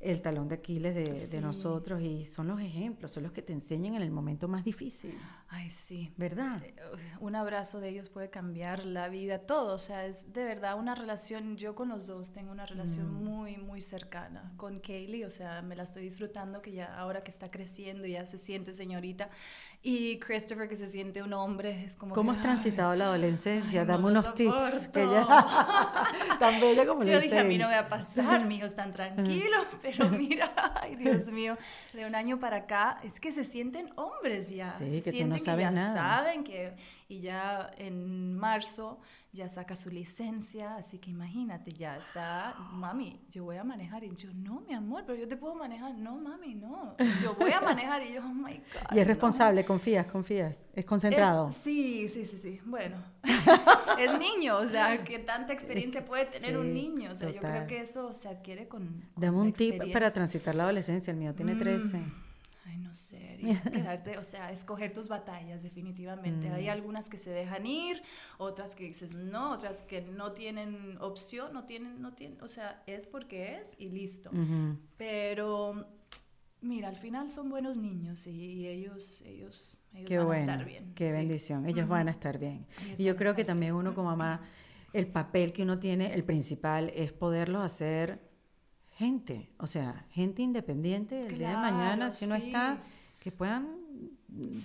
el 0.00 0.20
talón 0.20 0.48
de 0.48 0.56
Aquiles 0.56 1.30
de, 1.30 1.40
nosotros 1.40 2.02
y 2.02 2.26
son 2.26 2.46
los 2.48 2.60
ejemplos, 2.60 3.10
son 3.10 3.22
los 3.22 3.32
que 3.32 3.40
te 3.40 3.54
enseñan 3.54 3.94
en 3.94 4.02
el 4.02 4.10
momento 4.10 4.48
más 4.48 4.62
difícil, 4.62 5.18
Ay, 5.48 5.70
sí. 5.70 6.12
¿verdad? 6.18 6.62
Eh, 6.62 6.74
Un 7.20 7.34
abrazo 7.36 7.80
de 7.80 7.88
ellos 7.88 8.10
puede 8.10 8.28
cambiar 8.28 8.84
la 8.84 9.08
vida, 9.08 9.38
todo. 9.38 9.72
O 9.74 9.78
sea, 9.78 10.04
es 10.04 10.30
de 10.34 10.44
verdad 10.44 10.78
una 10.78 10.94
relación. 10.94 11.56
Yo 11.56 11.74
con 11.74 11.88
los 11.88 12.06
dos 12.06 12.32
tengo 12.32 12.52
una 12.52 12.66
relación 12.66 13.14
Mm. 13.14 13.24
muy, 13.24 13.56
muy 13.56 13.80
cercana. 13.80 14.52
Con 14.58 14.80
Kaylee, 14.80 15.24
o 15.24 15.30
sea, 15.30 15.62
me 15.62 15.74
la 15.74 15.84
estoy 15.84 16.02
disfrutando, 16.02 16.60
que 16.60 16.72
ya 16.72 16.94
ahora 16.98 17.22
que 17.22 17.30
está 17.30 17.50
creciendo, 17.50 18.04
ya 18.04 18.26
se 18.26 18.36
siente 18.36 18.74
señorita. 18.74 19.30
Y 19.86 20.18
Christopher, 20.18 20.66
que 20.66 20.76
se 20.76 20.88
siente 20.88 21.22
un 21.22 21.34
hombre, 21.34 21.84
es 21.84 21.94
como. 21.94 22.14
¿Cómo 22.14 22.32
que, 22.32 22.38
has 22.38 22.42
transitado 22.42 22.96
la 22.96 23.04
adolescencia? 23.04 23.82
ay, 23.82 23.86
Dame 23.86 24.06
unos 24.06 24.32
tips. 24.32 24.88
Que 24.88 25.00
ya... 25.00 25.26
Tan 26.40 26.58
bella 26.58 26.86
como 26.86 27.04
Yo 27.04 27.20
dije, 27.20 27.38
a 27.38 27.44
mí 27.44 27.58
no 27.58 27.68
me 27.68 27.74
va 27.74 27.80
a 27.80 27.88
pasar, 27.90 28.46
mi 28.46 28.56
hijo 28.56 28.64
es 28.64 28.74
tan 28.74 28.92
tranquilo, 28.92 29.58
pero 29.82 30.08
mira, 30.08 30.54
ay 30.80 30.96
Dios 30.96 31.26
mío, 31.26 31.58
de 31.92 32.06
un 32.06 32.14
año 32.14 32.40
para 32.40 32.56
acá 32.56 32.98
es 33.04 33.20
que 33.20 33.30
se 33.30 33.44
sienten 33.44 33.92
hombres 33.96 34.48
ya. 34.48 34.72
Sí, 34.78 35.02
que 35.02 35.12
tú 35.12 35.18
no 35.26 35.36
sienten 35.36 35.44
sabes 35.44 35.64
ya 35.64 35.70
nada. 35.70 35.94
saben 35.94 36.44
que, 36.44 36.72
y 37.08 37.20
ya 37.20 37.70
en 37.76 38.34
marzo 38.36 38.98
ya 39.32 39.48
saca 39.48 39.74
su 39.74 39.90
licencia, 39.90 40.76
así 40.76 40.98
que 40.98 41.10
imagínate, 41.10 41.72
ya 41.72 41.96
está, 41.96 42.54
mami, 42.72 43.20
yo 43.30 43.42
voy 43.44 43.56
a 43.56 43.64
manejar, 43.64 44.04
y 44.04 44.14
yo, 44.14 44.32
no, 44.32 44.60
mi 44.60 44.74
amor, 44.74 45.02
pero 45.06 45.18
yo 45.18 45.26
te 45.26 45.36
puedo 45.36 45.56
manejar, 45.56 45.96
no, 45.96 46.14
mami, 46.16 46.54
no, 46.54 46.96
yo 47.20 47.34
voy 47.34 47.50
a 47.50 47.60
manejar, 47.60 48.00
y 48.04 48.12
yo, 48.14 48.20
oh 48.24 48.28
my 48.32 48.54
God. 48.54 48.92
Y 48.96 49.00
es 49.00 49.06
no". 49.06 49.12
responsable, 49.12 49.64
confías, 49.64 50.06
confías, 50.06 50.64
es 50.72 50.84
concentrado. 50.84 51.48
Es- 51.48 51.54
sí, 51.56 52.08
sí, 52.08 52.24
sí, 52.24 52.36
sí. 52.36 52.60
Bueno, 52.64 52.96
es 53.98 54.18
niño, 54.18 54.56
o 54.58 54.66
sea, 54.68 55.02
¿qué 55.02 55.18
tanta 55.18 55.52
experiencia 55.52 56.04
puede 56.04 56.26
tener 56.26 56.56
un 56.56 56.72
niño? 56.72 57.10
O 57.10 57.14
sea, 57.16 57.30
yo 57.30 57.40
creo 57.40 57.66
que 57.66 57.80
eso 57.80 58.14
se 58.14 58.28
adquiere 58.28 58.68
con. 58.68 58.86
con 59.14 59.20
Dame 59.20 59.38
un 59.38 59.52
tip 59.52 59.92
para 59.92 60.12
transitar 60.12 60.54
la 60.54 60.62
adolescencia, 60.62 61.10
el 61.10 61.16
mío 61.16 61.34
tiene 61.34 61.54
Mm. 61.54 62.23
13. 62.64 62.70
Ay, 62.70 62.78
no 62.78 62.94
sé, 62.94 63.38
quedarte, 63.70 64.18
o 64.18 64.24
sea, 64.24 64.50
escoger 64.50 64.92
tus 64.92 65.08
batallas, 65.08 65.62
definitivamente. 65.62 66.48
Mm. 66.48 66.54
Hay 66.54 66.68
algunas 66.68 67.08
que 67.08 67.18
se 67.18 67.30
dejan 67.30 67.66
ir, 67.66 68.02
otras 68.38 68.74
que 68.74 68.84
dices 68.84 69.14
no, 69.14 69.52
otras 69.52 69.82
que 69.82 70.00
no 70.02 70.32
tienen 70.32 70.96
opción, 71.00 71.52
no 71.52 71.64
tienen, 71.64 72.00
no 72.00 72.12
tienen, 72.14 72.40
o 72.42 72.48
sea, 72.48 72.82
es 72.86 73.06
porque 73.06 73.58
es 73.58 73.74
y 73.78 73.88
listo. 73.90 74.30
Pero, 74.96 75.86
mira, 76.60 76.88
al 76.88 76.96
final 76.96 77.30
son 77.30 77.50
buenos 77.50 77.76
niños 77.76 78.26
y, 78.26 78.30
y 78.30 78.68
ellos, 78.68 79.22
ellos, 79.22 79.80
ellos 79.92 80.08
Qué 80.08 80.18
van 80.18 80.26
bueno, 80.26 80.52
a 80.52 80.54
estar 80.54 80.64
bien. 80.66 80.92
qué 80.94 81.10
sí. 81.10 81.16
bendición. 81.16 81.66
Ellos 81.66 81.88
van 81.88 82.08
a 82.08 82.10
estar 82.10 82.38
bien. 82.38 82.66
Ellos 82.84 83.00
Y 83.00 83.04
yo 83.04 83.16
creo 83.16 83.34
que 83.34 83.44
también 83.44 83.74
uno 83.74 83.94
como 83.94 84.08
mamá, 84.10 84.40
el 84.92 85.06
papel 85.06 85.52
que 85.52 85.62
uno 85.62 85.78
tiene, 85.78 86.14
el 86.14 86.24
principal, 86.24 86.90
es 86.94 87.12
poderlos 87.12 87.62
hacer 87.62 88.33
gente, 88.96 89.50
o 89.58 89.66
sea, 89.66 90.04
gente 90.10 90.42
independiente 90.42 91.14
del 91.16 91.38
día 91.38 91.50
de 91.50 91.56
mañana, 91.56 91.96
Claro, 91.96 92.14
si 92.14 92.26
no 92.26 92.36
sí. 92.36 92.46
está, 92.46 92.78
que 93.20 93.32
puedan 93.32 93.84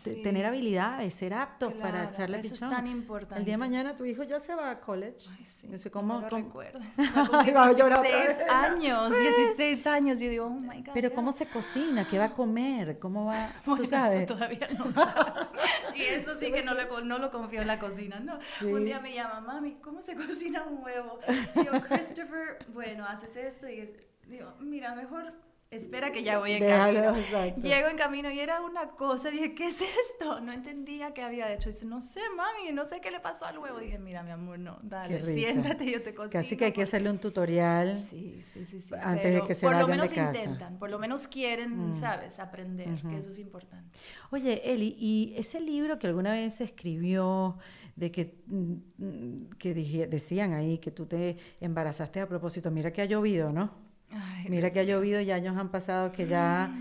te- 0.03 0.15
Sí. 0.15 0.21
tener 0.23 0.47
habilidades, 0.47 1.13
ser 1.13 1.31
aptos 1.35 1.73
para 1.73 1.91
Claro, 1.99 2.09
echarle 2.09 2.39
eso 2.39 2.47
es 2.47 2.53
pichón. 2.53 2.71
tan 2.71 2.87
importante. 2.87 3.37
El 3.37 3.45
día 3.45 3.53
de 3.53 3.57
mañana 3.59 3.95
tu 3.95 4.03
hijo 4.03 4.23
ya 4.23 4.39
se 4.39 4.55
va 4.55 4.71
a 4.71 4.79
college. 4.79 5.27
Ay, 5.29 5.45
sí, 5.45 5.67
no 5.67 5.77
¿cómo- 5.91 6.21
lo 6.21 6.27
cómo- 6.29 6.53
va 7.55 7.65
a 7.67 7.73
llorar 7.73 7.99
otra 7.99 8.01
16 8.01 8.37
vez. 8.39 8.49
años, 8.49 9.11
16 9.55 9.85
años. 9.87 10.19
Yo 10.19 10.27
digo, 10.29 10.45
oh 10.47 10.49
my 10.49 10.77
God. 10.81 10.93
Pero 10.95 11.09
ya. 11.09 11.15
¿cómo 11.15 11.31
se 11.31 11.45
cocina? 11.45 12.07
¿Qué 12.09 12.17
va 12.17 12.25
a 12.25 12.33
comer? 12.33 12.97
¿Cómo 12.97 13.25
va? 13.25 13.51
Bueno, 13.65 13.75
Tú 13.77 13.83
eso 13.83 13.89
sabes. 13.91 14.25
todavía 14.25 14.67
no 14.75 14.91
sabe. 14.91 15.47
Y 15.95 16.01
eso 16.01 16.33
sí 16.35 16.51
que 16.51 16.63
no, 16.63 16.73
le, 16.73 16.87
no 17.05 17.19
lo 17.19 17.29
confío 17.29 17.61
en 17.61 17.67
la 17.67 17.77
cocina, 17.77 18.19
¿no? 18.19 18.39
Sí. 18.57 18.65
Un 18.65 18.85
día 18.85 18.99
me 18.99 19.13
llama, 19.13 19.39
mami, 19.39 19.75
¿cómo 19.83 20.01
se 20.01 20.15
cocina 20.15 20.63
un 20.63 20.83
huevo? 20.83 21.19
Y 21.55 21.63
yo, 21.65 21.71
Christopher, 21.83 22.65
bueno, 22.73 23.05
haces 23.05 23.35
esto 23.35 23.69
y 23.69 23.81
es... 23.81 23.93
Digo, 24.29 24.53
mira, 24.61 24.95
mejor 24.95 25.33
espera 25.71 26.11
que 26.11 26.23
ya 26.23 26.39
voy 26.39 26.53
en 26.53 26.61
Déjalo, 26.61 26.99
camino. 26.99 27.17
exacto. 27.19 27.61
Llego 27.61 27.87
en 27.89 27.97
camino 27.97 28.31
y 28.31 28.39
era 28.39 28.59
una 28.61 28.89
cosa, 28.89 29.29
dije, 29.29 29.53
¿qué 29.53 29.67
es 29.67 29.79
esto? 29.81 30.39
No 30.41 30.51
entendía 30.51 31.13
qué 31.13 31.21
había 31.21 31.51
hecho. 31.53 31.69
Dice, 31.69 31.85
no 31.85 32.01
sé, 32.01 32.21
mami, 32.35 32.71
no 32.73 32.85
sé 32.85 32.99
qué 33.01 33.11
le 33.11 33.19
pasó 33.19 33.45
al 33.45 33.59
huevo. 33.59 33.77
Dije, 33.79 33.99
mira, 33.99 34.23
mi 34.23 34.31
amor, 34.31 34.57
no, 34.57 34.79
dale, 34.81 35.23
siéntate, 35.25 35.89
yo 35.91 36.01
te 36.01 36.15
cocino. 36.15 36.41
Casi 36.41 36.57
que 36.57 36.65
hay 36.65 36.71
que 36.73 36.81
hacerle 36.81 37.11
un 37.11 37.19
tutorial. 37.19 37.95
Sí, 37.95 38.41
sí, 38.45 38.65
sí, 38.65 38.81
sí. 38.81 38.93
antes 39.01 39.31
de 39.33 39.41
que 39.47 39.53
se 39.53 39.65
por 39.67 39.75
lo 39.75 39.85
de 39.85 39.91
menos 39.91 40.09
casa. 40.11 40.23
Mm. 40.23 40.35
intentan, 40.35 40.79
por 40.79 40.89
lo 40.89 40.97
menos 40.99 41.27
quieren, 41.27 41.93
¿sabes? 41.95 42.39
Aprender, 42.39 42.87
que 43.07 43.17
eso 43.17 43.29
es 43.29 43.37
importante. 43.39 43.95
Oye, 44.31 44.71
Eli, 44.73 44.95
y 44.99 45.33
ese 45.37 45.59
libro 45.59 45.99
que 45.99 46.07
alguna 46.07 46.31
vez 46.31 46.55
se 46.55 46.63
escribió 46.63 47.57
de 47.95 48.11
que, 48.11 48.41
mm, 48.47 48.73
mm, 48.97 49.49
que 49.59 49.73
dije- 49.75 50.07
decían 50.07 50.53
ahí 50.53 50.79
que 50.79 50.89
tú 50.89 51.05
te 51.05 51.37
embarazaste 51.59 52.21
a 52.21 52.27
propósito, 52.27 52.71
mira 52.71 52.91
que 52.91 53.01
ha 53.01 53.05
llovido, 53.05 53.51
¿no? 53.51 53.87
Ay, 54.11 54.49
Mira 54.49 54.71
que 54.71 54.79
ha 54.79 54.83
llovido 54.83 55.21
y 55.21 55.31
años 55.31 55.55
han 55.57 55.69
pasado 55.69 56.11
que 56.11 56.25
ya, 56.25 56.71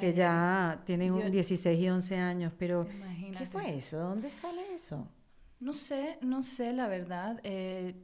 que 0.00 0.12
ya 0.14 0.82
tienen 0.86 1.12
un 1.12 1.24
yo- 1.26 1.30
16 1.30 1.78
y 1.80 1.88
11 1.88 2.16
años, 2.16 2.52
pero 2.58 2.86
¿qué 3.36 3.46
fue 3.46 3.74
eso? 3.76 3.98
¿Dónde 3.98 4.30
sale 4.30 4.62
eso? 4.74 5.06
No 5.60 5.72
sé, 5.72 6.18
no 6.22 6.40
sé 6.42 6.72
la 6.72 6.86
verdad, 6.86 7.40
eh, 7.42 7.94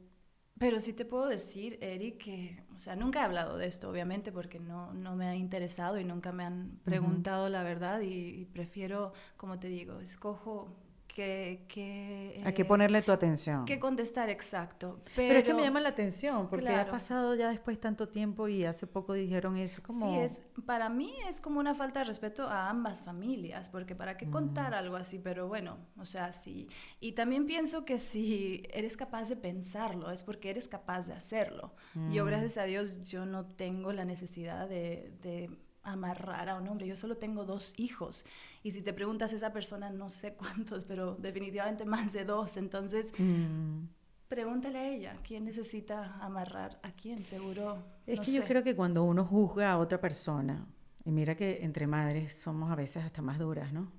pero 0.57 0.79
sí 0.79 0.93
te 0.93 1.05
puedo 1.05 1.27
decir, 1.27 1.77
Eric, 1.81 2.17
que, 2.23 2.63
o 2.75 2.79
sea, 2.79 2.95
nunca 2.95 3.21
he 3.21 3.23
hablado 3.23 3.57
de 3.57 3.67
esto, 3.67 3.89
obviamente, 3.89 4.31
porque 4.31 4.59
no, 4.59 4.93
no 4.93 5.15
me 5.15 5.27
ha 5.27 5.35
interesado 5.35 5.97
y 5.99 6.03
nunca 6.05 6.31
me 6.31 6.43
han 6.45 6.79
preguntado 6.83 7.49
la 7.49 7.63
verdad 7.63 8.01
y, 8.01 8.13
y 8.41 8.45
prefiero, 8.45 9.13
como 9.37 9.57
te 9.59 9.67
digo, 9.69 9.99
escojo 10.01 10.75
que... 11.15 11.63
que 11.69 12.41
Hay 12.43 12.53
que 12.53 12.61
eh, 12.63 12.65
ponerle 12.65 13.01
tu 13.01 13.11
atención. 13.11 13.63
que 13.65 13.79
contestar 13.79 14.29
exacto. 14.29 14.99
Pero, 15.15 15.29
Pero 15.29 15.39
es 15.39 15.45
que 15.45 15.53
me 15.53 15.63
llama 15.63 15.79
la 15.79 15.89
atención, 15.89 16.49
porque 16.49 16.69
ha 16.69 16.91
pasado 16.91 17.33
ya 17.35 17.49
después 17.49 17.79
tanto 17.79 18.09
tiempo 18.09 18.49
y 18.49 18.65
hace 18.65 18.85
poco 18.85 19.13
dijeron 19.13 19.55
eso, 19.55 19.81
como... 19.81 20.11
Sí, 20.11 20.19
es, 20.19 20.43
para 20.65 20.89
mí 20.89 21.15
es 21.27 21.39
como 21.39 21.61
una 21.61 21.73
falta 21.73 21.99
de 22.01 22.05
respeto 22.05 22.47
a 22.49 22.69
ambas 22.69 23.01
familias, 23.01 23.69
porque 23.69 23.95
para 23.95 24.17
qué 24.17 24.29
contar 24.29 24.75
algo 24.75 24.97
así, 24.97 25.17
pero 25.17 25.47
bueno, 25.47 25.77
o 25.97 26.03
sea, 26.03 26.33
sí. 26.33 26.67
Y 26.99 27.13
también 27.13 27.45
pienso 27.45 27.85
que 27.85 27.97
si 27.97 28.63
eres 28.73 28.97
capaz 28.97 29.29
de 29.29 29.37
pensarlo, 29.37 30.11
es 30.11 30.23
porque 30.23 30.49
eres 30.49 30.67
capaz 30.67 31.07
de 31.07 31.13
hacerlo. 31.13 31.73
Yo, 32.11 32.25
gracias 32.25 32.57
a 32.57 32.63
Dios, 32.63 33.05
yo 33.05 33.25
no 33.25 33.45
tengo 33.45 33.93
la 33.93 34.03
necesidad 34.03 34.67
de, 34.67 35.13
de 35.21 35.49
amarrar 35.85 36.49
a 36.49 36.55
un 36.55 36.67
hombre. 36.67 36.87
Yo 36.87 36.95
solo 36.95 37.17
tengo 37.17 37.45
dos 37.45 37.73
hijos. 37.77 38.25
Y 38.63 38.71
si 38.71 38.81
te 38.81 38.93
preguntas 38.93 39.31
a 39.31 39.35
esa 39.35 39.53
persona, 39.53 39.89
no 39.91 40.09
sé 40.09 40.33
cuántos, 40.37 40.83
pero 40.85 41.15
definitivamente 41.15 41.85
más 41.85 42.11
de 42.13 42.25
dos. 42.25 42.57
Entonces, 42.57 43.13
Mm. 43.19 43.85
pregúntale 44.27 44.77
a 44.79 44.87
ella, 44.89 45.17
¿quién 45.23 45.45
necesita 45.45 46.15
amarrar 46.21 46.79
a 46.83 46.91
quién? 46.91 47.23
Seguro. 47.23 47.77
Es 48.05 48.17
no 48.19 48.23
que 48.25 48.31
yo 48.33 48.43
creo 48.43 48.63
que 48.63 48.75
cuando 48.75 49.03
uno 49.03 49.23
juzga 49.25 49.71
a 49.71 49.77
otra 49.77 49.99
persona, 50.01 50.65
y 51.05 51.11
mira 51.11 51.35
que 51.35 51.63
entre 51.63 51.87
madres 51.87 52.33
somos 52.41 52.71
a 52.71 52.75
veces 52.75 53.03
hasta 53.05 53.21
más 53.21 53.37
duras, 53.39 53.71
¿no? 53.71 53.91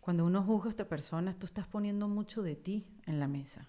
Cuando 0.00 0.24
uno 0.24 0.42
juzga 0.42 0.70
a 0.70 0.72
otra 0.72 0.88
persona, 0.88 1.32
tú 1.32 1.46
estás 1.46 1.66
poniendo 1.66 2.08
mucho 2.08 2.42
de 2.42 2.54
ti 2.56 2.86
en 3.06 3.18
la 3.20 3.28
mesa. 3.28 3.66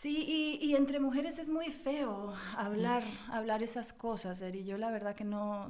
Sí, 0.00 0.24
y, 0.26 0.66
y 0.66 0.76
entre 0.76 0.98
mujeres 0.98 1.38
es 1.38 1.50
muy 1.50 1.70
feo 1.70 2.32
hablar, 2.56 3.04
hablar 3.28 3.62
esas 3.62 3.92
cosas, 3.92 4.40
Eri. 4.40 4.64
Yo 4.64 4.78
la 4.78 4.90
verdad 4.90 5.14
que 5.14 5.24
no... 5.24 5.68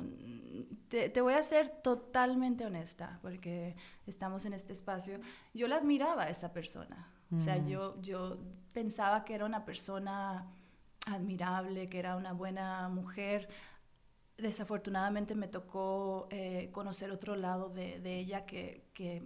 Te, 0.86 1.08
te 1.08 1.20
voy 1.20 1.34
a 1.34 1.42
ser 1.42 1.82
totalmente 1.82 2.64
honesta, 2.64 3.18
porque 3.22 3.74
estamos 4.06 4.44
en 4.44 4.52
este 4.52 4.72
espacio. 4.72 5.18
Yo 5.52 5.66
la 5.66 5.78
admiraba 5.78 6.22
a 6.22 6.28
esa 6.28 6.52
persona. 6.52 7.08
O 7.34 7.40
sea, 7.40 7.56
yo, 7.66 8.00
yo 8.02 8.38
pensaba 8.72 9.24
que 9.24 9.34
era 9.34 9.46
una 9.46 9.64
persona 9.64 10.46
admirable, 11.06 11.86
que 11.86 11.98
era 11.98 12.14
una 12.14 12.32
buena 12.32 12.88
mujer. 12.88 13.48
Desafortunadamente 14.38 15.34
me 15.34 15.48
tocó 15.48 16.28
eh, 16.30 16.68
conocer 16.70 17.10
otro 17.10 17.34
lado 17.34 17.68
de, 17.68 17.98
de 17.98 18.20
ella 18.20 18.46
que, 18.46 18.84
que, 18.94 19.24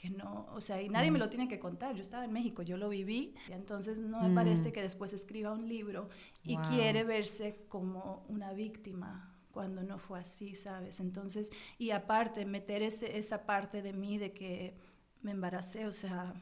que 0.00 0.10
no, 0.10 0.46
o 0.54 0.60
sea, 0.60 0.80
y 0.80 0.88
nadie 0.88 1.10
me 1.10 1.18
lo 1.18 1.28
tiene 1.28 1.48
que 1.48 1.58
contar. 1.58 1.94
Yo 1.96 2.02
estaba 2.02 2.24
en 2.24 2.32
México, 2.32 2.62
yo 2.62 2.76
lo 2.76 2.88
viví, 2.88 3.34
entonces 3.50 4.00
no 4.00 4.20
me 4.22 4.30
parece 4.30 4.72
que 4.72 4.80
después 4.82 5.12
escriba 5.12 5.52
un 5.52 5.68
libro 5.68 6.08
y 6.44 6.54
Wow. 6.54 6.62
quiere 6.62 7.02
verse 7.04 7.66
como 7.68 8.24
una 8.28 8.52
víctima 8.52 9.34
cuando 9.50 9.82
no 9.82 9.98
fue 9.98 10.20
así, 10.20 10.54
¿sabes? 10.54 11.00
Entonces, 11.00 11.50
y 11.78 11.90
aparte, 11.90 12.44
meter 12.44 12.82
ese, 12.82 13.18
esa 13.18 13.44
parte 13.44 13.82
de 13.82 13.92
mí 13.92 14.18
de 14.18 14.32
que 14.32 14.76
me 15.22 15.32
embaracé, 15.32 15.86
o 15.86 15.92
sea, 15.92 16.32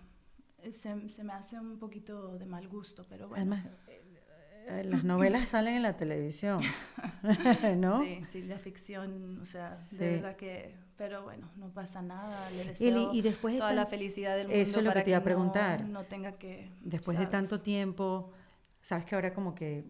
se, 0.71 1.09
se 1.09 1.25
me 1.25 1.33
hace 1.33 1.59
un 1.59 1.79
poquito 1.79 2.37
de 2.39 2.47
mal 2.47 2.69
gusto, 2.69 3.07
pero 3.09 3.29
bueno. 3.29 3.55
Además, 3.55 3.67
eh, 3.89 4.03
las 4.85 5.05
novelas 5.05 5.49
salen 5.51 5.77
en 5.77 5.83
la 5.83 5.97
televisión, 5.97 6.61
¿no? 7.77 8.03
Sí, 8.03 8.21
sí, 8.31 8.43
la 8.43 8.59
ficción, 8.59 9.39
o 9.41 9.45
sea, 9.45 9.77
Sí. 9.91 9.97
de 9.97 10.11
verdad 10.17 10.37
que, 10.37 10.75
pero 10.97 11.23
bueno, 11.23 11.49
no 11.57 11.69
pasa 11.71 12.03
nada, 12.03 12.51
le 12.51 12.65
deseo 12.65 13.13
y 13.13 13.23
después 13.23 13.55
de 13.55 13.61
toda 13.61 13.73
la 13.73 13.87
felicidad 13.87 14.37
del 14.37 14.49
mundo 14.49 14.61
Eso 14.61 14.79
es 14.79 14.85
lo 14.85 14.91
para 14.91 15.01
que 15.01 15.05
te 15.07 15.11
iba 15.11 15.19
a 15.19 15.23
preguntar. 15.23 15.85
No, 15.85 16.05
tenga 16.05 16.33
que, 16.33 16.71
Después 16.83 17.19
de 17.19 17.27
tanto 17.27 17.61
tiempo, 17.61 18.31
sabes 18.83 19.05
que 19.05 19.15
ahora 19.15 19.33
como 19.35 19.55
que 19.55 19.85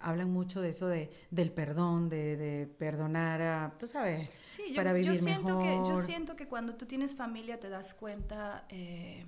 hablan 0.00 0.30
mucho 0.30 0.60
de 0.60 0.68
eso 0.68 0.86
de, 0.86 1.10
del 1.30 1.50
perdón, 1.50 2.10
de, 2.10 2.36
de 2.36 2.66
perdonar 2.66 3.40
a, 3.40 3.72
tú 3.78 3.86
sabes, 3.86 4.28
Sí, 4.44 4.64
yo, 4.68 4.76
para 4.76 4.90
yo 4.92 4.98
vivir 4.98 5.16
siento 5.18 5.58
que 5.58 5.64
yo 5.76 5.80
mejor. 5.88 5.98
siento 6.04 6.36
que 6.36 6.46
cuando 6.46 6.74
tú 6.74 6.84
tienes 6.84 7.14
familia 7.14 7.58
te 7.58 7.70
das 7.70 7.94
cuenta 7.94 8.66
eh, 8.68 9.24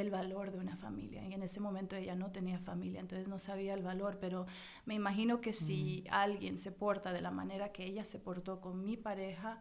el 0.00 0.10
valor 0.10 0.50
de 0.50 0.58
una 0.58 0.76
familia 0.76 1.26
y 1.26 1.32
en 1.34 1.42
ese 1.42 1.60
momento 1.60 1.96
ella 1.96 2.14
no 2.14 2.30
tenía 2.32 2.58
familia, 2.58 3.00
entonces 3.00 3.28
no 3.28 3.38
sabía 3.38 3.74
el 3.74 3.82
valor, 3.82 4.18
pero 4.20 4.46
me 4.86 4.94
imagino 4.94 5.40
que 5.40 5.52
si 5.52 6.04
Mm. 6.06 6.12
alguien 6.14 6.58
se 6.58 6.72
porta 6.72 7.12
de 7.12 7.20
la 7.20 7.30
manera 7.30 7.72
que 7.72 7.84
ella 7.84 8.04
se 8.04 8.18
portó 8.18 8.60
con 8.60 8.84
mi 8.84 8.96
pareja, 8.96 9.60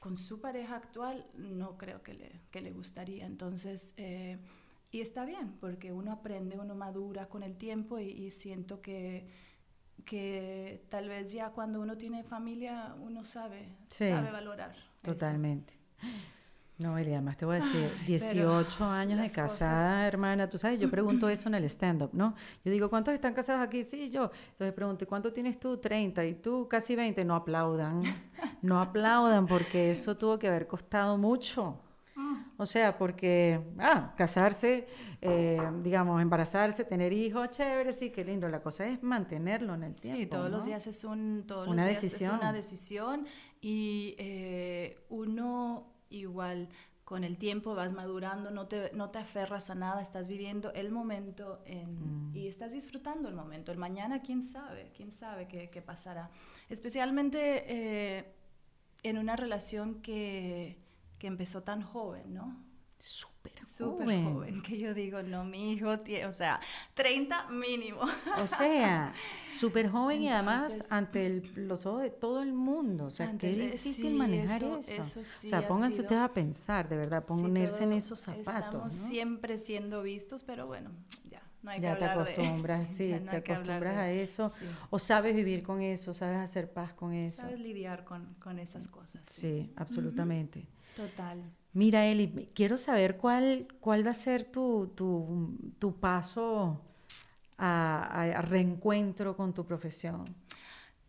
con 0.00 0.16
su 0.16 0.40
pareja 0.40 0.76
actual, 0.76 1.26
no 1.34 1.78
creo 1.78 2.02
que 2.02 2.14
le, 2.14 2.40
que 2.50 2.60
le 2.60 2.72
gustaría. 2.72 3.24
Entonces, 3.26 3.94
eh, 3.96 4.38
y 4.90 5.00
está 5.00 5.24
bien, 5.24 5.56
porque 5.60 5.92
uno 5.92 6.12
aprende, 6.12 6.58
uno 6.58 6.74
madura 6.74 7.28
con 7.28 7.42
el 7.42 7.56
tiempo 7.56 7.98
y, 7.98 8.10
y 8.10 8.30
siento 8.30 8.80
que, 8.82 9.26
que 10.04 10.84
tal 10.90 11.08
vez 11.08 11.32
ya 11.32 11.50
cuando 11.50 11.80
uno 11.80 11.96
tiene 11.96 12.22
familia, 12.24 12.94
uno 13.00 13.24
sabe, 13.24 13.76
Sí, 13.90 14.08
sabe 14.10 14.30
valorar. 14.30 14.76
eso. 15.02 15.16
No, 16.76 16.98
Eli, 16.98 17.12
además 17.12 17.36
te 17.36 17.44
voy 17.44 17.56
a 17.58 17.60
decir, 17.60 17.88
Ay, 18.00 18.06
18 18.06 18.76
pero 18.78 18.90
años 18.90 19.20
de 19.20 19.30
casada, 19.30 19.46
cosas- 19.92 20.08
hermana, 20.08 20.48
tú 20.48 20.58
sabes, 20.58 20.80
yo 20.80 20.90
pregunto 20.90 21.28
eso 21.28 21.48
en 21.48 21.54
el 21.54 21.64
stand-up, 21.64 22.10
¿no? 22.12 22.34
Yo 22.64 22.72
digo, 22.72 22.90
¿cuántos 22.90 23.14
están 23.14 23.32
casados 23.32 23.62
aquí? 23.64 23.84
Sí, 23.84 24.10
yo. 24.10 24.30
Entonces 24.50 24.72
pregunto, 24.74 25.04
¿y 25.04 25.06
cuánto 25.06 25.32
tienes 25.32 25.60
tú? 25.60 25.76
30, 25.76 26.24
y 26.24 26.34
tú 26.34 26.66
casi 26.68 26.96
20. 26.96 27.24
No 27.24 27.36
aplaudan, 27.36 28.02
no 28.62 28.80
aplaudan, 28.80 29.46
porque 29.46 29.92
eso 29.92 30.16
tuvo 30.16 30.36
que 30.38 30.48
haber 30.48 30.66
costado 30.66 31.16
mucho. 31.16 31.80
O 32.56 32.66
sea, 32.66 32.96
porque, 32.96 33.60
ah, 33.80 34.14
casarse, 34.16 34.86
eh, 35.20 35.60
digamos, 35.82 36.22
embarazarse, 36.22 36.84
tener 36.84 37.12
hijos, 37.12 37.50
chévere, 37.50 37.90
sí, 37.90 38.10
qué 38.10 38.24
lindo. 38.24 38.48
La 38.48 38.60
cosa 38.62 38.86
es 38.86 39.02
mantenerlo 39.02 39.74
en 39.74 39.82
el 39.84 39.94
tiempo. 39.96 40.20
Sí, 40.20 40.26
todos 40.26 40.50
los 40.50 40.64
días 40.64 40.86
es 40.86 41.02
un 41.02 41.44
todos 41.48 41.66
Una 41.66 41.82
los 41.82 41.90
días 41.90 42.02
decisión. 42.02 42.34
es 42.34 42.40
una 42.40 42.52
decisión 42.52 43.26
y 43.60 44.14
eh, 44.18 45.04
uno 45.08 45.93
igual 46.20 46.68
con 47.04 47.22
el 47.22 47.36
tiempo 47.36 47.74
vas 47.74 47.92
madurando, 47.92 48.50
no 48.50 48.66
te, 48.66 48.90
no 48.94 49.10
te 49.10 49.18
aferras 49.18 49.68
a 49.68 49.74
nada, 49.74 50.00
estás 50.00 50.26
viviendo 50.26 50.72
el 50.72 50.90
momento 50.90 51.60
en- 51.66 52.30
Mm. 52.30 52.36
y 52.36 52.48
estás 52.48 52.72
disfrutando 52.72 53.28
el 53.28 53.34
momento. 53.34 53.70
El 53.72 53.78
mañana, 53.78 54.22
quién 54.22 54.42
sabe, 54.42 54.90
quién 54.96 55.12
sabe 55.12 55.46
qué, 55.46 55.68
qué 55.68 55.82
pasará. 55.82 56.30
Especialmente 56.70 57.64
eh, 57.66 58.34
en 59.02 59.18
una 59.18 59.36
relación 59.36 60.00
que, 60.00 60.78
que 61.18 61.26
empezó 61.26 61.62
tan 61.62 61.82
joven, 61.82 62.32
¿no? 62.32 62.56
Súper 63.06 63.66
Súper 63.66 64.06
joven. 64.06 64.24
joven, 64.32 64.62
que 64.62 64.78
yo 64.78 64.94
digo, 64.94 65.22
no, 65.22 65.44
mi 65.44 65.72
hijo 65.72 65.98
tiene, 66.00 66.24
o 66.24 66.32
sea, 66.32 66.58
30 66.94 67.48
mínimo. 67.50 68.00
O 68.42 68.46
sea, 68.46 69.12
súper 69.46 69.90
joven 69.90 70.22
y 70.22 70.28
además 70.30 70.84
ante 70.88 71.26
el- 71.26 71.52
los 71.68 71.84
ojos 71.84 72.00
de 72.00 72.08
todo 72.10 72.42
el 72.42 72.54
mundo. 72.54 73.04
O 73.04 73.10
sea, 73.10 73.36
qué 73.36 73.50
el- 73.50 73.72
difícil 73.72 73.94
sí, 73.94 74.10
manejar 74.14 74.62
eso- 74.62 74.78
eso. 74.78 75.02
eso 75.02 75.24
sí 75.24 75.48
o 75.48 75.50
sea, 75.50 75.68
pónganse 75.68 76.00
ustedes 76.00 76.22
a 76.22 76.32
pensar, 76.32 76.88
de 76.88 76.96
verdad, 76.96 77.20
Sí, 77.22 77.26
ponerse 77.28 77.84
en 77.84 77.92
esos 77.92 78.20
zapatos. 78.20 78.64
Estamos 78.64 78.94
¿no? 78.94 79.08
siempre 79.08 79.58
siendo 79.58 80.02
vistos, 80.02 80.42
pero 80.42 80.66
bueno, 80.66 80.90
ya, 81.30 81.42
no 81.62 81.70
hay 81.72 81.80
Ya 81.80 81.92
que 81.94 81.98
te 81.98 82.04
de 82.06 82.10
acostumbras, 82.10 82.88
sí, 82.96 83.12
no 83.22 83.30
te 83.30 83.36
acostumbras 83.36 83.96
de- 83.96 84.00
a 84.02 84.10
eso. 84.10 84.48
sí. 84.48 84.64
O 84.88 84.98
sabes 84.98 85.36
vivir 85.36 85.62
con 85.62 85.82
eso, 85.82 86.14
sabes 86.14 86.38
hacer 86.40 86.72
paz 86.72 86.94
con 86.94 87.12
eso. 87.12 87.42
Sabes 87.42 87.60
lidiar 87.60 88.04
con, 88.04 88.32
con 88.40 88.58
esas 88.58 88.88
cosas. 88.88 89.22
Sí. 89.26 89.40
Sí, 89.66 89.72
absolutamente. 89.76 90.66
Total. 90.96 91.42
Mira, 91.74 92.06
Eli, 92.06 92.28
quiero 92.54 92.76
saber 92.76 93.16
cuál, 93.16 93.66
cuál 93.80 94.06
va 94.06 94.12
a 94.12 94.14
ser 94.14 94.44
tu, 94.44 94.92
tu, 94.94 95.58
tu 95.78 95.98
paso 95.98 96.80
a, 97.58 98.40
reencuentro 98.42 99.36
con 99.36 99.52
tu 99.52 99.66
profesión. 99.66 100.24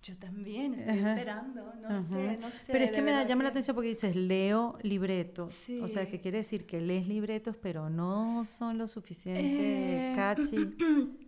Yo 0.01 0.15
también 0.17 0.73
estoy 0.75 0.99
Ajá. 0.99 1.11
esperando, 1.11 1.73
no 1.81 2.03
sé, 2.03 2.37
no 2.37 2.51
sé. 2.51 2.71
Pero 2.71 2.85
es 2.85 2.91
que 2.91 3.01
me 3.01 3.11
da, 3.11 3.27
llama 3.27 3.43
la 3.43 3.49
atención 3.49 3.75
porque 3.75 3.89
dices, 3.89 4.15
leo 4.15 4.77
libretos. 4.83 5.67
O 5.81 5.87
sea, 5.87 6.05
Sí. 6.05 6.11
que 6.11 6.19
quiere 6.19 6.37
decir 6.37 6.65
que 6.65 6.79
lees 6.81 7.07
libretos, 7.07 7.55
pero 7.61 7.89
no 7.89 8.43
son 8.45 8.77
lo 8.77 8.87
suficiente 8.87 10.11
Eh, 10.11 10.13
catchy. 10.15 10.75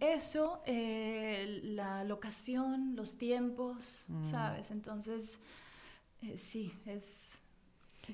Eso, 0.00 0.62
eh, 0.66 1.60
la 1.64 2.04
locación, 2.04 2.94
los 2.96 3.16
tiempos, 3.16 4.04
Mm. 4.08 4.30
¿sabes? 4.30 4.70
Entonces, 4.70 5.38
eh, 6.22 6.36
sí, 6.36 6.72
es... 6.86 7.37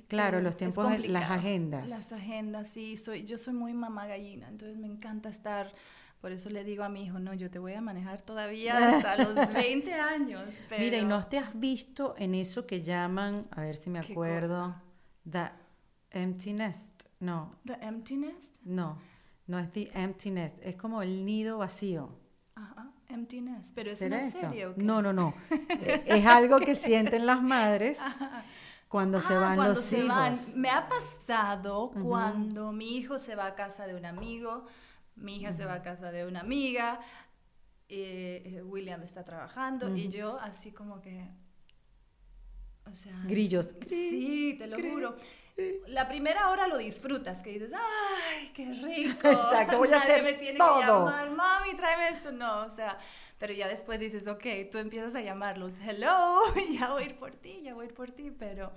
Claro, 0.08 0.40
los 0.40 0.56
tiempos, 0.56 0.98
las 1.08 1.30
agendas. 1.30 1.88
Las 1.88 2.12
agendas, 2.12 2.68
sí. 2.68 2.96
Soy, 2.96 3.24
yo 3.24 3.38
soy 3.38 3.54
muy 3.54 3.72
mamá 3.74 4.06
gallina, 4.06 4.48
entonces 4.48 4.76
me 4.78 4.86
encanta 4.86 5.28
estar... 5.28 5.72
Por 6.20 6.32
eso 6.32 6.48
le 6.48 6.64
digo 6.64 6.82
a 6.84 6.88
mi 6.88 7.04
hijo, 7.04 7.18
no, 7.18 7.34
yo 7.34 7.50
te 7.50 7.58
voy 7.58 7.74
a 7.74 7.82
manejar 7.82 8.22
todavía 8.22 8.96
hasta 8.96 9.16
los 9.16 9.34
20 9.54 9.92
años. 9.92 10.48
Pero... 10.70 10.82
Mira, 10.82 10.96
¿y 10.96 11.04
no 11.04 11.26
te 11.26 11.36
has 11.36 11.58
visto 11.60 12.14
en 12.16 12.34
eso 12.34 12.66
que 12.66 12.80
llaman, 12.80 13.46
a 13.50 13.60
ver 13.60 13.76
si 13.76 13.90
me 13.90 14.00
¿Qué 14.00 14.12
acuerdo, 14.12 14.74
the 15.30 15.50
empty 16.12 16.54
nest? 16.54 17.02
No, 17.20 17.56
The 17.66 17.74
Empty 17.80 18.16
Nest. 18.16 18.56
no, 18.64 18.98
no 19.46 19.58
es 19.58 19.70
the 19.72 19.90
empty 19.94 20.30
nest, 20.30 20.56
es 20.62 20.76
como 20.76 21.02
el 21.02 21.26
nido 21.26 21.58
vacío. 21.58 22.18
Ajá, 22.54 22.90
Empty 23.08 23.40
Nest. 23.42 23.72
Pero 23.74 23.90
es 23.90 23.98
¿Será 23.98 24.16
una 24.16 24.26
eso? 24.26 24.38
serie, 24.40 24.66
¿o 24.66 24.74
qué? 24.74 24.82
No, 24.82 25.02
no, 25.02 25.12
no. 25.12 25.34
Es 26.06 26.24
algo 26.24 26.58
que 26.58 26.74
sienten 26.74 27.26
las 27.26 27.42
madres 27.42 28.00
cuando 28.94 29.20
se 29.20 29.34
Ah, 29.34 29.38
van 29.40 29.56
cuando 29.56 29.74
los 29.74 29.84
se 29.84 29.98
hijos. 29.98 30.08
van. 30.08 30.38
Me 30.54 30.70
ha 30.70 30.88
pasado 30.88 31.90
cuando 32.00 32.70
mi 32.70 32.96
hijo 32.96 33.18
se 33.18 33.34
va 33.34 33.46
a 33.46 33.54
casa 33.56 33.88
de 33.88 33.96
un 33.96 34.06
amigo, 34.06 34.66
mi 35.16 35.38
hija 35.38 35.52
se 35.52 35.64
va 35.64 35.74
a 35.74 35.82
casa 35.82 36.12
de 36.12 36.24
una 36.24 36.38
amiga, 36.38 37.00
eh, 37.88 38.42
eh, 38.46 38.62
William 38.62 39.02
está 39.02 39.24
trabajando 39.24 39.96
y 39.96 40.08
yo 40.10 40.38
así 40.38 40.70
como 40.70 41.00
que... 41.00 41.26
O 42.88 42.94
sea, 42.94 43.20
Grillos. 43.26 43.74
Sí, 43.88 44.54
te 44.60 44.68
lo 44.68 44.76
juro. 44.78 45.16
La 45.88 46.06
primera 46.06 46.50
hora 46.50 46.68
lo 46.68 46.78
disfrutas, 46.78 47.42
que 47.42 47.50
dices, 47.54 47.72
¡ay, 47.74 48.52
qué 48.54 48.64
rico! 48.80 49.28
Exacto, 49.28 49.78
voy 49.78 49.92
a 49.92 49.96
hacer 49.96 50.22
me 50.22 50.34
tiene 50.34 50.56
todo. 50.58 50.78
que 50.80 50.86
llamar, 50.86 51.30
mami, 51.32 51.74
tráeme 51.74 52.10
esto. 52.10 52.30
No, 52.30 52.62
o 52.66 52.70
sea, 52.70 52.96
pero 53.38 53.52
ya 53.52 53.68
después 53.68 54.00
dices, 54.00 54.26
ok, 54.26 54.44
tú 54.70 54.78
empiezas 54.78 55.14
a 55.14 55.20
llamarlos, 55.22 55.76
hello, 55.78 56.38
ya 56.72 56.92
voy 56.92 57.02
a 57.02 57.06
ir 57.06 57.16
por 57.16 57.32
ti, 57.32 57.60
ya 57.62 57.74
voy 57.74 57.86
a 57.86 57.88
ir 57.88 57.94
por 57.94 58.10
ti, 58.12 58.30
pero, 58.30 58.72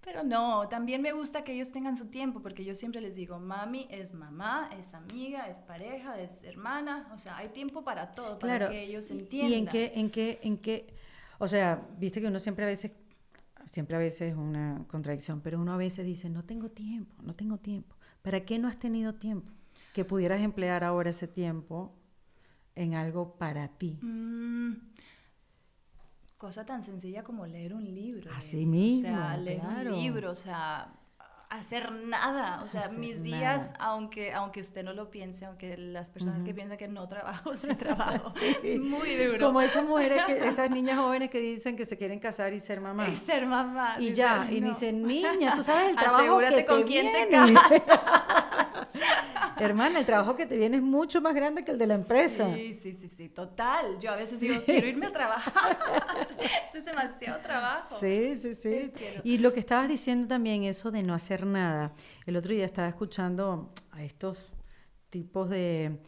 pero 0.00 0.22
no, 0.24 0.66
también 0.68 1.02
me 1.02 1.12
gusta 1.12 1.44
que 1.44 1.52
ellos 1.52 1.70
tengan 1.70 1.96
su 1.96 2.06
tiempo, 2.06 2.40
porque 2.40 2.64
yo 2.64 2.74
siempre 2.74 3.00
les 3.00 3.14
digo, 3.16 3.38
mami 3.38 3.86
es 3.90 4.14
mamá, 4.14 4.70
es 4.78 4.94
amiga, 4.94 5.48
es 5.48 5.58
pareja, 5.58 6.18
es 6.20 6.42
hermana, 6.42 7.10
o 7.14 7.18
sea, 7.18 7.36
hay 7.36 7.50
tiempo 7.50 7.84
para 7.84 8.12
todo, 8.12 8.38
para 8.38 8.56
Claro. 8.56 8.72
que 8.72 8.82
ellos 8.82 9.10
entiendan. 9.10 9.50
¿Y 9.52 9.54
en 9.54 9.66
qué, 9.68 9.92
en 9.94 10.10
qué, 10.10 10.38
en 10.42 10.58
qué? 10.58 10.94
O 11.38 11.46
sea, 11.48 11.86
viste 11.98 12.20
que 12.20 12.26
uno 12.26 12.38
siempre 12.38 12.64
a 12.64 12.68
veces, 12.68 12.92
siempre 13.66 13.96
a 13.96 13.98
veces 13.98 14.32
es 14.32 14.36
una 14.36 14.84
contradicción, 14.88 15.40
pero 15.40 15.60
uno 15.60 15.72
a 15.72 15.76
veces 15.76 16.04
dice, 16.04 16.28
no 16.30 16.44
tengo 16.44 16.68
tiempo, 16.68 17.14
no 17.22 17.34
tengo 17.34 17.58
tiempo. 17.58 17.94
¿Para 18.22 18.44
qué 18.44 18.58
no 18.58 18.68
has 18.68 18.78
tenido 18.78 19.14
tiempo? 19.14 19.52
Que 19.94 20.04
pudieras 20.04 20.40
emplear 20.40 20.84
ahora 20.84 21.10
ese 21.10 21.26
tiempo 21.28 21.94
en 22.82 22.94
algo 22.94 23.36
para 23.36 23.68
ti. 23.68 23.98
Mm, 24.02 24.72
cosa 26.36 26.64
tan 26.64 26.82
sencilla 26.82 27.22
como 27.22 27.46
leer 27.46 27.74
un 27.74 27.84
libro. 27.84 28.30
Así 28.34 28.62
eh. 28.62 28.66
mismo, 28.66 29.08
O 29.08 29.12
sea, 29.12 29.36
leer 29.36 29.60
claro. 29.60 29.94
un 29.94 30.02
libro, 30.02 30.30
o 30.30 30.34
sea, 30.34 30.92
hacer 31.50 31.90
nada. 31.92 32.62
O 32.62 32.68
sea, 32.68 32.82
Hacer 32.82 32.98
mis 32.98 33.22
días, 33.22 33.62
nada. 33.62 33.74
aunque, 33.80 34.32
aunque 34.32 34.60
usted 34.60 34.82
no 34.84 34.92
lo 34.94 35.10
piense, 35.10 35.44
aunque 35.44 35.76
las 35.76 36.08
personas 36.10 36.42
que 36.44 36.54
piensan 36.54 36.78
que 36.78 36.88
no 36.88 37.08
trabajo, 37.08 37.56
sí 37.56 37.74
trabajo. 37.74 38.32
Sí. 38.62 38.78
Muy 38.78 39.16
duro. 39.16 39.46
Como 39.46 39.60
esas 39.60 39.84
mujeres, 39.84 40.22
que, 40.26 40.32
esas 40.48 40.70
niñas 40.70 40.98
jóvenes 40.98 41.30
que 41.30 41.40
dicen 41.40 41.76
que 41.76 41.84
se 41.84 41.96
quieren 41.98 42.18
casar 42.18 42.52
y 42.52 42.60
ser 42.60 42.80
mamá. 42.80 43.08
Y 43.08 43.14
ser 43.14 43.46
mamá. 43.46 43.96
Y 43.98 44.12
ya, 44.14 44.42
"Ay, 44.42 44.58
y 44.58 44.60
no". 44.60 44.68
dicen, 44.68 45.02
niña, 45.02 45.54
tú 45.56 45.62
sabes 45.62 45.90
el 45.90 45.96
trabajo 45.96 46.22
Asegúrate 46.22 46.54
que 46.56 46.64
con 46.66 46.78
te 46.80 46.84
quién 46.86 47.12
te 47.12 47.26
viene". 47.26 47.54
casas. 47.54 48.86
Hermana, 49.58 49.98
el 49.98 50.06
trabajo 50.06 50.36
que 50.36 50.46
te 50.46 50.56
viene 50.56 50.78
es 50.78 50.82
mucho 50.82 51.20
más 51.20 51.34
grande 51.34 51.64
que 51.64 51.72
el 51.72 51.78
de 51.78 51.86
la 51.86 51.94
empresa. 51.94 52.52
Sí, 52.54 52.72
sí, 52.74 52.94
sí, 52.94 53.08
sí, 53.10 53.28
total. 53.28 53.98
Yo 54.00 54.10
a 54.10 54.16
veces 54.16 54.40
digo, 54.40 54.62
quiero 54.64 54.86
irme 54.86 55.06
a 55.06 55.12
trabajar. 55.12 55.76
Esto 56.64 56.78
es 56.78 56.84
demasiado 56.86 57.40
trabajo. 57.40 57.96
Sí, 58.00 58.36
sí, 58.36 58.54
sí. 58.54 58.90
Y 59.22 59.36
lo 59.38 59.52
que 59.52 59.60
estabas 59.60 59.88
diciendo 59.88 60.28
también, 60.28 60.64
eso 60.64 60.90
de 60.90 61.02
no 61.02 61.12
nada. 61.46 61.94
El 62.26 62.36
otro 62.36 62.52
día 62.52 62.66
estaba 62.66 62.88
escuchando 62.88 63.72
a 63.92 64.02
estos 64.02 64.46
tipos 65.10 65.48
de... 65.48 65.98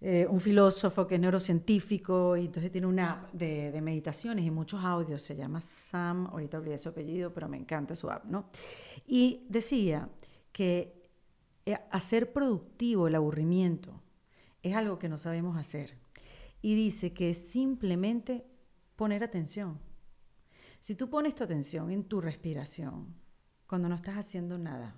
eh, 0.00 0.26
un 0.28 0.40
filósofo 0.40 1.06
que 1.06 1.14
es 1.14 1.20
neurocientífico 1.20 2.36
y 2.36 2.46
entonces 2.46 2.70
tiene 2.70 2.86
una 2.86 3.12
app 3.12 3.32
de, 3.32 3.72
de 3.72 3.80
meditaciones 3.80 4.44
y 4.44 4.50
muchos 4.50 4.84
audios. 4.84 5.22
Se 5.22 5.34
llama 5.34 5.60
Sam, 5.60 6.26
ahorita 6.26 6.58
olvidé 6.58 6.78
su 6.78 6.90
apellido, 6.90 7.32
pero 7.32 7.48
me 7.48 7.56
encanta 7.56 7.96
su 7.96 8.10
app, 8.10 8.24
¿no? 8.26 8.50
Y 9.06 9.46
decía 9.48 10.08
que 10.52 11.02
eh, 11.64 11.78
hacer 11.90 12.32
productivo 12.32 13.08
el 13.08 13.14
aburrimiento 13.14 14.02
es 14.62 14.74
algo 14.74 14.98
que 14.98 15.08
no 15.08 15.16
sabemos 15.16 15.56
hacer. 15.56 15.96
Y 16.62 16.74
dice 16.74 17.12
que 17.12 17.30
es 17.30 17.38
simplemente 17.38 18.44
poner 18.96 19.22
atención. 19.22 19.78
Si 20.80 20.94
tú 20.94 21.08
pones 21.08 21.34
tu 21.34 21.44
atención 21.44 21.90
en 21.90 22.04
tu 22.04 22.20
respiración, 22.20 23.14
cuando 23.66 23.88
no 23.88 23.94
estás 23.94 24.16
haciendo 24.16 24.58
nada, 24.58 24.94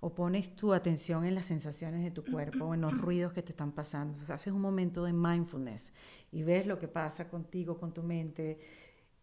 o 0.00 0.14
pones 0.14 0.54
tu 0.54 0.72
atención 0.74 1.24
en 1.24 1.34
las 1.34 1.46
sensaciones 1.46 2.02
de 2.04 2.10
tu 2.10 2.22
cuerpo 2.24 2.66
o 2.66 2.74
en 2.74 2.82
los 2.82 2.96
ruidos 2.96 3.32
que 3.32 3.42
te 3.42 3.52
están 3.52 3.72
pasando, 3.72 4.18
o 4.20 4.24
sea, 4.24 4.34
haces 4.34 4.52
un 4.52 4.60
momento 4.60 5.04
de 5.04 5.12
mindfulness 5.12 5.92
y 6.32 6.42
ves 6.42 6.66
lo 6.66 6.78
que 6.78 6.86
pasa 6.88 7.28
contigo, 7.28 7.78
con 7.78 7.92
tu 7.94 8.02
mente, 8.02 8.58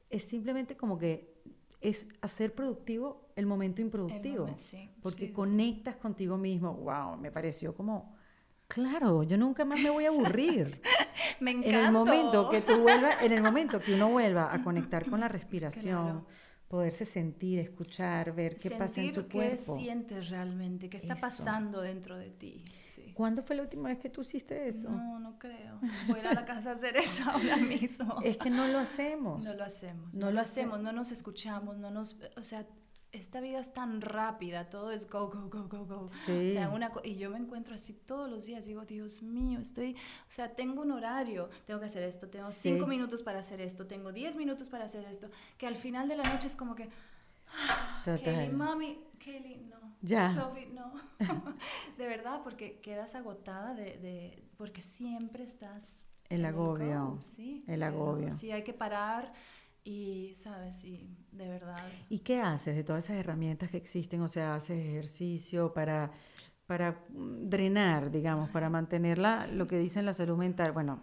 es 0.09 0.23
simplemente 0.23 0.75
como 0.75 0.97
que 0.97 1.33
es 1.79 2.07
hacer 2.21 2.53
productivo 2.55 3.29
el 3.35 3.45
momento 3.45 3.81
improductivo, 3.81 4.41
momento, 4.45 4.61
sí, 4.63 4.89
porque 5.01 5.19
sí, 5.21 5.27
sí. 5.27 5.33
conectas 5.33 5.97
contigo 5.97 6.37
mismo. 6.37 6.73
Wow, 6.75 7.17
me 7.17 7.29
pareció 7.31 7.75
como, 7.75 8.15
claro, 8.67 9.23
yo 9.23 9.37
nunca 9.37 9.65
más 9.65 9.79
me 9.81 9.89
voy 9.89 10.05
a 10.05 10.09
aburrir. 10.09 10.81
Me 11.39 11.51
En 11.51 11.57
encanta. 11.63 11.85
el 11.87 11.91
momento 11.91 12.49
que 12.49 12.61
tú 12.61 12.79
vuelvas, 12.81 13.21
en 13.21 13.31
el 13.33 13.41
momento 13.41 13.79
que 13.81 13.93
uno 13.95 14.09
vuelva 14.09 14.53
a 14.53 14.63
conectar 14.63 15.09
con 15.09 15.19
la 15.19 15.27
respiración, 15.37 16.03
Claro. 16.03 16.25
Poderse 16.73 17.05
sentir, 17.05 17.59
escuchar, 17.59 18.33
ver 18.33 18.55
qué 18.55 18.71
pasa 18.71 18.99
en 18.99 19.11
tu 19.11 19.19
Sentir 19.21 19.31
cuerpo. 19.31 19.75
qué 19.75 19.79
sientes 19.83 20.29
realmente, 20.31 20.89
qué 20.89 20.97
está 20.97 21.13
Eso. 21.13 21.21
pasando 21.21 21.81
dentro 21.81 22.17
de 22.17 22.31
ti. 22.31 22.65
Sí. 22.81 23.11
¿Cuándo 23.13 23.43
fue 23.43 23.55
la 23.55 23.61
última 23.61 23.89
vez 23.89 23.99
que 23.99 24.09
tú 24.09 24.21
hiciste 24.21 24.69
eso? 24.69 24.89
No, 24.89 25.19
no 25.19 25.37
creo. 25.37 25.79
Voy 26.07 26.17
a 26.17 26.21
ir 26.21 26.27
a 26.29 26.33
la 26.33 26.45
casa 26.45 26.71
a 26.71 26.73
hacer 26.73 26.97
eso 26.97 27.23
ahora 27.29 27.57
mismo. 27.57 28.19
Es 28.23 28.37
que 28.37 28.49
no 28.49 28.67
lo 28.67 28.79
hacemos. 28.79 29.45
No 29.45 29.53
lo 29.53 29.63
hacemos, 29.63 30.15
No 30.15 30.19
no, 30.21 30.25
lo 30.25 30.31
lo 30.31 30.41
hace- 30.41 30.61
hacemos, 30.61 30.79
no 30.81 30.91
nos 30.93 31.11
escuchamos, 31.11 31.77
no 31.77 31.91
nos, 31.91 32.17
o 32.37 32.41
sea, 32.43 32.65
esta 33.13 33.39
vida 33.39 33.59
es 33.59 33.73
tan 33.73 34.01
rápida, 34.01 34.69
todo 34.69 34.91
es 34.91 35.09
go, 35.09 35.29
go, 35.29 35.47
go, 35.49 35.67
go, 35.69 35.85
go. 35.85 36.09
Sí. 36.25 36.47
O 36.47 36.49
sea, 36.49 36.69
una, 36.69 36.91
y 37.03 37.15
yo 37.15 37.29
me 37.29 37.37
encuentro 37.37 37.73
así 37.75 37.93
todos 37.93 38.29
los 38.29 38.45
días, 38.45 38.65
digo, 38.65 38.85
Dios 38.85 39.21
mío, 39.21 39.59
estoy, 39.59 39.93
o 39.93 40.29
sea, 40.29 40.53
tengo 40.55 40.81
un 40.81 40.91
horario, 40.91 41.49
tengo 41.65 41.79
que 41.79 41.85
hacer 41.85 42.03
esto, 42.03 42.27
tengo 42.27 42.47
Sí. 42.51 42.71
cinco 42.73 42.87
minutos 42.87 43.21
para 43.23 43.39
hacer 43.39 43.61
esto, 43.61 43.85
tengo 43.87 44.11
diez 44.11 44.35
minutos 44.35 44.67
para 44.67 44.85
hacer 44.85 45.05
esto, 45.05 45.29
que 45.57 45.67
al 45.67 45.75
final 45.77 46.07
de 46.09 46.17
la 46.17 46.23
noche 46.23 46.47
es 46.47 46.55
como 46.55 46.75
que, 46.75 46.89
Total. 48.03 48.19
Kelly, 48.23 48.49
mami, 48.51 48.99
Kelly, 49.19 49.57
no. 49.69 49.77
Ya. 50.01 50.31
Toby, 50.35 50.65
no. 50.73 50.91
de 51.97 52.05
verdad, 52.07 52.41
porque 52.43 52.79
quedas 52.81 53.15
agotada 53.15 53.73
de, 53.75 53.97
de- 53.99 54.43
porque 54.57 54.81
siempre 54.81 55.43
estás... 55.43 56.09
El 56.29 56.45
agobio, 56.45 57.05
go, 57.11 57.21
sí, 57.21 57.63
el 57.67 57.83
agobio. 57.83 58.31
Sí, 58.33 58.51
hay 58.51 58.63
que 58.63 58.73
parar 58.73 59.33
y, 59.83 60.33
¿sabes? 60.35 60.83
Y 60.83 61.17
de 61.31 61.47
verdad. 61.47 61.77
¿Y 62.09 62.19
qué 62.19 62.39
haces 62.39 62.75
de 62.75 62.83
todas 62.83 63.05
esas 63.05 63.17
herramientas 63.17 63.69
que 63.69 63.77
existen? 63.77 64.21
O 64.21 64.27
sea, 64.27 64.55
haces 64.55 64.79
ejercicio 64.79 65.73
para, 65.73 66.11
para 66.65 67.03
mm, 67.09 67.49
drenar, 67.49 68.11
digamos, 68.11 68.49
para 68.49 68.69
mantenerla, 68.69 69.47
lo 69.47 69.67
que 69.67 69.77
dicen 69.77 70.05
la 70.05 70.13
salud 70.13 70.37
mental. 70.37 70.71
Bueno, 70.71 71.01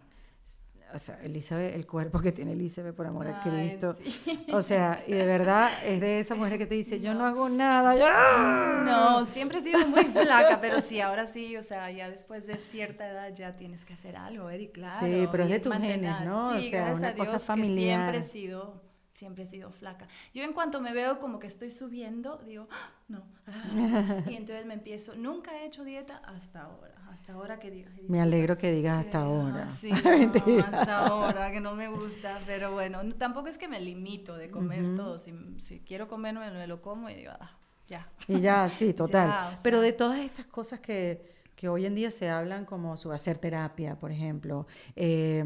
o 0.95 0.99
sea, 0.99 1.19
Elizabeth, 1.23 1.75
el 1.75 1.87
cuerpo 1.87 2.21
que 2.21 2.33
tiene 2.33 2.53
Elizabeth, 2.53 2.95
por 2.95 3.07
amor 3.07 3.29
a 3.29 3.41
Cristo. 3.41 3.95
sí. 3.95 4.45
O 4.53 4.63
sea, 4.63 5.03
y 5.07 5.13
de 5.13 5.27
verdad 5.27 5.73
es 5.85 6.01
de 6.01 6.19
esa 6.19 6.35
mujer 6.35 6.59
que 6.59 6.67
te 6.67 6.75
dice, 6.75 7.01
yo 7.01 7.15
no 7.15 7.27
hago 7.27 7.49
nada, 7.49 7.95
ya. 7.97 8.83
No, 8.85 9.25
siempre 9.25 9.59
he 9.59 9.63
sido 9.63 9.87
muy 9.87 10.05
flaca, 10.05 10.61
pero 10.61 10.81
sí, 10.81 11.01
ahora 11.01 11.27
sí, 11.27 11.57
o 11.57 11.63
sea, 11.63 11.91
ya 11.91 12.11
después 12.11 12.47
de 12.47 12.57
cierta 12.57 13.09
edad 13.09 13.35
ya 13.35 13.57
tienes 13.57 13.85
que 13.85 13.95
hacer 13.95 14.17
algo, 14.17 14.51
Eric, 14.51 14.73
claro. 14.73 15.07
Sí, 15.07 15.29
pero 15.31 15.45
es 15.45 15.51
de 15.51 15.61
tus 15.61 15.75
genes, 15.77 16.21
¿no? 16.25 16.49
O 16.51 16.61
sea, 16.61 16.71
gracias 16.71 16.99
una 16.99 17.09
a 17.09 17.15
cosa 17.15 17.31
Dios 17.31 17.43
que 17.43 17.47
familiar. 17.47 18.01
siempre 18.13 18.19
he 18.19 18.23
sido, 18.23 18.83
siempre 19.13 19.43
he 19.45 19.47
sido 19.47 19.71
flaca. 19.71 20.07
Yo 20.35 20.43
en 20.43 20.53
cuanto 20.53 20.81
me 20.81 20.93
veo 20.93 21.19
como 21.19 21.39
que 21.39 21.47
estoy 21.47 21.71
subiendo, 21.71 22.39
digo, 22.47 22.69
"Ah, 22.71 22.91
no, 23.09 23.25
ah", 23.47 23.53
y 24.31 24.35
entonces 24.35 24.65
me 24.67 24.75
empiezo, 24.75 25.15
nunca 25.17 25.57
he 25.59 25.67
hecho 25.67 25.85
dieta 25.85 26.19
hasta 26.25 26.63
ahora, 26.63 26.95
hasta 27.11 27.33
ahora 27.35 27.59
que 27.59 27.71
digo. 27.71 27.89
ay, 27.95 28.05
Me 28.09 28.21
alegro 28.21 28.57
que 28.57 28.71
digas 28.71 29.01
hasta 29.05 29.19
que, 29.19 29.25
ahora. 29.25 29.65
ah, 29.67 29.69
Sí, 29.69 29.93
no, 30.35 30.59
hasta 30.65 31.07
ahora, 31.09 31.51
que 31.53 31.61
no 31.61 31.75
me 31.75 31.89
gusta, 31.89 32.39
pero 32.47 32.73
bueno, 32.73 33.03
no- 33.03 33.15
tampoco 33.17 33.49
es 33.49 33.59
que 33.59 33.69
me 33.69 33.81
limito 33.81 34.37
de 34.37 34.51
comer 34.51 34.95
todo, 34.95 35.19
si, 35.19 35.33
si 35.59 35.81
quiero 35.81 36.09
comer 36.09 36.35
me, 36.35 36.67
lo 36.67 36.81
como 36.83 37.09
y 37.11 37.15
digo, 37.15 37.33
ah, 37.39 37.59
ya. 37.89 38.09
Y 38.29 38.41
ya, 38.41 38.69
sí, 38.69 38.93
total. 38.95 39.31
Ya, 39.31 39.51
o 39.59 39.63
Pero 39.63 39.81
de 39.81 39.93
todas 39.93 40.19
estas 40.21 40.47
cosas 40.47 40.81
que, 40.81 41.23
que 41.57 41.69
hoy 41.69 41.87
en 41.87 41.95
día 41.95 42.11
se 42.11 42.29
hablan 42.31 42.65
como 42.65 42.97
su 42.97 43.13
hacer 43.13 43.39
terapia, 43.39 43.99
por 43.99 44.11
ejemplo, 44.13 44.67
eh, 44.97 45.45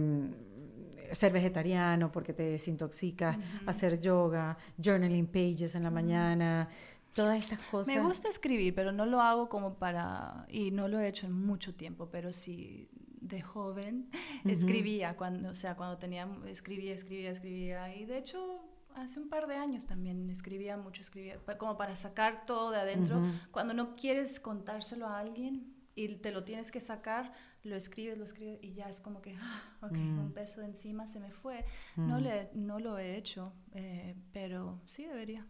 ser 1.13 1.33
vegetariano 1.33 2.11
porque 2.11 2.33
te 2.33 2.43
desintoxicas, 2.43 3.39
hacer 3.67 4.01
yoga, 4.01 4.57
journaling 4.83 5.27
pages 5.27 5.75
en 5.75 5.83
la 5.85 5.91
mañana, 5.91 6.69
todas 7.15 7.39
estas 7.43 7.61
cosas. 7.71 7.95
Me 7.95 8.01
gusta 8.03 8.29
escribir, 8.29 8.75
pero 8.75 8.93
no 8.93 9.07
lo 9.07 9.21
hago 9.21 9.49
como 9.49 9.79
para, 9.79 10.47
y 10.49 10.71
no 10.71 10.89
lo 10.89 10.99
he 11.01 11.09
hecho 11.09 11.27
en 11.27 11.33
mucho 11.33 11.75
tiempo, 11.75 12.11
pero 12.11 12.33
sí 12.33 12.89
de 13.21 13.41
joven 13.41 14.11
escribía, 14.45 15.17
cuando, 15.17 15.51
o 15.51 15.55
sea, 15.55 15.77
cuando 15.77 15.97
tenía, 15.97 16.29
escribía, 16.47 16.93
escribía, 16.95 17.31
escribía, 17.31 17.95
y 17.97 18.05
de 18.05 18.19
hecho 18.19 18.61
hace 18.97 19.19
un 19.19 19.29
par 19.29 19.47
de 19.47 19.57
años 19.57 19.87
también 19.87 20.29
escribía 20.31 20.77
mucho, 20.77 21.03
escribía, 21.03 21.39
como 21.59 21.77
para 21.77 21.97
sacar 21.97 22.45
todo 22.47 22.71
de 22.71 22.79
adentro, 22.79 23.19
Ujú. 23.19 23.27
cuando 23.51 23.75
no 23.75 23.97
quieres 23.97 24.39
contárselo 24.39 25.07
a 25.09 25.19
alguien 25.19 25.75
y 25.97 26.09
te 26.17 26.31
lo 26.33 26.45
tienes 26.45 26.71
que 26.71 26.81
sacar, 26.81 27.33
lo 27.63 27.77
escribes, 27.77 28.19
lo 28.19 28.25
escribes 28.25 28.59
y 28.63 28.75
ya 28.75 28.89
es 28.89 29.01
como 29.01 29.21
que, 29.23 29.35
ah, 29.41 29.63
ok, 29.83 29.93
Mm. 29.97 30.19
un 30.19 30.33
peso 30.33 30.61
de 30.61 30.67
encima 30.67 31.07
se 31.07 31.19
me 31.19 31.31
fue. 31.33 31.65
No, 31.97 32.19
le, 32.21 32.51
no 32.55 32.79
lo 32.79 32.99
he 32.99 33.17
hecho, 33.17 33.53
eh, 33.75 34.15
pero 34.33 34.81
sí 34.87 35.05
debería. 35.07 35.47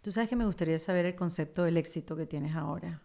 Tú 0.00 0.12
sabes 0.12 0.28
que 0.28 0.36
me 0.36 0.44
gustaría 0.44 0.78
saber 0.78 1.06
el 1.06 1.14
concepto 1.14 1.64
del 1.64 1.76
éxito 1.76 2.16
que 2.16 2.26
tienes 2.26 2.54
ahora. 2.54 3.00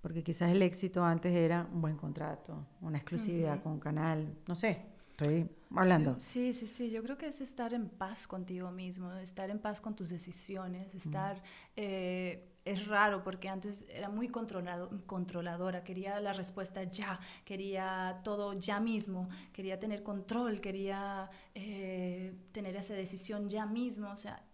Porque 0.00 0.22
quizás 0.22 0.50
el 0.50 0.62
éxito 0.62 1.04
antes 1.04 1.34
era 1.34 1.68
un 1.72 1.80
buen 1.80 1.96
contrato, 1.96 2.64
una 2.80 2.98
exclusividad 2.98 3.60
con 3.62 3.72
un 3.72 3.80
canal, 3.80 4.32
no 4.46 4.54
sé, 4.54 4.86
estoy 5.10 5.50
hablando. 5.74 6.14
Sí, 6.20 6.52
sí, 6.52 6.68
sí, 6.68 6.90
yo 6.90 7.02
creo 7.02 7.18
que 7.18 7.26
es 7.26 7.40
estar 7.40 7.74
en 7.74 7.88
paz 7.88 8.28
contigo 8.28 8.70
mismo, 8.70 9.12
estar 9.14 9.50
en 9.50 9.58
paz 9.58 9.80
con 9.80 9.96
tus 9.96 10.10
decisiones, 10.10 10.94
estar... 10.94 11.42
eh, 11.74 12.54
es 12.68 12.86
raro 12.86 13.24
porque 13.24 13.48
antes 13.48 13.86
era 13.88 14.10
muy 14.10 14.28
controlado, 14.28 14.90
controladora, 15.06 15.84
quería 15.84 16.20
la 16.20 16.34
respuesta 16.34 16.84
ya, 16.84 17.18
quería 17.44 18.20
todo 18.22 18.52
ya 18.52 18.78
mismo, 18.78 19.28
quería 19.52 19.78
tener 19.78 20.02
control, 20.02 20.60
quería 20.60 21.30
eh, 21.54 22.34
tener 22.52 22.76
esa 22.76 22.92
decisión 22.92 23.48
ya 23.48 23.64
mismo, 23.64 24.10
o 24.10 24.16
sea, 24.16 24.44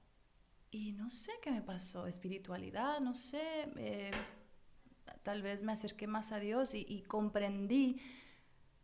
y 0.75 0.93
no 0.93 1.09
sé 1.09 1.31
qué 1.41 1.53
me 1.53 1.63
pasó, 1.63 2.09
espiritualidad, 2.09 2.99
no 2.99 3.15
sé, 3.15 3.71
eh, 3.77 4.11
tal 5.23 5.41
vez 5.41 5.63
me 5.63 5.71
acerqué 5.71 6.09
más 6.09 6.33
a 6.33 6.41
Dios 6.41 6.75
y, 6.75 6.85
y 6.89 7.03
comprendí 7.03 8.01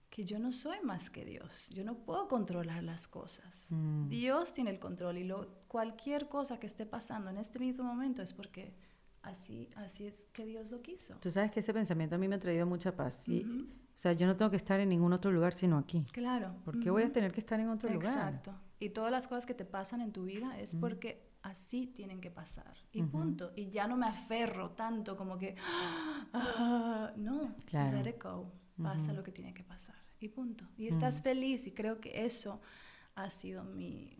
que 0.09 0.24
yo 0.24 0.38
no 0.38 0.53
soy 0.53 0.78
más 0.84 1.11
que 1.11 1.24
Dios, 1.24 1.68
yo 1.70 1.82
no 1.82 1.97
puedo 1.97 2.28
controlar 2.28 2.84
las 2.84 3.09
cosas. 3.09 3.70
Dios 4.09 4.53
tiene 4.53 4.70
el 4.70 4.78
control 4.78 5.18
y 5.18 5.24
lo, 5.24 5.49
cualquier 5.66 6.28
cosa 6.28 6.61
que 6.61 6.68
esté 6.68 6.86
pasando 6.86 7.28
en 7.28 7.38
este 7.38 7.59
mismo 7.59 7.82
momento 7.82 8.22
es 8.22 8.32
porque 8.32 8.72
así, 9.22 9.68
así 9.74 10.07
es 10.07 10.26
que 10.26 10.45
Dios 10.45 10.70
lo 10.70 10.82
quiso. 10.82 11.16
Tú 11.16 11.30
sabes 11.32 11.51
que 11.51 11.59
ese 11.59 11.74
pensamiento 11.74 12.14
a 12.14 12.18
mí 12.18 12.28
me 12.28 12.36
ha 12.36 12.41
traído 12.41 12.66
mucha 12.66 12.95
paz. 12.95 13.22
¿sí? 13.24 13.45
O 13.45 13.99
sea, 13.99 14.12
yo 14.12 14.28
no 14.28 14.36
tengo 14.36 14.51
que 14.51 14.57
estar 14.57 14.78
en 14.78 14.91
ningún 14.91 15.12
otro 15.12 15.32
lugar 15.32 15.55
sino 15.55 15.76
aquí. 15.76 16.05
Claro. 16.12 16.55
¿Por 16.64 16.78
qué 16.78 16.91
voy 16.91 17.03
a 17.03 17.12
tener 17.12 17.32
que 17.32 17.41
estar 17.41 17.59
en 17.59 17.68
otro 17.68 17.93
lugar? 17.93 18.12
Exacto. 18.12 18.55
Y 18.78 18.91
todas 18.91 19.11
las 19.11 19.26
cosas 19.26 19.45
que 19.45 19.55
te 19.55 19.64
pasan 19.64 20.01
en 20.01 20.12
tu 20.12 20.24
vida 20.24 20.59
es 20.59 20.74
porque 20.74 21.30
así 21.43 21.86
tienen 21.86 22.20
que 22.20 22.30
pasar. 22.30 22.76
Y 22.93 23.03
punto. 23.03 23.53
Y 23.57 23.68
ya 23.70 23.86
no 23.86 23.97
me 23.97 24.07
aferro 24.07 24.70
tanto 24.72 25.16
como 25.16 25.38
que, 25.38 25.57
ah, 26.32 27.12
no, 27.16 27.55
Claro. 27.66 27.97
let 28.03 28.11
it 28.11 28.22
go. 28.22 28.53
Pasa 28.82 29.12
lo 29.12 29.22
que 29.22 29.32
tiene 29.32 29.53
que 29.53 29.62
pasar. 29.62 29.97
Y 30.20 30.28
punto. 30.28 30.66
Y 30.78 30.86
estás 30.88 31.20
feliz. 31.22 31.66
Y 31.66 31.72
creo 31.72 32.01
que 32.01 32.24
eso 32.24 32.61
ha 33.14 33.28
sido 33.28 33.62
mi, 33.64 34.16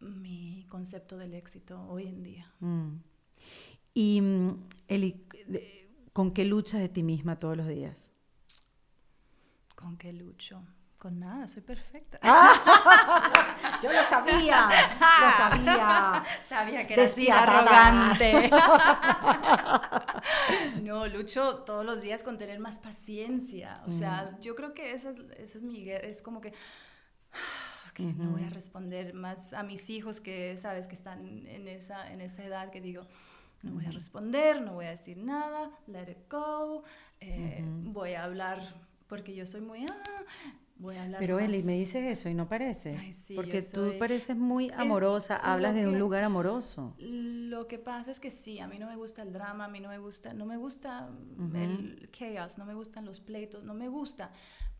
mi 0.00 0.64
concepto 0.68 1.16
del 1.18 1.34
éxito 1.34 1.82
hoy 1.88 2.06
en 2.06 2.22
día. 2.22 2.52
Mm. 2.60 2.96
Y, 3.94 4.20
mm, 4.20 4.64
Eli, 4.86 5.24
¿con 6.12 6.32
qué 6.32 6.44
luchas 6.44 6.80
de 6.80 6.88
ti 6.88 7.02
misma 7.02 7.38
todos 7.38 7.56
los 7.56 7.66
días? 7.66 8.12
¿Con 9.74 9.96
qué 9.96 10.12
lucho? 10.12 10.62
Con 10.98 11.20
nada, 11.20 11.46
soy 11.46 11.62
perfecta. 11.62 12.18
Yo 13.82 13.92
lo 13.92 14.02
sabía, 14.08 14.68
lo 14.98 15.30
sabía. 15.30 16.24
Sabía 16.48 16.86
que 16.88 16.94
eras 16.94 17.14
arrogante. 17.30 18.50
no, 20.82 21.06
lucho 21.06 21.58
todos 21.58 21.84
los 21.84 22.02
días 22.02 22.24
con 22.24 22.36
tener 22.36 22.58
más 22.58 22.80
paciencia. 22.80 23.80
O 23.86 23.92
sea, 23.92 24.36
yo 24.40 24.56
creo 24.56 24.74
que 24.74 24.90
esa 24.92 25.10
es, 25.10 25.18
esa 25.36 25.58
es 25.58 25.62
mi. 25.62 25.88
Es 25.88 26.20
como 26.20 26.40
que, 26.40 26.52
no 27.98 28.30
voy 28.30 28.44
a 28.44 28.50
responder 28.50 29.14
más 29.14 29.52
a 29.52 29.62
mis 29.62 29.88
hijos 29.90 30.20
que, 30.20 30.58
sabes, 30.58 30.88
que 30.88 30.96
están 30.96 31.46
en 31.46 31.68
esa, 31.68 32.10
en 32.10 32.20
esa 32.20 32.42
edad 32.42 32.70
que 32.70 32.80
digo, 32.80 33.02
no 33.62 33.72
voy 33.72 33.86
a 33.86 33.92
responder, 33.92 34.62
no 34.62 34.74
voy 34.74 34.86
a 34.86 34.90
decir 34.90 35.16
nada, 35.18 35.70
let 35.86 36.10
it 36.10 36.28
go. 36.28 36.82
eh, 37.20 37.62
Voy 37.64 38.14
a 38.14 38.24
hablar 38.24 38.62
porque 39.06 39.34
yo 39.34 39.46
soy 39.46 39.60
muy... 39.60 39.86
ah, 39.88 40.22
voy 40.78 40.96
a 40.96 41.02
hablar 41.02 41.20
Pero 41.20 41.38
Eli, 41.38 41.58
más. 41.58 41.66
me 41.66 41.72
dices 41.74 42.04
eso 42.04 42.28
y 42.28 42.34
no 42.34 42.48
parece. 42.48 42.96
Ay, 42.96 43.12
sí, 43.12 43.34
porque 43.34 43.62
tú 43.62 43.94
pareces 43.98 44.36
muy 44.36 44.70
amorosa, 44.76 45.36
hablas 45.36 45.74
de 45.74 45.86
un 45.88 45.98
lugar 45.98 46.24
amoroso. 46.24 46.94
Lo 46.98 47.66
que 47.66 47.78
pasa 47.78 48.10
es 48.10 48.20
que 48.20 48.30
sí, 48.30 48.60
a 48.60 48.66
mí 48.66 48.78
no 48.78 48.86
me 48.86 48.96
gusta 48.96 49.22
el 49.22 49.32
drama, 49.32 49.66
a 49.66 49.68
mí 49.68 49.80
no 49.80 49.88
me 49.88 49.98
gusta, 49.98 50.34
no 50.34 50.46
me 50.46 50.56
gusta 50.56 51.10
el 51.54 52.10
chaos, 52.12 52.58
no 52.58 52.64
me 52.64 52.74
gustan 52.74 53.04
los 53.04 53.20
pleitos, 53.20 53.64
no 53.64 53.74
me 53.74 53.88
gusta. 53.88 54.32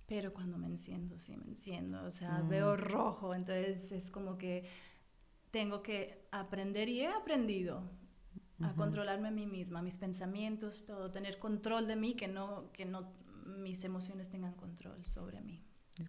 Pero 0.06 0.32
cuando 0.32 0.56
me 0.56 0.68
enciendo, 0.68 1.18
sí 1.18 1.36
me 1.36 1.44
enciendo, 1.44 2.02
o 2.04 2.10
sea, 2.10 2.40
veo 2.40 2.76
rojo, 2.76 3.34
entonces 3.34 3.92
es 3.92 4.10
como 4.10 4.38
que 4.38 4.64
tengo 5.50 5.82
que 5.82 6.26
aprender 6.30 6.88
y 6.88 7.00
he 7.00 7.08
aprendido 7.08 7.82
a 8.60 8.74
controlarme 8.74 9.28
a 9.28 9.30
mí 9.30 9.46
misma, 9.46 9.82
mis 9.82 9.98
pensamientos, 9.98 10.84
todo, 10.84 11.10
tener 11.10 11.38
control 11.38 11.86
de 11.86 11.96
mí, 11.96 12.14
que 12.14 12.26
no, 12.26 12.72
que 12.72 12.84
no 12.84 13.12
mis 13.44 13.84
emociones 13.84 14.28
tengan 14.28 14.54
control 14.54 15.04
sobre 15.04 15.40
mí. 15.40 15.62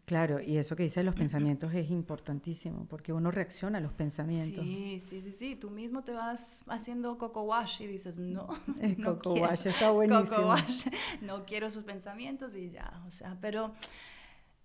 Claro, 0.05 0.39
y 0.41 0.57
eso 0.57 0.75
que 0.75 0.83
dices 0.83 0.97
de 0.97 1.03
los 1.03 1.15
pensamientos 1.15 1.73
es 1.73 1.89
importantísimo, 1.89 2.85
porque 2.87 3.13
uno 3.13 3.31
reacciona 3.31 3.77
a 3.79 3.81
los 3.81 3.93
pensamientos. 3.93 4.63
Sí, 4.63 4.99
sí, 4.99 5.21
sí, 5.21 5.31
sí. 5.31 5.55
Tú 5.55 5.69
mismo 5.71 6.03
te 6.03 6.13
vas 6.13 6.63
haciendo 6.67 7.17
coco 7.17 7.43
wash 7.43 7.81
y 7.81 7.87
dices, 7.87 8.17
no. 8.17 8.47
El 8.81 8.97
no 9.01 9.17
coco 9.17 9.33
quiero. 9.33 9.47
wash 9.49 9.67
está 9.67 9.91
buenísimo. 9.91 10.29
Coco 10.29 10.47
wash. 10.47 10.87
No 11.21 11.45
quiero 11.45 11.67
esos 11.67 11.83
pensamientos 11.83 12.55
y 12.55 12.69
ya. 12.69 13.03
O 13.07 13.11
sea, 13.11 13.37
pero 13.41 13.73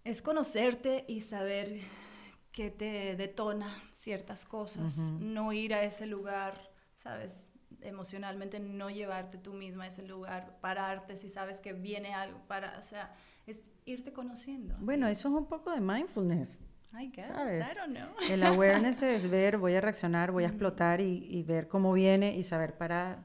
es 0.05 0.21
conocerte 0.23 1.05
y 1.09 1.23
saber 1.23 1.81
qué 2.53 2.71
te 2.71 3.17
detona 3.17 3.75
ciertas 3.95 4.45
cosas. 4.45 4.97
No 5.19 5.53
ir 5.53 5.75
a 5.75 5.83
ese 5.83 6.07
lugar, 6.07 6.71
¿sabes? 6.95 7.51
Emocionalmente 7.81 8.61
no 8.61 8.91
llevarte 8.91 9.39
tú 9.39 9.53
misma 9.53 9.85
a 9.85 9.87
ese 9.89 10.03
lugar, 10.07 10.59
pararte 10.61 11.17
si 11.17 11.29
sabes 11.29 11.61
que 11.61 11.73
viene 11.73 12.15
algo 12.15 12.39
para, 12.47 12.79
o 12.79 12.83
sea, 12.83 13.15
es 13.47 13.71
irte 13.85 14.13
conociendo. 14.13 14.75
Bueno, 14.81 15.07
eso 15.07 15.29
es 15.29 15.35
un 15.35 15.47
poco 15.47 15.71
de 15.71 15.81
mindfulness. 15.81 16.59
I 16.97 17.11
guess, 17.11 17.27
¿sabes? 17.27 17.67
I 17.67 17.75
don't 17.75 17.97
know. 17.97 18.09
El 18.31 18.43
awareness 18.45 19.03
es 19.03 19.29
ver, 19.29 19.59
voy 19.59 19.75
a 19.75 19.81
reaccionar, 19.81 20.31
voy 20.31 20.45
a 20.45 20.47
explotar 20.47 21.01
y, 21.01 21.27
y 21.29 21.43
ver 21.43 21.67
cómo 21.67 21.93
viene 21.93 22.37
y 22.37 22.43
saber 22.45 22.77
parar. 22.77 23.25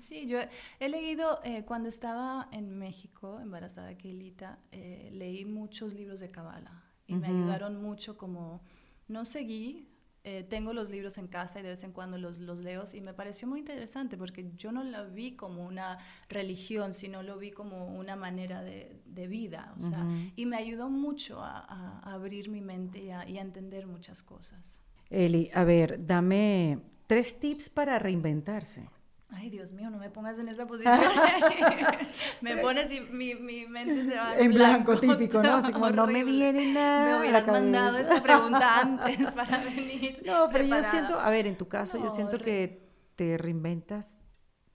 Sí, 0.00 0.26
yo 0.26 0.38
he, 0.38 0.50
he 0.80 0.88
leído, 0.90 1.40
eh, 1.42 1.64
cuando 1.64 1.88
estaba 1.88 2.48
en 2.52 2.78
México, 2.78 3.40
embarazada 3.40 3.88
de 3.88 3.96
Keilita, 3.96 4.58
eh, 4.70 5.10
leí 5.14 5.46
muchos 5.46 5.94
libros 5.94 6.20
de 6.20 6.30
Kabbalah 6.30 6.84
y 7.06 7.14
me 7.14 7.28
ayudaron 7.28 7.80
mucho 7.80 8.18
como, 8.18 8.62
no 9.08 9.24
seguí, 9.24 9.88
eh, 10.28 10.42
tengo 10.42 10.72
los 10.72 10.90
libros 10.90 11.18
en 11.18 11.28
casa 11.28 11.60
y 11.60 11.62
de 11.62 11.68
vez 11.68 11.84
en 11.84 11.92
cuando 11.92 12.18
los, 12.18 12.40
los 12.40 12.58
leo 12.58 12.82
y 12.92 13.00
me 13.00 13.14
pareció 13.14 13.46
muy 13.46 13.60
interesante 13.60 14.16
porque 14.16 14.50
yo 14.56 14.72
no 14.72 14.82
lo 14.82 15.08
vi 15.12 15.36
como 15.36 15.64
una 15.64 15.98
religión, 16.28 16.94
sino 16.94 17.22
lo 17.22 17.38
vi 17.38 17.52
como 17.52 17.86
una 17.86 18.16
manera 18.16 18.60
de, 18.64 19.00
de 19.04 19.28
vida, 19.28 19.72
o 19.78 19.80
sea, 19.80 20.04
y 20.34 20.44
me 20.46 20.56
ayudó 20.56 20.88
mucho 20.88 21.38
a 21.40 22.00
abrir 22.02 22.48
mi 22.48 22.60
mente 22.60 23.04
y 23.04 23.10
a, 23.10 23.28
y 23.28 23.38
a 23.38 23.40
entender 23.40 23.86
muchas 23.86 24.20
cosas. 24.24 24.82
Eli, 25.10 25.48
a 25.54 25.62
ver, 25.62 26.04
dame 26.04 26.80
tres 27.06 27.38
tips 27.38 27.70
para 27.70 28.00
reinventarse. 28.00 28.88
Ay, 29.28 29.50
Dios 29.50 29.72
mío, 29.72 29.90
no 29.90 29.98
me 29.98 30.08
pongas 30.08 30.38
en 30.38 30.48
esa 30.48 30.66
posición. 30.66 30.98
me 32.40 32.56
pones 32.58 32.90
y 32.92 33.00
mi, 33.00 33.34
mi 33.34 33.66
mente 33.66 34.04
se 34.04 34.14
va 34.14 34.38
En 34.38 34.52
blanco, 34.52 34.96
típico, 34.98 35.42
¿no? 35.42 35.54
Así 35.54 35.72
como, 35.72 35.90
no 35.90 36.06
me 36.06 36.22
viene 36.22 36.72
nada 36.72 37.12
Me 37.12 37.20
hubieras 37.20 37.46
mandado 37.46 37.98
esta 37.98 38.22
pregunta 38.22 38.80
antes 38.80 39.32
para 39.32 39.58
venir. 39.64 40.22
No, 40.26 40.48
pero 40.50 40.64
yo 40.64 40.90
siento, 40.90 41.18
a 41.18 41.30
ver, 41.30 41.46
en 41.46 41.56
tu 41.56 41.68
caso, 41.68 41.98
yo 42.02 42.10
siento 42.10 42.38
que 42.38 42.88
te 43.16 43.36
reinventas 43.36 44.18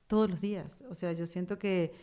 todos 0.08 0.30
los 0.30 0.42
días. 0.42 0.84
O 0.90 0.96
sea, 0.96 1.14
yo 1.14 1.26
siento 1.26 1.58
que 1.58 1.94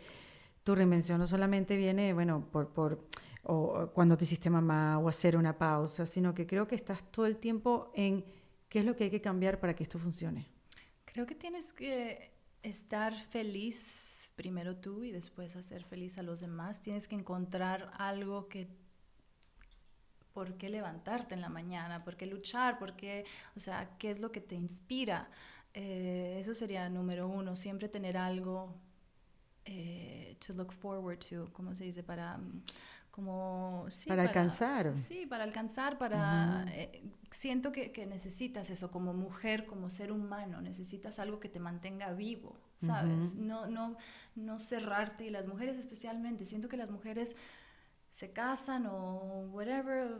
tu 0.64 0.74
reinvención 0.74 1.18
no 1.18 1.26
solamente 1.26 1.76
viene, 1.76 2.12
bueno, 2.12 2.48
por, 2.50 2.72
por 2.72 3.08
o 3.42 3.90
cuando 3.94 4.16
te 4.16 4.24
hiciste 4.24 4.50
mamá 4.50 4.98
o 4.98 5.08
hacer 5.08 5.36
una 5.36 5.56
pausa, 5.56 6.04
sino 6.04 6.34
que 6.34 6.46
creo 6.46 6.66
que 6.66 6.74
estás 6.74 7.10
todo 7.10 7.26
el 7.26 7.38
tiempo 7.38 7.90
en 7.94 8.24
qué 8.68 8.80
es 8.80 8.84
lo 8.84 8.94
que 8.94 9.04
hay 9.04 9.10
que 9.10 9.22
cambiar 9.22 9.58
para 9.58 9.74
que 9.74 9.82
esto 9.82 9.98
funcione. 9.98 10.46
Creo 11.06 11.24
que 11.24 11.34
tienes 11.34 11.72
que 11.72 12.37
estar 12.62 13.14
feliz 13.14 14.30
primero 14.34 14.76
tú 14.76 15.02
y 15.02 15.10
después 15.10 15.56
hacer 15.56 15.84
feliz 15.84 16.16
a 16.18 16.22
los 16.22 16.40
demás. 16.40 16.80
Tienes 16.80 17.08
que 17.08 17.16
encontrar 17.16 17.90
algo 17.96 18.48
que 18.48 18.68
por 20.32 20.56
qué 20.56 20.68
levantarte 20.68 21.34
en 21.34 21.40
la 21.40 21.48
mañana, 21.48 22.04
por 22.04 22.16
qué 22.16 22.26
luchar, 22.26 22.78
por 22.78 22.94
qué, 22.94 23.24
o 23.56 23.60
sea, 23.60 23.96
qué 23.98 24.10
es 24.10 24.20
lo 24.20 24.30
que 24.30 24.40
te 24.40 24.54
inspira. 24.54 25.28
Eh, 25.74 26.36
eso 26.38 26.54
sería 26.54 26.88
número 26.88 27.26
uno, 27.26 27.56
siempre 27.56 27.88
tener 27.88 28.16
algo 28.16 28.74
eh, 29.64 30.36
to 30.46 30.52
look 30.54 30.72
forward 30.72 31.18
to, 31.18 31.52
¿cómo 31.52 31.74
se 31.74 31.84
dice? 31.84 32.02
Para, 32.04 32.38
mm, 32.38 32.62
como, 33.18 33.84
sí, 33.90 34.08
Para 34.08 34.22
alcanzar. 34.22 34.96
Sí, 34.96 35.26
para 35.26 35.42
alcanzar, 35.42 35.98
para... 35.98 36.64
eh, 36.68 37.02
siento 37.32 37.72
que, 37.72 37.90
que 37.90 38.06
necesitas 38.06 38.70
eso 38.70 38.92
como 38.92 39.12
mujer, 39.12 39.66
como 39.66 39.90
ser 39.90 40.12
humano, 40.12 40.60
necesitas 40.60 41.18
algo 41.18 41.40
que 41.40 41.48
te 41.48 41.58
mantenga 41.58 42.12
vivo, 42.12 42.60
¿sabes? 42.76 43.34
no, 43.34 43.66
no, 43.66 43.96
no 44.36 44.60
cerrarte, 44.60 45.24
y 45.24 45.30
las 45.30 45.48
mujeres 45.48 45.76
especialmente, 45.78 46.46
siento 46.46 46.68
que 46.68 46.76
las 46.76 46.90
mujeres 46.90 47.34
se 48.08 48.32
casan 48.32 48.86
o 48.86 49.48
whatever 49.50 50.18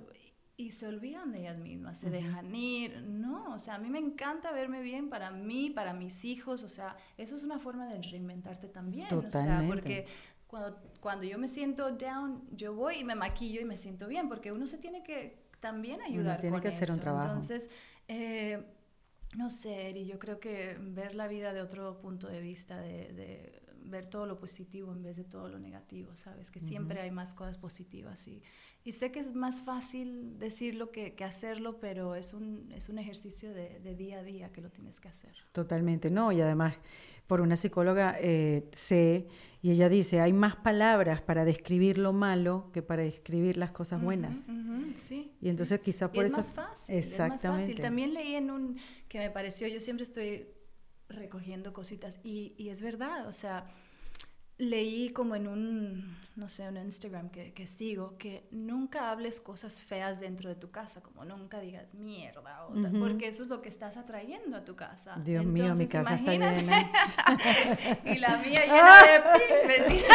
y 0.56 0.72
se 0.72 0.88
olvidan 0.88 1.30
de 1.30 1.42
ellas 1.42 1.58
mismas, 1.58 1.98
se 1.98 2.10
dejan 2.10 2.52
ir. 2.52 3.00
No, 3.04 3.54
o 3.54 3.60
sea, 3.60 3.76
a 3.76 3.78
mí 3.78 3.90
me 3.90 4.00
encanta 4.00 4.50
verme 4.50 4.82
bien 4.82 5.08
para 5.08 5.30
mí, 5.30 5.70
para 5.70 5.92
mis 5.94 6.24
hijos, 6.24 6.64
o 6.64 6.68
sea, 6.68 6.96
eso 7.16 7.36
es 7.36 7.44
una 7.44 7.60
forma 7.60 7.86
de 7.86 8.02
reinventarte 8.02 8.66
también, 8.66 9.06
o 9.06 9.20
sea, 9.22 9.28
Totalmente. 9.30 9.72
porque 9.72 10.06
cuando, 10.48 10.80
cuando 11.00 11.24
yo 11.24 11.38
me 11.38 11.48
siento 11.48 11.92
down, 11.92 12.44
yo 12.56 12.74
voy 12.74 12.96
y 13.00 13.04
me 13.04 13.14
maquillo 13.14 13.60
y 13.60 13.64
me 13.64 13.76
siento 13.76 14.08
bien, 14.08 14.28
porque 14.28 14.52
uno 14.52 14.66
se 14.66 14.78
tiene 14.78 15.02
que 15.02 15.46
también 15.60 16.00
ayudar 16.02 16.40
tiene 16.40 16.60
con 16.60 16.60
que 16.60 16.68
hacer 16.68 16.90
un 16.90 16.98
eso. 16.98 17.00
trabajo. 17.00 17.24
Entonces, 17.26 17.70
eh, 18.08 18.64
no 19.36 19.50
sé, 19.50 19.90
Eri, 19.90 20.06
yo 20.06 20.18
creo 20.18 20.40
que 20.40 20.76
ver 20.80 21.14
la 21.14 21.28
vida 21.28 21.52
de 21.52 21.60
otro 21.62 22.00
punto 22.00 22.28
de 22.28 22.40
vista, 22.40 22.78
de, 22.80 23.12
de 23.12 23.62
ver 23.84 24.06
todo 24.06 24.26
lo 24.26 24.38
positivo 24.38 24.92
en 24.92 25.02
vez 25.02 25.16
de 25.16 25.24
todo 25.24 25.48
lo 25.48 25.58
negativo, 25.58 26.16
¿sabes? 26.16 26.50
Que 26.50 26.60
siempre 26.60 27.00
hay 27.00 27.10
más 27.10 27.34
cosas 27.34 27.58
positivas 27.58 28.26
y, 28.28 28.42
y 28.84 28.92
sé 28.92 29.10
que 29.10 29.20
es 29.20 29.34
más 29.34 29.62
fácil 29.62 30.38
decirlo 30.38 30.90
que, 30.90 31.14
que 31.14 31.24
hacerlo, 31.24 31.78
pero 31.80 32.14
es 32.14 32.34
un, 32.34 32.70
es 32.72 32.88
un 32.88 32.98
ejercicio 32.98 33.52
de, 33.54 33.80
de 33.80 33.94
día 33.94 34.18
a 34.18 34.22
día 34.22 34.52
que 34.52 34.60
lo 34.60 34.70
tienes 34.70 35.00
que 35.00 35.08
hacer. 35.08 35.34
Totalmente, 35.52 36.10
no. 36.10 36.32
Y 36.32 36.40
además, 36.40 36.74
por 37.26 37.40
una 37.40 37.56
psicóloga 37.56 38.16
eh, 38.20 38.68
sé, 38.72 39.28
y 39.60 39.70
ella 39.70 39.88
dice, 39.88 40.20
hay 40.20 40.32
más 40.32 40.56
palabras 40.56 41.20
para 41.20 41.44
describir 41.44 41.98
lo 41.98 42.12
malo 42.12 42.70
que 42.72 42.82
para 42.82 43.02
describir 43.02 43.56
las 43.56 43.72
cosas 43.72 44.02
buenas. 44.02 44.38
Sí. 44.96 45.32
Y 45.40 45.48
entonces 45.48 45.80
quizá 45.80 46.06
Y 46.06 46.16
por 46.16 46.24
es 46.24 46.30
eso... 46.30 46.38
más 46.38 46.52
fácil. 46.52 46.94
Es 46.94 47.06
más 47.06 47.12
Exactamente. 47.12 47.66
fácil. 47.66 47.82
También 47.82 48.14
leí 48.14 48.34
en 48.34 48.50
un 48.50 48.76
que 49.08 49.18
me 49.18 49.30
pareció, 49.30 49.66
yo 49.68 49.80
siempre 49.80 50.04
estoy 50.04 50.46
recogiendo 51.08 51.72
cositas. 51.72 52.20
Y, 52.22 52.54
y 52.56 52.68
es 52.70 52.82
verdad, 52.82 53.26
o 53.26 53.32
sea, 53.32 53.66
leí 54.58 55.10
como 55.10 55.36
en 55.36 55.46
un, 55.46 56.18
no 56.34 56.48
sé, 56.48 56.68
un 56.68 56.76
Instagram 56.76 57.30
que, 57.30 57.52
que 57.52 57.66
sigo, 57.68 58.16
que 58.18 58.48
nunca 58.50 59.10
hables 59.10 59.40
cosas 59.40 59.80
feas 59.80 60.18
dentro 60.18 60.48
de 60.48 60.56
tu 60.56 60.70
casa, 60.72 61.00
como 61.00 61.24
nunca 61.24 61.60
digas 61.60 61.94
mierda, 61.94 62.66
o 62.66 62.72
tal, 62.74 62.92
porque 62.98 63.28
eso 63.28 63.44
es 63.44 63.48
lo 63.48 63.62
que 63.62 63.68
estás 63.68 63.96
atrayendo 63.96 64.56
a 64.56 64.64
tu 64.64 64.74
casa. 64.74 65.14
Dios 65.22 65.44
mío, 65.44 65.74
mi 65.76 65.84
Entonces, 65.84 65.90
casa 65.92 66.14
está 66.16 66.34
imagínate. 66.34 66.90
llena. 68.04 68.04
y 68.14 68.18
la 68.18 68.36
mía 68.38 68.60
llena 68.66 69.02
de 69.02 69.20
pi, 69.38 69.68
mentira. 69.68 70.14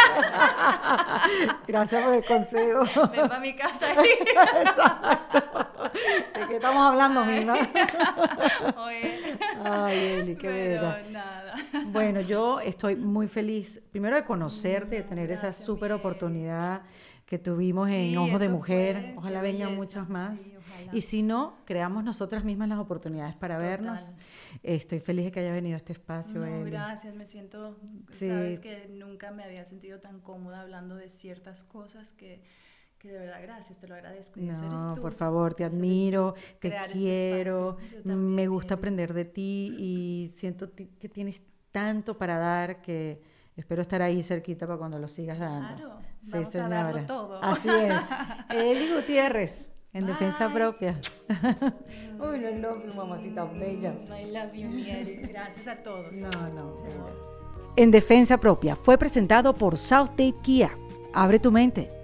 Gracias 1.66 2.04
por 2.04 2.14
el 2.14 2.24
consejo. 2.24 2.84
Ven 3.10 3.28
para 3.28 3.40
mi 3.40 3.54
casa 3.56 3.86
Exacto. 4.62 5.90
¿De 6.38 6.46
qué 6.48 6.56
estamos 6.56 6.82
hablando, 6.86 7.24
Mima? 7.24 7.54
Oye. 8.76 9.38
Ay, 9.64 9.98
Eli, 10.20 10.36
qué 10.36 10.48
Pero 10.48 10.88
bella. 10.90 11.10
nada. 11.10 11.53
Bueno, 11.86 12.20
yo 12.20 12.60
estoy 12.60 12.96
muy 12.96 13.28
feliz, 13.28 13.80
primero 13.90 14.16
de 14.16 14.24
conocerte, 14.24 14.96
de 14.96 15.02
tener 15.02 15.30
esa 15.30 15.52
súper 15.52 15.92
oportunidad 15.92 16.82
que 17.26 17.38
tuvimos 17.38 17.88
en 17.88 18.16
Ojos 18.18 18.38
de 18.40 18.48
Mujer. 18.48 18.96
fue, 19.00 19.14
Ojalá 19.16 19.40
vengan 19.42 19.68
belleza, 19.70 19.76
muchas 19.76 20.08
más. 20.08 20.38
sí. 20.38 20.50
Y 20.92 21.00
si 21.00 21.22
no, 21.22 21.56
creamos 21.64 22.04
nosotras 22.04 22.44
mismas 22.44 22.68
las 22.68 22.78
oportunidades 22.78 23.34
para 23.34 23.56
vernos. 23.58 24.00
Estoy 24.62 25.00
feliz 25.00 25.24
de 25.26 25.32
que 25.32 25.40
haya 25.40 25.52
venido 25.52 25.74
a 25.74 25.78
este 25.78 25.92
espacio, 25.92 26.40
No, 26.40 26.46
Eli. 26.46 26.70
gracias, 26.70 27.14
me 27.14 27.26
siento, 27.26 27.78
Sí. 28.12 28.28
sabes 28.28 28.60
que 28.60 28.88
nunca 28.90 29.30
me 29.30 29.42
había 29.44 29.64
sentido 29.64 30.00
tan 30.00 30.20
cómoda 30.20 30.60
hablando 30.60 30.94
de 30.96 31.08
ciertas 31.08 31.64
cosas 31.64 32.12
que, 32.12 32.42
que 33.04 33.12
de 33.12 33.18
verdad 33.18 33.40
gracias, 33.42 33.78
te 33.78 33.86
lo 33.86 33.94
agradezco. 33.94 34.40
Ese 34.40 34.50
eres 34.50 34.62
No, 34.62 34.94
tú, 34.94 35.02
por 35.02 35.12
favor, 35.12 35.52
te 35.52 35.62
admiro, 35.62 36.34
te 36.58 36.68
este 36.68 36.92
quiero. 36.92 37.76
Yo 38.02 38.16
me 38.16 38.46
gusta 38.48 38.74
aprender 38.74 39.12
de 39.12 39.26
ti 39.26 39.76
y 39.78 40.30
siento 40.32 40.70
que 40.72 41.08
tienes 41.10 41.42
tanto 41.70 42.16
para 42.16 42.38
dar 42.38 42.80
que 42.80 43.20
espero 43.56 43.82
estar 43.82 44.00
ahí 44.00 44.22
cerquita 44.22 44.66
para 44.66 44.78
cuando 44.78 44.98
lo 44.98 45.06
sigas 45.06 45.38
dando. 45.38 45.76
Claro, 45.76 46.00
vamos 46.32 46.54
a 46.54 46.68
darlo 46.68 47.06
todo. 47.06 47.42
Así 47.42 47.68
es. 47.68 48.00
Eli 48.48 48.94
Gutiérrez, 48.94 49.68
en 49.92 50.06
defensa 50.06 50.46
Bye. 50.48 50.56
propia. 50.56 51.00
Uy, 52.18 52.40
lo 52.40 52.50
love 52.52 52.86
you, 52.86 52.94
mamacita 52.94 53.44
bella. 53.44 53.92
I 54.18 54.30
love 54.30 54.54
you. 54.54 55.28
Gracias 55.28 55.68
a 55.68 55.76
todos. 55.76 56.10
No, 56.14 56.30
no. 56.30 56.76
En 57.76 57.90
defensa 57.90 58.38
propia 58.38 58.76
fue 58.76 58.96
presentado 58.96 59.52
por 59.52 59.76
Southdale 59.76 60.34
Kia. 60.42 60.70
Abre 61.12 61.38
tu 61.38 61.52
mente 61.52 62.03